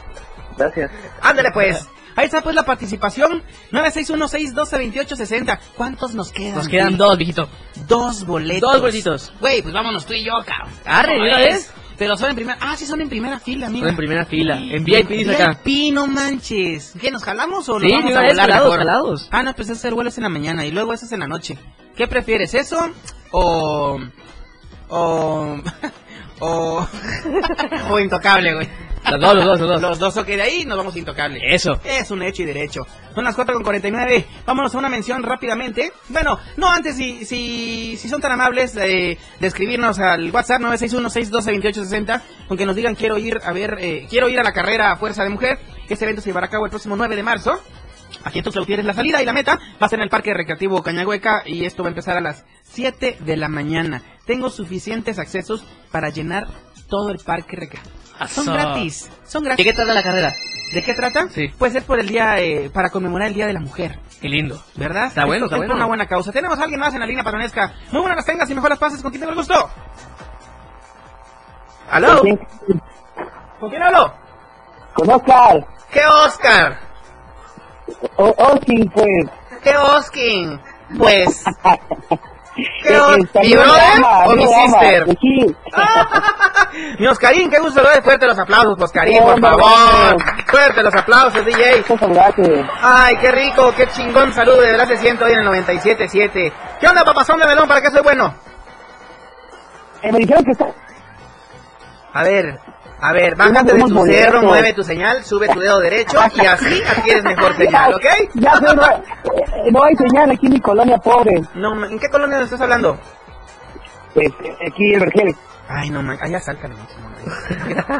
Gracias. 0.57 0.91
Ándale, 1.21 1.51
pues. 1.51 1.87
Ahí 2.15 2.25
está, 2.25 2.41
pues, 2.41 2.55
la 2.55 2.63
participación. 2.63 3.43
961-612-2860. 3.71 5.59
¿Cuántos 5.75 6.13
nos 6.13 6.31
quedan? 6.31 6.55
Nos 6.55 6.67
quedan 6.67 6.97
dos, 6.97 7.17
viejito. 7.17 7.49
Dos 7.87 8.23
boletos. 8.25 8.71
Dos 8.71 8.81
boletitos. 8.81 9.33
Güey, 9.39 9.63
pues 9.63 9.73
vámonos 9.73 10.05
tú 10.05 10.13
y 10.13 10.23
yo, 10.23 10.33
cabrón. 10.45 10.71
Arre, 10.85 11.15
¿de 11.15 11.21
una 11.21 11.37
vez? 11.37 11.73
Pero 11.97 12.17
son 12.17 12.31
en 12.31 12.35
primera... 12.35 12.57
Ah, 12.59 12.75
sí, 12.77 12.85
son 12.85 13.01
en 13.01 13.09
primera 13.09 13.39
fila, 13.39 13.69
mira. 13.69 13.85
Son 13.85 13.89
en 13.89 13.95
primera 13.95 14.25
fila. 14.25 14.57
En 14.57 14.83
VIP 14.83 15.09
dice 15.09 15.35
acá. 15.35 15.59
VIP, 15.63 15.93
no 15.93 16.07
manches. 16.07 16.93
¿Qué, 16.99 17.11
nos 17.11 17.23
jalamos 17.23 17.69
o 17.69 17.79
nos 17.79 17.83
Sí, 17.83 17.91
vamos 17.91 18.11
a 18.11 18.21
volar 18.21 18.35
jalados, 18.35 18.77
jalados. 18.77 19.29
Ah, 19.31 19.43
no, 19.43 19.53
pues 19.53 19.69
ese 19.69 19.91
vuelo 19.91 20.09
es 20.09 20.17
en 20.17 20.23
la 20.23 20.29
mañana 20.29 20.65
y 20.65 20.71
luego 20.71 20.93
ese 20.93 21.05
es 21.05 21.11
en 21.11 21.19
la 21.19 21.27
noche. 21.27 21.57
¿Qué 21.95 22.07
prefieres, 22.07 22.53
eso 22.53 22.89
o... 23.31 23.99
o... 24.89 25.57
o... 26.39 26.87
o 27.89 27.99
intocable, 27.99 28.55
güey? 28.55 28.69
Los 29.09 29.19
dos, 29.19 29.35
los 29.35 29.45
dos, 29.45 29.59
los 29.59 29.69
dos. 29.69 29.81
Los 29.81 29.99
dos, 29.99 30.17
ok, 30.17 30.27
de 30.27 30.41
ahí 30.41 30.65
nos 30.65 30.77
vamos 30.77 30.95
intocable. 30.95 31.39
Eso. 31.53 31.79
Es 31.83 32.09
un 32.11 32.23
hecho 32.23 32.43
y 32.43 32.45
derecho. 32.45 32.87
Son 33.13 33.23
las 33.23 33.35
4 33.35 33.53
con 33.55 33.63
49. 33.63 34.25
Vámonos 34.45 34.73
a 34.73 34.77
una 34.77 34.89
mención 34.89 35.23
rápidamente. 35.23 35.91
Bueno, 36.09 36.39
no 36.57 36.69
antes, 36.69 36.95
si, 36.95 37.25
si, 37.25 37.97
si 37.97 38.09
son 38.09 38.21
tan 38.21 38.31
amables 38.31 38.73
de, 38.73 39.17
de 39.39 39.47
escribirnos 39.47 39.99
al 39.99 40.31
WhatsApp 40.31 40.61
961-612-2860, 40.61 42.21
con 42.47 42.57
que 42.57 42.65
nos 42.65 42.75
digan 42.75 42.95
quiero 42.95 43.17
ir 43.17 43.39
a 43.43 43.51
ver, 43.51 43.77
eh, 43.79 44.07
quiero 44.09 44.29
ir 44.29 44.39
a 44.39 44.43
la 44.43 44.53
carrera 44.53 44.95
Fuerza 44.95 45.23
de 45.23 45.29
Mujer. 45.29 45.59
Este 45.89 46.05
evento 46.05 46.21
se 46.21 46.29
llevará 46.29 46.47
a 46.47 46.49
cabo 46.49 46.65
el 46.65 46.71
próximo 46.71 46.95
9 46.95 47.15
de 47.15 47.23
marzo. 47.23 47.59
Aquí 48.23 48.39
en 48.39 48.43
Tuxtla 48.45 48.61
Gutiérrez 48.61 48.85
la 48.85 48.93
salida 48.93 49.21
y 49.21 49.25
la 49.25 49.33
meta 49.33 49.59
va 49.81 49.85
a 49.85 49.89
ser 49.89 49.99
en 49.99 50.03
el 50.03 50.09
Parque 50.09 50.33
Recreativo 50.33 50.81
Cañahueca 50.81 51.43
y 51.45 51.65
esto 51.65 51.83
va 51.83 51.89
a 51.89 51.91
empezar 51.91 52.15
a 52.15 52.21
las 52.21 52.45
7 52.63 53.17
de 53.19 53.37
la 53.37 53.49
mañana. 53.49 54.01
Tengo 54.25 54.49
suficientes 54.49 55.19
accesos 55.19 55.65
para 55.91 56.09
llenar 56.09 56.47
todo 56.87 57.09
el 57.09 57.17
Parque 57.19 57.57
Recreativo. 57.57 58.02
Son 58.27 58.45
gratis, 58.45 59.09
son 59.25 59.43
¿De 59.43 59.49
gratis. 59.49 59.65
qué 59.65 59.73
trata 59.73 59.93
la 59.93 60.03
carrera? 60.03 60.33
¿De 60.73 60.83
qué 60.83 60.93
trata? 60.93 61.27
Sí. 61.29 61.49
Pues 61.57 61.75
es 61.75 61.83
por 61.83 61.99
el 61.99 62.07
día, 62.07 62.39
eh, 62.39 62.69
para 62.73 62.89
conmemorar 62.89 63.27
el 63.27 63.33
Día 63.35 63.45
de 63.47 63.53
la 63.53 63.59
Mujer, 63.59 63.99
Qué 64.21 64.27
lindo. 64.29 64.59
¿verdad? 64.75 65.05
Está 65.07 65.25
bueno, 65.25 65.45
Es- 65.45 65.51
está 65.51 65.55
es 65.57 65.59
bueno. 65.59 65.71
por 65.73 65.75
una 65.77 65.85
buena 65.85 66.07
causa. 66.07 66.31
Tenemos 66.31 66.57
a 66.57 66.63
alguien 66.63 66.79
más 66.79 66.93
en 66.93 66.99
la 67.01 67.05
línea 67.05 67.23
patronesca. 67.23 67.73
Muy 67.91 68.01
buenas 68.01 68.17
las 68.17 68.25
tengas 68.25 68.49
y 68.49 68.55
mejor 68.55 68.69
las 68.71 68.79
pases. 68.79 69.01
¿Con 69.01 69.11
quién 69.11 69.19
tengo 69.21 69.31
el 69.31 69.37
gusto? 69.37 69.69
¿Aló? 71.91 72.21
¿Con 73.59 73.69
quién 73.69 73.83
hablo? 73.83 74.13
Con 74.93 75.09
Oscar. 75.11 75.65
¿Qué 75.91 76.01
Oscar? 76.05 76.79
O 78.15 78.33
Oskin, 78.37 78.89
pues. 78.89 79.25
¿Qué 79.61 79.75
Oskin? 79.77 80.59
Pues, 80.97 81.43
¿Mi 82.55 83.53
brother 83.55 84.03
o 84.25 84.35
mi 84.35 84.47
sister? 84.47 85.05
Sí. 85.21 85.55
Mi 86.99 87.07
Oscarín, 87.07 87.49
qué 87.49 87.59
gusto 87.59 87.81
ver 87.83 88.03
fuerte 88.03 88.27
los 88.27 88.37
aplausos, 88.37 88.75
Oscarín, 88.79 89.21
por 89.23 89.39
favor. 89.39 90.17
Fuerte 90.47 90.83
los 90.83 90.95
aplausos, 90.95 91.45
DJ. 91.45 91.83
Ay, 92.81 93.15
qué 93.17 93.31
rico, 93.31 93.73
qué 93.75 93.87
chingón 93.87 94.33
saludo, 94.33 94.61
de 94.61 94.71
verdad 94.71 94.87
se 94.87 94.97
siente 94.97 95.23
hoy 95.23 95.33
en 95.33 95.39
el 95.39 95.47
97.7. 95.47 96.53
¿Qué 96.79 96.87
onda, 96.87 97.03
papazón 97.03 97.39
de 97.39 97.47
melón? 97.47 97.67
¿Para 97.67 97.81
qué 97.81 97.89
soy 97.89 98.01
bueno? 98.01 98.33
Eh, 100.01 100.11
me 100.11 100.19
dijeron 100.19 100.43
que 100.43 100.51
está... 100.51 100.67
A 102.13 102.23
ver, 102.23 102.59
a 103.03 103.11
ver, 103.11 103.35
bájate 103.35 103.73
de 103.73 103.83
tu 103.83 104.05
cerro, 104.05 104.41
mueve 104.43 104.71
tu 104.71 104.81
señal, 104.81 105.25
sube 105.25 105.49
tu 105.49 105.59
dedo 105.59 105.79
derecho 105.81 106.17
y 106.35 106.45
así 106.45 106.81
adquieres 106.81 107.23
mejor 107.25 107.53
señal, 107.57 107.93
¿ok? 107.93 108.05
Ya 108.35 108.59
no, 108.61 108.71
eh, 108.71 109.71
no 109.71 109.83
hay 109.83 109.95
señal 109.95 110.31
aquí 110.31 110.45
en 110.45 110.53
mi 110.53 110.61
colonia 110.61 110.97
pobre. 110.97 111.41
No, 111.53 111.85
¿en 111.85 111.99
qué 111.99 112.09
colonia 112.09 112.39
estás 112.39 112.61
hablando? 112.61 112.97
Este, 114.15 114.57
aquí 114.65 114.93
en 114.93 114.99
Vergel. 115.01 115.35
Ay, 115.67 115.89
no, 115.89 116.01
man, 116.01 116.17
allá 116.21 116.39
saltan. 116.39 116.71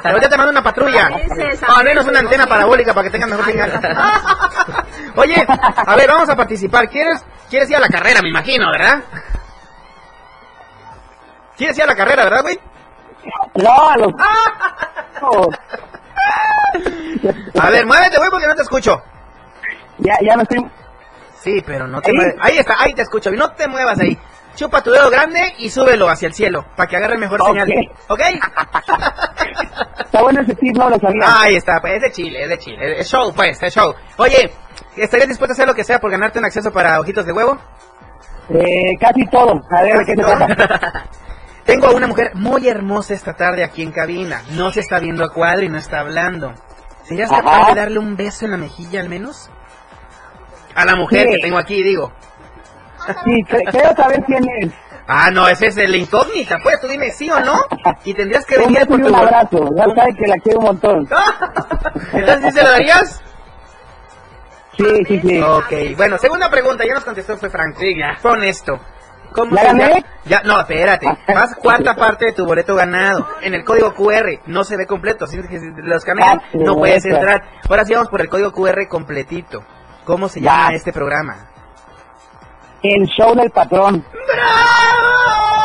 Pero 0.04 0.22
ya 0.22 0.30
te 0.30 0.38
mando 0.38 0.52
una 0.52 0.64
patrulla. 0.64 1.10
O 1.68 1.72
al 1.72 1.84
menos 1.84 2.08
una 2.08 2.20
antena 2.20 2.48
parabólica 2.48 2.94
para 2.94 3.06
que 3.06 3.12
tengan 3.12 3.30
mejor 3.30 3.46
señal. 3.46 3.72
Oye, 5.16 5.46
a 5.48 5.96
ver, 5.98 6.10
vamos 6.10 6.30
a 6.30 6.36
participar. 6.36 6.88
¿Quieres, 6.88 7.26
quieres 7.50 7.70
ir 7.70 7.76
a 7.76 7.80
la 7.82 7.90
carrera, 7.90 8.22
me 8.22 8.30
imagino, 8.30 8.72
verdad? 8.72 9.04
¿Quieres 11.58 11.78
ir 11.78 11.84
a 11.84 11.88
la 11.88 11.96
carrera, 11.96 12.24
verdad, 12.24 12.42
güey? 12.44 12.60
No, 13.56 13.90
a 13.90 13.98
los... 13.98 14.12
A 17.60 17.70
ver, 17.70 17.86
muévete, 17.86 18.18
güey, 18.18 18.30
porque 18.30 18.48
no 18.48 18.56
te 18.56 18.62
escucho. 18.64 19.02
Ya, 20.00 20.18
ya 20.22 20.36
me 20.36 20.44
estoy... 20.44 20.66
Sí, 21.40 21.62
pero 21.66 21.88
no 21.88 22.02
te 22.02 22.10
¿Ahí? 22.12 22.16
mueves. 22.16 22.36
Ahí 22.42 22.58
está, 22.58 22.76
ahí 22.80 22.94
te 22.94 23.02
escucho. 23.02 23.32
Y 23.32 23.38
no 23.38 23.52
te 23.52 23.68
muevas 23.68 24.00
ahí. 24.00 24.18
Chupa 24.56 24.82
tu 24.84 24.92
dedo 24.92 25.10
grande 25.10 25.54
y 25.58 25.70
súbelo 25.70 26.08
hacia 26.10 26.28
el 26.28 26.34
cielo 26.34 26.64
para 26.76 26.88
que 26.88 26.96
agarre 26.98 27.18
mejor 27.18 27.42
señal. 27.44 27.68
¿Ok? 28.08 28.20
Está 30.06 30.22
bueno 30.22 30.42
ese 30.42 30.54
tip, 30.56 30.76
no 30.78 30.90
lo 30.90 31.00
sabía. 31.00 31.42
Ahí 31.42 31.56
está, 31.56 31.82
pues 31.82 31.96
es 31.96 32.02
de 32.04 32.12
Chile, 32.12 32.44
es 32.44 32.50
de 32.50 32.58
Chile. 32.60 33.00
Es 33.00 33.08
show, 33.10 33.34
pues, 33.34 33.62
es 33.64 33.74
show. 33.74 33.94
Oye, 34.18 34.52
¿estarías 34.96 35.28
dispuesto 35.28 35.54
a 35.54 35.56
hacer 35.56 35.68
lo 35.68 35.74
que 35.74 35.84
sea 35.84 36.00
por 36.00 36.12
ganarte 36.12 36.38
un 36.40 36.46
acceso 36.46 36.72
para 36.72 37.00
ojitos 37.00 37.26
de 37.26 37.32
huevo? 37.34 37.58
Eh, 38.50 38.96
casi 39.00 39.26
todo. 39.28 39.60
A 39.72 39.82
ver, 39.82 39.98
¿de 39.98 40.06
qué 40.06 40.16
se 40.16 40.22
trata? 40.24 41.06
Tengo 41.66 41.88
a 41.88 41.92
una 41.96 42.08
mujer 42.08 42.32
muy 42.36 42.68
hermosa 42.68 43.14
esta 43.14 43.34
tarde 43.36 43.64
aquí 43.64 43.84
en 43.84 43.92
cabina. 43.92 44.42
No 44.52 44.72
se 44.72 44.82
está 44.82 45.00
viendo 45.00 45.24
a 45.24 45.32
cuadro 45.32 45.64
y 45.66 45.70
no 45.70 45.78
está 45.78 46.00
hablando. 46.02 46.54
¿Serías 47.04 47.32
Ajá. 47.32 47.42
capaz 47.42 47.68
de 47.74 47.80
darle 47.80 48.00
un 48.00 48.16
beso 48.16 48.46
en 48.46 48.52
la 48.52 48.58
mejilla 48.58 49.00
al 49.02 49.10
menos? 49.10 49.50
A 50.76 50.86
la 50.86 50.96
mujer 50.96 51.28
Sí. 51.28 51.36
que 51.36 51.42
tengo 51.42 51.58
aquí, 51.58 51.84
digo. 51.84 52.12
Sí, 53.26 53.44
creo 53.44 53.96
saber 53.96 54.24
quién 54.26 54.44
es. 54.62 54.72
Ah, 55.08 55.30
no, 55.32 55.48
ese 55.50 55.68
es 55.68 55.78
el 55.78 55.94
incógnita. 55.96 56.58
Pues 56.64 56.80
tú 56.80 56.88
dime 56.88 57.12
sí 57.12 57.30
o 57.30 57.40
no. 57.42 57.60
Y 58.06 58.14
tendrías 58.14 58.46
que 58.46 58.58
venir 58.58 58.88
por 58.88 59.02
tu 59.02 59.08
un 59.08 59.16
abrazo. 59.16 59.70
Ya 59.76 59.84
sabe 59.84 60.16
que 60.16 60.28
la 60.28 60.36
quiero 60.38 60.60
un 60.60 60.66
montón. 60.66 61.10
Entonces, 62.14 62.46
¿sí 62.46 62.52
se 62.60 62.64
lo 62.64 62.70
darías? 62.72 63.22
Sí, 64.78 64.86
sí, 65.08 65.20
sí. 65.22 65.42
Ok, 65.42 65.72
bueno, 65.98 66.18
segunda 66.18 66.50
pregunta, 66.50 66.84
ya 66.88 66.94
nos 66.94 67.04
contestó, 67.04 67.38
fue 67.38 67.50
Frank. 67.50 67.76
Sí, 67.78 67.94
ya. 67.98 68.18
Fue 68.22 68.32
honesto. 68.32 68.80
¿Cómo 69.34 69.56
¿Ya 69.56 69.64
gané? 69.64 70.06
Ya, 70.26 70.42
no, 70.44 70.60
espérate. 70.60 71.08
Vas 71.28 71.56
cuarta 71.56 71.96
parte 71.96 72.26
de 72.26 72.32
tu 72.34 72.46
boleto 72.46 72.76
ganado. 72.76 73.28
En 73.42 73.54
el 73.54 73.64
código 73.66 73.94
QR 73.94 74.40
no 74.46 74.64
se 74.64 74.78
ve 74.78 74.86
completo. 74.88 75.28
Si 75.28 75.38
que 75.42 75.60
si 75.60 75.72
lo 75.76 75.96
escanean, 75.96 76.40
Ah, 76.40 76.44
no 76.54 76.76
puedes 76.76 77.04
entrar. 77.06 77.44
Ahora 77.70 77.84
sí 77.86 77.94
vamos 77.94 78.10
por 78.10 78.22
el 78.22 78.30
código 78.30 78.52
QR 78.54 78.88
completito. 78.88 79.64
¿Cómo 80.06 80.30
se 80.30 80.42
Ya. 80.42 80.52
llama 80.52 80.76
este 80.76 80.94
programa? 80.94 81.48
El 82.82 83.06
show 83.08 83.34
del 83.36 83.50
patrón. 83.52 84.06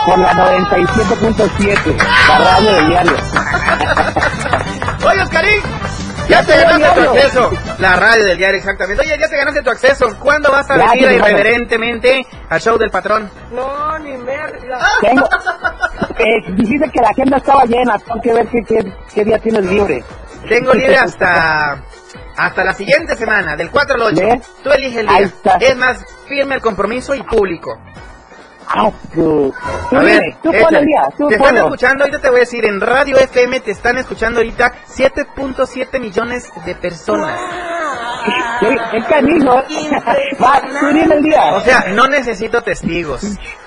Por 0.06 0.18
la 0.18 0.32
97.7. 0.32 1.96
La 2.28 2.38
radio 2.38 2.72
del 2.72 2.88
diario. 2.88 3.12
Oye, 5.06 5.22
Oscarín, 5.22 5.60
ya 6.28 6.44
te 6.44 6.56
ganaste 6.56 7.00
te 7.00 7.06
tu 7.06 7.10
acceso. 7.10 7.50
La 7.78 7.96
radio 7.96 8.24
del 8.26 8.38
diario, 8.38 8.58
exactamente. 8.58 9.02
Oye, 9.02 9.16
ya 9.18 9.28
te 9.28 9.36
ganaste 9.36 9.62
tu 9.62 9.70
acceso. 9.70 10.18
¿Cuándo 10.18 10.50
vas 10.50 10.70
a 10.70 10.76
venir 10.76 11.10
irreverentemente 11.12 12.26
al 12.48 12.60
show 12.60 12.78
del 12.78 12.90
patrón? 12.90 13.30
Tengo... 15.00 15.28
Eh, 16.18 16.52
dijiste 16.54 16.90
que 16.90 17.00
la 17.00 17.08
agenda 17.10 17.36
estaba 17.36 17.64
llena. 17.64 17.98
Tengo 17.98 18.20
que 18.20 18.32
ver 18.32 18.46
qué, 18.48 18.62
qué, 18.66 18.92
qué 19.14 19.24
día 19.24 19.38
tienes 19.38 19.64
libre. 19.64 20.02
Tengo 20.48 20.72
libre 20.74 20.96
hasta 20.96 21.82
hasta 22.36 22.62
la 22.62 22.72
siguiente 22.72 23.16
semana, 23.16 23.56
del 23.56 23.68
4 23.68 23.94
al 23.96 24.02
8. 24.02 24.16
¿Ves? 24.16 24.42
Tú 24.62 24.70
eliges 24.70 24.98
el 24.98 25.08
Ahí 25.08 25.18
día. 25.18 25.26
está. 25.26 25.56
Es 25.56 25.76
más, 25.76 26.04
firme 26.28 26.54
el 26.54 26.60
compromiso 26.60 27.12
y 27.14 27.22
público. 27.24 27.76
Ah, 28.70 28.90
tú. 29.14 29.52
Tú, 29.90 29.96
A 29.96 30.00
ver, 30.00 30.20
tú 30.42 30.50
día. 30.84 31.08
Tú 31.16 31.28
te 31.28 31.34
están 31.36 31.48
ponlo. 31.54 31.64
escuchando, 31.64 32.04
ahorita 32.04 32.20
te 32.20 32.28
voy 32.28 32.36
a 32.36 32.40
decir, 32.40 32.64
en 32.66 32.80
Radio 32.80 33.16
FM 33.16 33.60
te 33.60 33.70
están 33.70 33.96
escuchando 33.96 34.40
ahorita 34.40 34.72
7.7 34.94 35.98
millones 36.00 36.48
de 36.66 36.74
personas. 36.74 37.40
Es 38.92 39.04
canijo. 39.06 39.62
Va, 40.42 40.60
tú 40.80 40.86
el 41.14 41.22
día. 41.22 41.54
O 41.54 41.60
sea, 41.60 41.86
no 41.94 42.08
necesito 42.08 42.60
testigos. 42.62 43.22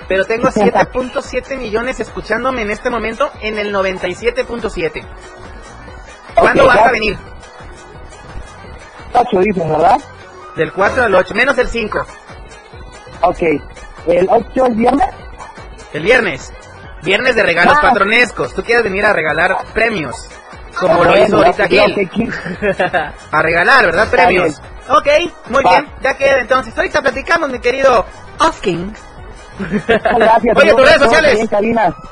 Pero 0.07 0.25
tengo 0.25 0.49
7.7 0.49 1.57
millones 1.57 1.99
escuchándome 1.99 2.61
en 2.61 2.69
este 2.71 2.89
momento 2.89 3.31
en 3.41 3.57
el 3.57 3.73
97.7. 3.73 5.03
¿Cuándo 6.35 6.63
Ok, 6.63 6.67
vas 6.69 6.77
ya. 6.77 6.87
a 6.87 6.91
venir? 6.91 7.17
Ocho 9.13 9.39
dices, 9.39 9.67
¿verdad? 9.67 9.99
Del 10.55 10.71
4 10.73 11.03
al 11.05 11.15
8, 11.15 11.33
menos 11.33 11.57
el 11.57 11.67
5. 11.67 12.05
Ok. 13.21 13.39
¿El 14.07 14.27
8 14.29 14.65
es 14.67 14.75
viernes? 14.75 15.07
El 15.93 16.03
viernes. 16.03 16.53
Viernes 17.03 17.35
de 17.35 17.43
regalos 17.43 17.75
Ah. 17.77 17.81
patronescos. 17.89 18.53
Tú 18.53 18.63
quieres 18.63 18.83
venir 18.83 19.05
a 19.05 19.13
regalar 19.13 19.57
premios. 19.73 20.15
Como 20.79 21.03
lo 21.03 21.09
Bueno, 21.11 21.25
hizo 21.25 21.37
ahorita 21.37 21.67
Gil. 21.67 21.91
ok, 21.91 22.11
Gil. 22.13 22.33
A 23.31 23.41
regalar, 23.41 23.85
¿verdad? 23.85 24.07
Premios. 24.09 24.61
Ok, 24.87 25.07
muy 25.49 25.63
Va. 25.63 25.71
bien. 25.71 25.87
Ya 26.01 26.15
queda 26.17 26.39
entonces. 26.39 26.75
Ahorita 26.77 27.01
platicamos, 27.01 27.49
mi 27.49 27.59
querido 27.59 28.05
Osking. 28.39 28.93
Gracias. 29.59 30.57
Oye, 30.57 30.71
tus 30.71 30.81
redes 30.81 30.99
sociales. 30.99 31.49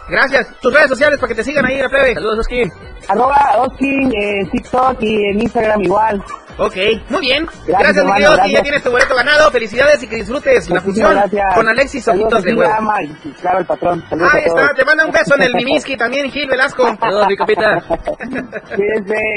Gracias. 0.09 0.59
Tus 0.61 0.73
redes 0.73 0.89
sociales 0.89 1.19
para 1.19 1.27
que 1.29 1.35
te 1.35 1.43
sigan 1.43 1.65
ahí, 1.65 1.77
la 1.77 1.89
plebe. 1.89 2.13
Saludos, 2.13 2.39
Osking. 2.39 2.71
Arroba 3.07 3.53
Oskin 3.57 4.11
en 4.15 4.49
TikTok 4.51 5.01
y 5.01 5.29
en 5.29 5.41
Instagram 5.41 5.81
igual. 5.81 6.23
Ok, 6.57 6.75
muy 7.07 7.21
bien. 7.21 7.45
Gracias, 7.45 7.79
Gracias, 7.79 8.05
mi 8.05 8.11
querido 8.11 8.31
Osking. 8.33 8.51
Ya 8.51 8.61
tienes 8.61 8.83
tu 8.83 8.91
boleto 8.91 9.15
ganado. 9.15 9.49
Felicidades 9.49 10.03
y 10.03 10.07
que 10.07 10.17
disfrutes 10.17 10.69
la 10.69 10.81
función 10.81 11.11
gracias. 11.13 11.55
con 11.55 11.67
Alexis 11.69 12.07
Ojitos 12.09 12.43
de 12.43 12.53
Huevo. 12.53 12.73
ama, 12.73 12.97
claro, 13.41 13.59
el 13.59 13.65
patrón. 13.65 14.03
Saludos 14.09 14.33
Ahí 14.33 14.43
está, 14.45 14.73
te 14.73 14.85
manda 14.85 15.05
un 15.05 15.11
beso 15.11 15.35
en 15.35 15.43
el 15.43 15.53
Mimiski 15.55 15.95
también, 15.95 16.29
Gil 16.29 16.49
Velasco. 16.49 16.97
Saludos, 16.99 17.27
mi 17.27 17.37
copita. 17.37 17.81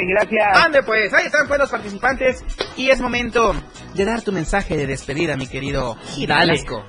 Gracias. 0.09 0.65
Ande 0.65 0.83
pues, 0.83 1.15
ahí 1.15 1.27
están 1.27 1.47
pues 1.47 1.61
los 1.61 1.71
participantes 1.71 2.45
y 2.77 2.91
es 2.91 3.01
momento 3.01 3.55
de 3.95 4.05
dar 4.05 4.23
tu 4.23 4.33
mensaje 4.33 4.77
de 4.77 4.87
despedida, 4.87 5.37
mi 5.37 5.47
querido 5.47 5.97
Gil 6.15 6.29
Dale. 6.29 6.53
Velasco. 6.53 6.85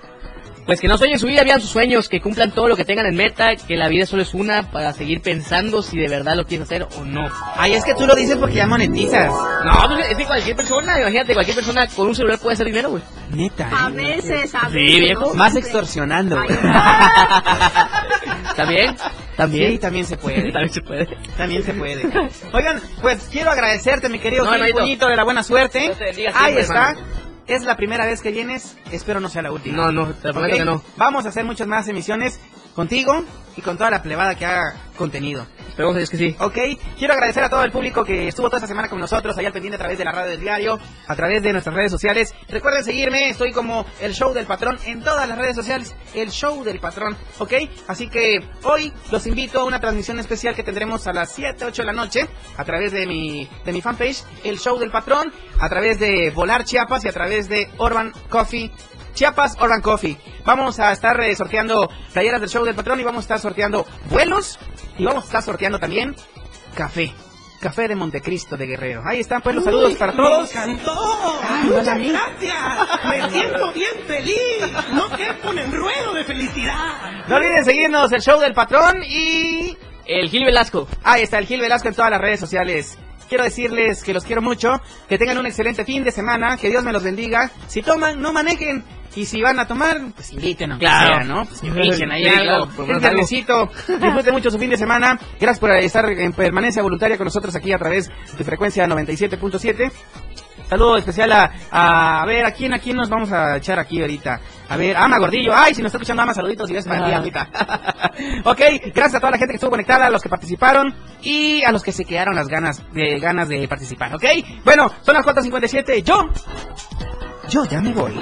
Pues 0.66 0.80
que 0.80 0.88
no 0.88 0.98
sueñen 0.98 1.20
su 1.20 1.28
vida, 1.28 1.44
vean 1.44 1.60
sus 1.60 1.70
sueños, 1.72 2.08
que 2.08 2.22
cumplan 2.22 2.52
todo 2.52 2.70
lo 2.70 2.76
que 2.78 2.86
tengan 2.86 3.06
en 3.06 3.16
meta, 3.16 3.56
que 3.56 3.76
la 3.76 3.90
vida 3.90 4.06
solo 4.06 4.22
es 4.22 4.34
una 4.34 4.72
para 4.72 4.94
seguir 4.94 5.22
pensando 5.22 5.82
si 5.82 5.98
de 5.98 6.08
verdad 6.08 6.36
lo 6.38 6.46
quieres 6.46 6.66
hacer 6.68 6.88
o 6.98 7.04
no. 7.04 7.30
Ay, 7.58 7.74
es 7.74 7.84
que 7.84 7.94
tú 7.94 8.08
lo 8.08 8.16
dices 8.16 8.38
porque 8.38 8.56
ya 8.56 8.66
monetizas. 8.68 9.30
No, 9.66 9.88
pues 9.96 10.12
es 10.12 10.18
que 10.18 10.26
cualquier 10.26 10.56
persona, 10.56 11.00
imagínate, 11.02 11.34
cualquier 11.34 11.56
persona 11.56 11.88
con 11.88 12.08
un 12.08 12.16
celular 12.16 12.40
puede 12.40 12.54
hacer 12.54 12.66
dinero, 12.68 12.92
güey. 12.92 13.04
Neta. 13.34 13.70
A 13.72 13.90
¿eh? 13.90 13.94
veces, 13.94 14.56
a 14.56 14.70
Sí, 14.70 14.76
veces. 14.76 15.00
viejo. 15.00 15.26
no 15.28 15.34
Más 15.34 15.56
extorsionando. 15.56 16.36
güey. 16.42 16.58
¿También? 18.56 18.96
¿También? 19.36 19.72
Sí, 19.72 19.78
también 19.80 20.06
se 20.06 20.18
puede. 20.18 20.52
También 20.52 20.74
se 20.74 20.82
puede. 20.82 21.08
También 21.38 21.64
se 21.64 21.74
puede. 21.74 22.04
Oigan, 22.54 22.80
pues 23.02 23.28
quiero 23.32 23.50
agradecerte, 23.52 24.08
mi 24.10 24.20
querido 24.20 24.46
No, 24.46 24.52
Gil 24.86 25.00
de 25.00 25.16
la 25.16 25.24
buena 25.24 25.44
suerte. 25.44 25.80
Ahí 25.80 26.14
siempre, 26.14 26.62
está. 26.62 26.90
hermano. 26.92 27.13
Es 27.48 27.64
la 27.64 27.76
primera 27.76 28.06
vez 28.06 28.22
que 28.22 28.32
vienes, 28.32 28.78
espero 28.92 29.20
no 29.20 29.28
sea 29.28 29.42
la 29.42 29.52
última. 29.52 29.76
No, 29.76 29.92
no, 29.92 30.14
te 30.14 30.32
prometo 30.32 30.58
que 30.58 30.66
no. 30.66 30.82
Vamos 30.98 31.26
a 31.26 31.30
hacer 31.30 31.44
muchas 31.44 31.68
más 31.68 31.88
emisiones 31.88 32.40
contigo 32.74 33.24
y 33.56 33.62
con 33.62 33.78
toda 33.78 33.92
la 33.92 34.02
plebada 34.02 34.36
que 34.36 34.46
haga 34.46 34.76
contenido. 34.98 35.46
Esperemos 35.68 35.96
Dios 35.96 36.10
que 36.10 36.18
sí. 36.18 36.36
Ok, 36.40 36.58
quiero 36.98 37.14
agradecer 37.14 37.44
a 37.44 37.50
todo 37.50 37.64
el 37.64 37.72
público 37.72 38.04
que 38.04 38.28
estuvo 38.28 38.48
toda 38.48 38.58
esta 38.58 38.68
semana 38.68 38.90
con 38.90 39.00
nosotros, 39.00 39.36
allá 39.38 39.48
al 39.48 39.54
pendiente 39.54 39.76
a 39.76 39.80
través 39.80 39.98
de 39.98 40.06
la 40.06 40.12
radio 40.12 40.32
del 40.32 40.40
diario, 40.40 40.80
a 41.08 41.16
través 41.16 41.42
de 41.42 41.52
nuestras 41.52 41.76
redes 41.76 41.92
sociales. 41.92 42.34
Recuerden 42.48 42.84
seguirme, 42.84 43.30
estoy 43.30 43.52
como 43.52 43.86
el 44.00 44.14
show 44.14 44.34
del 44.34 44.46
patrón 44.46 44.78
en 44.86 45.02
todas 45.02 45.28
las 45.28 45.38
redes 45.38 45.56
sociales, 45.56 45.96
el 46.14 46.30
show 46.30 46.64
del 46.64 46.80
patrón, 46.80 47.18
ok. 47.40 47.54
Así 47.88 48.08
que 48.08 48.40
hoy 48.64 48.94
los 49.12 49.26
invito 49.26 49.62
a 49.62 49.64
una 49.64 49.80
transmisión 49.80 50.20
especial 50.20 50.56
que 50.56 50.64
tendremos 50.64 51.08
a 51.08 51.14
las 51.14 51.32
7, 51.32 51.66
8 51.66 51.82
de 51.82 51.86
la 51.86 51.94
noche, 51.94 52.28
a 52.56 52.64
través 52.64 52.92
de 52.92 53.08
mi, 53.08 53.50
de 53.66 53.72
mi 53.72 53.82
fanpage, 53.82 54.24
el 54.44 54.60
show 54.60 54.78
del 54.78 54.92
patrón, 54.92 55.34
a 55.60 55.70
través 55.70 56.00
de 56.00 56.32
Volar 56.32 56.66
Chiapas 56.66 57.04
y 57.06 57.08
a 57.08 57.14
través 57.14 57.50
de 57.50 57.70
Urban 57.80 58.12
Coffee 58.30 58.72
Chiapas 59.14 59.56
Urban 59.62 59.82
Coffee. 59.82 60.18
Vamos 60.46 60.80
a 60.80 60.92
estar 60.92 61.20
eh, 61.22 61.36
sorteando 61.36 61.90
playeras 62.14 62.42
del 62.42 62.50
show 62.50 62.64
del 62.66 62.76
patrón 62.76 63.00
y 63.00 63.04
vamos 63.04 63.20
a 63.20 63.26
estar 63.26 63.40
sorteando 63.40 63.86
vuelos 64.10 64.60
y 64.98 65.06
vamos 65.06 65.24
a 65.24 65.28
estar 65.28 65.42
sorteando 65.44 65.80
también 65.80 66.16
café. 66.76 67.14
Café 67.60 67.88
de 67.88 67.96
Montecristo 67.96 68.58
de 68.58 68.66
Guerrero. 68.68 69.04
Ahí 69.06 69.22
están 69.22 69.42
pues 69.42 69.56
los 69.56 69.64
saludos 69.64 69.94
para 69.96 70.12
todos. 70.14 70.54
Me 70.54 70.62
encantó. 70.64 71.40
Ay, 71.50 71.70
Muchas 71.70 71.98
mira. 71.98 72.20
gracias. 72.28 73.06
Me 73.06 73.30
siento 73.32 73.72
bien 73.72 73.92
feliz. 74.06 74.72
No 74.92 75.10
quepo 75.16 75.54
en 75.54 75.72
ruedo 75.72 76.14
de 76.14 76.26
felicidad. 76.26 77.24
No 77.30 77.38
olviden 77.38 77.64
seguirnos 77.64 78.12
el 78.12 78.22
show 78.22 78.38
del 78.42 78.54
patrón 78.54 78.98
y... 79.08 79.78
El 80.06 80.30
Gil 80.30 80.44
Velasco. 80.44 80.90
Ahí 81.06 81.22
está 81.24 81.38
el 81.40 81.46
Gil 81.46 81.62
Velasco 81.62 81.88
en 81.88 81.96
todas 81.96 82.12
las 82.12 82.20
redes 82.20 82.42
sociales. 82.42 82.98
Quiero 83.30 83.44
decirles 83.44 84.04
que 84.04 84.14
los 84.14 84.24
quiero 84.24 84.42
mucho, 84.42 84.82
que 85.10 85.18
tengan 85.18 85.38
un 85.38 85.46
excelente 85.46 85.86
fin 85.86 86.04
de 86.04 86.12
semana, 86.12 86.58
que 86.58 86.70
Dios 86.70 86.84
me 86.84 86.92
los 86.92 87.04
bendiga. 87.04 87.50
Si 87.68 87.82
toman, 87.82 88.22
no 88.22 88.32
manejen. 88.34 88.84
Y 89.16 89.26
si 89.26 89.42
van 89.44 89.60
a 89.60 89.68
tomar, 89.68 90.02
pues 90.16 90.32
inviten 90.34 90.72
aunque 90.72 90.88
Claro. 90.88 91.16
sea, 91.18 91.24
¿no? 91.24 91.46
Pues 91.46 91.64
inviten 91.64 92.12
ahí 92.12 92.26
algo. 92.26 92.68
algo. 92.68 92.86
viernesito. 93.00 93.70
Disfruten 93.88 94.34
mucho 94.34 94.50
su 94.50 94.58
fin 94.58 94.72
de 94.72 94.78
semana. 94.78 95.20
Gracias 95.40 95.60
por 95.60 95.70
estar 95.72 96.10
en 96.10 96.34
permanencia 96.34 96.82
voluntaria 96.82 97.16
con 97.16 97.26
nosotros 97.26 97.56
aquí 97.56 97.72
a 97.72 97.78
través 97.78 98.10
de 98.36 98.44
frecuencia 98.44 98.88
97.7. 98.88 99.92
Saludo 100.70 100.98
especial 100.98 101.32
a, 101.32 101.52
a, 101.72 102.22
a 102.22 102.26
ver, 102.26 102.46
¿a 102.46 102.52
quién, 102.52 102.74
a 102.74 102.80
quién 102.80 102.98
nos 102.98 103.10
vamos 103.10 103.32
a 103.32 103.58
echar 103.58 103.80
aquí 103.80 104.02
ahorita? 104.02 104.40
A 104.70 104.78
ver, 104.78 104.96
Ama 104.98 105.20
Gordillo. 105.20 105.54
Ay, 105.56 105.76
si 105.76 105.82
nos 105.82 105.90
está 105.90 105.98
escuchando 105.98 106.24
Ama, 106.24 106.34
saluditos 106.34 106.70
y 106.70 106.74
besos 106.74 106.88
para 106.90 107.06
ti, 107.06 107.12
Ah. 107.12 107.18
Amita. 107.18 107.48
ok, 108.46 108.60
gracias 108.94 109.16
a 109.16 109.20
toda 109.20 109.32
la 109.32 109.38
gente 109.38 109.52
que 109.52 109.56
estuvo 109.58 109.70
conectada, 109.72 110.08
a 110.08 110.10
los 110.10 110.22
que 110.22 110.30
participaron 110.30 110.96
y 111.22 111.64
a 111.64 111.72
los 111.72 111.84
que 111.84 111.92
se 111.92 112.06
quedaron 112.06 112.36
las 112.36 112.48
ganas 112.48 112.82
de, 112.94 113.20
ganas 113.20 113.50
de 113.50 113.68
participar, 113.68 114.16
¿ok? 114.16 114.24
Bueno, 114.64 114.90
son 115.02 115.16
las 115.16 115.26
4.57. 115.26 116.04
Yo, 116.04 116.30
yo 117.50 117.66
ya 117.66 117.82
me 117.82 117.92
voy. 117.94 118.14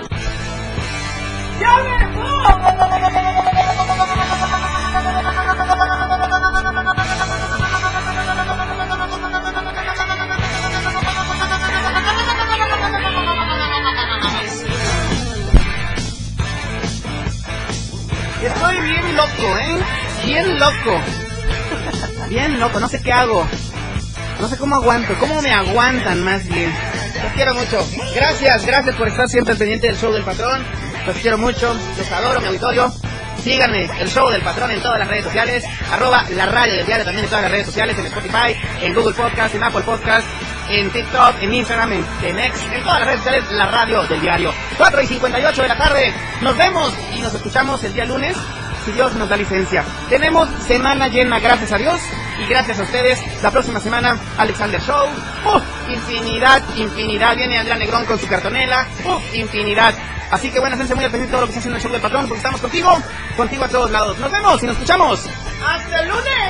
¡Ya 1.59 1.77
me 1.77 2.01
Estoy 3.07 3.20
loco, 19.21 19.57
¿eh? 19.57 19.77
Bien 20.25 20.59
loco. 20.59 21.01
Bien 22.29 22.59
loco, 22.59 22.79
no 22.79 22.87
sé 22.87 23.01
qué 23.01 23.13
hago. 23.13 23.45
No 24.39 24.47
sé 24.47 24.57
cómo 24.57 24.75
aguanto, 24.75 25.13
cómo 25.19 25.41
me 25.41 25.53
aguantan 25.53 26.23
más 26.23 26.47
bien. 26.47 26.73
Los 27.21 27.33
quiero 27.33 27.53
mucho. 27.53 27.85
Gracias, 28.15 28.65
gracias 28.65 28.95
por 28.95 29.07
estar 29.07 29.29
siempre 29.29 29.55
pendiente 29.55 29.87
del 29.87 29.97
show 29.97 30.11
del 30.11 30.23
patrón. 30.23 30.65
Los 31.05 31.15
quiero 31.17 31.37
mucho, 31.37 31.75
los 31.97 32.11
adoro, 32.11 32.41
mi 32.41 32.47
auditorio. 32.47 32.91
Síganme, 33.43 33.89
el 33.99 34.07
show 34.09 34.29
del 34.29 34.41
patrón 34.41 34.71
en 34.71 34.81
todas 34.81 34.99
las 34.99 35.07
redes 35.07 35.25
sociales. 35.25 35.63
Arroba 35.91 36.23
la 36.31 36.47
radio 36.47 36.75
del 36.77 36.85
diario 36.85 37.05
también 37.05 37.25
en 37.25 37.29
todas 37.29 37.43
las 37.43 37.51
redes 37.51 37.67
sociales. 37.67 37.97
En 37.99 38.05
Spotify, 38.07 38.55
en 38.81 38.93
Google 38.93 39.13
Podcast, 39.13 39.53
en 39.53 39.63
Apple 39.63 39.81
Podcast, 39.81 40.25
en 40.69 40.89
TikTok, 40.89 41.35
en 41.41 41.53
Instagram, 41.53 41.93
en, 41.93 42.05
en 42.23 42.39
X, 42.39 42.61
en 42.73 42.83
todas 42.83 42.99
las 42.99 43.07
redes 43.07 43.19
sociales. 43.19 43.51
La 43.51 43.67
radio 43.67 44.03
del 44.03 44.21
diario. 44.21 44.51
4 44.77 45.01
y 45.01 45.07
58 45.07 45.61
de 45.61 45.67
la 45.67 45.77
tarde. 45.77 46.13
Nos 46.41 46.57
vemos 46.57 46.93
y 47.15 47.21
nos 47.21 47.33
escuchamos 47.35 47.83
el 47.83 47.93
día 47.93 48.05
lunes. 48.05 48.35
Si 48.85 48.91
Dios 48.91 49.13
nos 49.15 49.29
da 49.29 49.37
licencia. 49.37 49.83
Tenemos 50.09 50.49
semana 50.65 51.07
llena, 51.07 51.39
gracias 51.39 51.71
a 51.71 51.77
Dios. 51.77 51.99
Y 52.39 52.47
gracias 52.47 52.79
a 52.79 52.83
ustedes. 52.83 53.19
La 53.43 53.51
próxima 53.51 53.79
semana, 53.79 54.17
Alexander 54.37 54.81
Show. 54.81 55.07
¡Uf! 55.55 55.63
Infinidad, 55.89 56.63
infinidad. 56.75 57.35
Viene 57.35 57.59
Andrea 57.59 57.77
Negrón 57.77 58.05
con 58.05 58.17
su 58.17 58.27
cartonela. 58.27 58.87
¡Uf! 59.05 59.35
Infinidad. 59.35 59.93
Así 60.31 60.49
que 60.49 60.59
bueno, 60.59 60.75
esténse 60.75 60.95
muy 60.95 61.03
pendiente 61.03 61.27
de 61.27 61.31
todo 61.31 61.41
lo 61.41 61.47
que 61.47 61.53
se 61.53 61.59
hace 61.59 61.69
en 61.69 61.75
el 61.75 61.81
show 61.81 61.91
del 61.91 62.01
patrón, 62.01 62.25
porque 62.25 62.37
estamos 62.37 62.61
contigo, 62.61 62.97
contigo 63.35 63.65
a 63.65 63.67
todos 63.67 63.91
lados. 63.91 64.17
Nos 64.17 64.31
vemos 64.31 64.63
y 64.63 64.65
nos 64.65 64.75
escuchamos. 64.75 65.27
¡Hasta 65.63 65.99
el 65.99 66.07
lunes! 66.07 66.40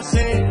Dicen 0.00 0.49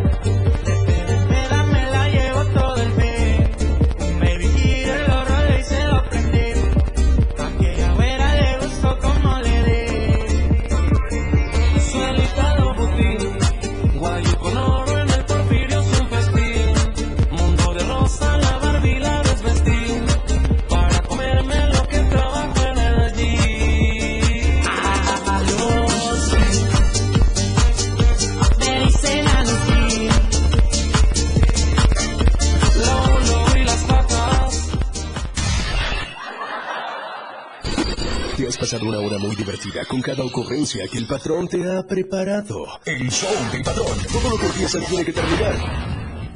que 40.90 40.98
el 40.98 41.06
patrón 41.06 41.48
te 41.48 41.64
ha 41.70 41.82
preparado. 41.86 42.66
El 42.84 43.10
show 43.10 43.30
del 43.50 43.62
patrón. 43.62 43.96
Todo 44.12 44.30
lo 44.30 44.38
que 44.38 44.46
empieza 44.46 44.78
tiene 44.80 45.04
que 45.06 45.12
terminar. 45.12 45.56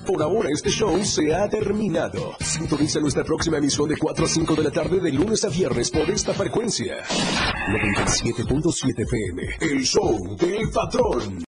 Por 0.06 0.22
ahora 0.22 0.48
este 0.50 0.70
show 0.70 0.98
se 1.04 1.34
ha 1.34 1.46
terminado. 1.48 2.34
Sintoniza 2.40 3.00
nuestra 3.00 3.22
próxima 3.22 3.58
emisión 3.58 3.86
de 3.88 3.98
4 3.98 4.24
a 4.24 4.28
5 4.28 4.54
de 4.54 4.62
la 4.62 4.70
tarde 4.70 5.00
de 5.00 5.12
lunes 5.12 5.44
a 5.44 5.48
viernes 5.48 5.90
por 5.90 6.08
esta 6.08 6.32
frecuencia. 6.32 7.04
97.7 7.04 9.02
FM. 9.02 9.42
El 9.60 9.84
show 9.84 10.36
del 10.36 10.70
patrón. 10.70 11.38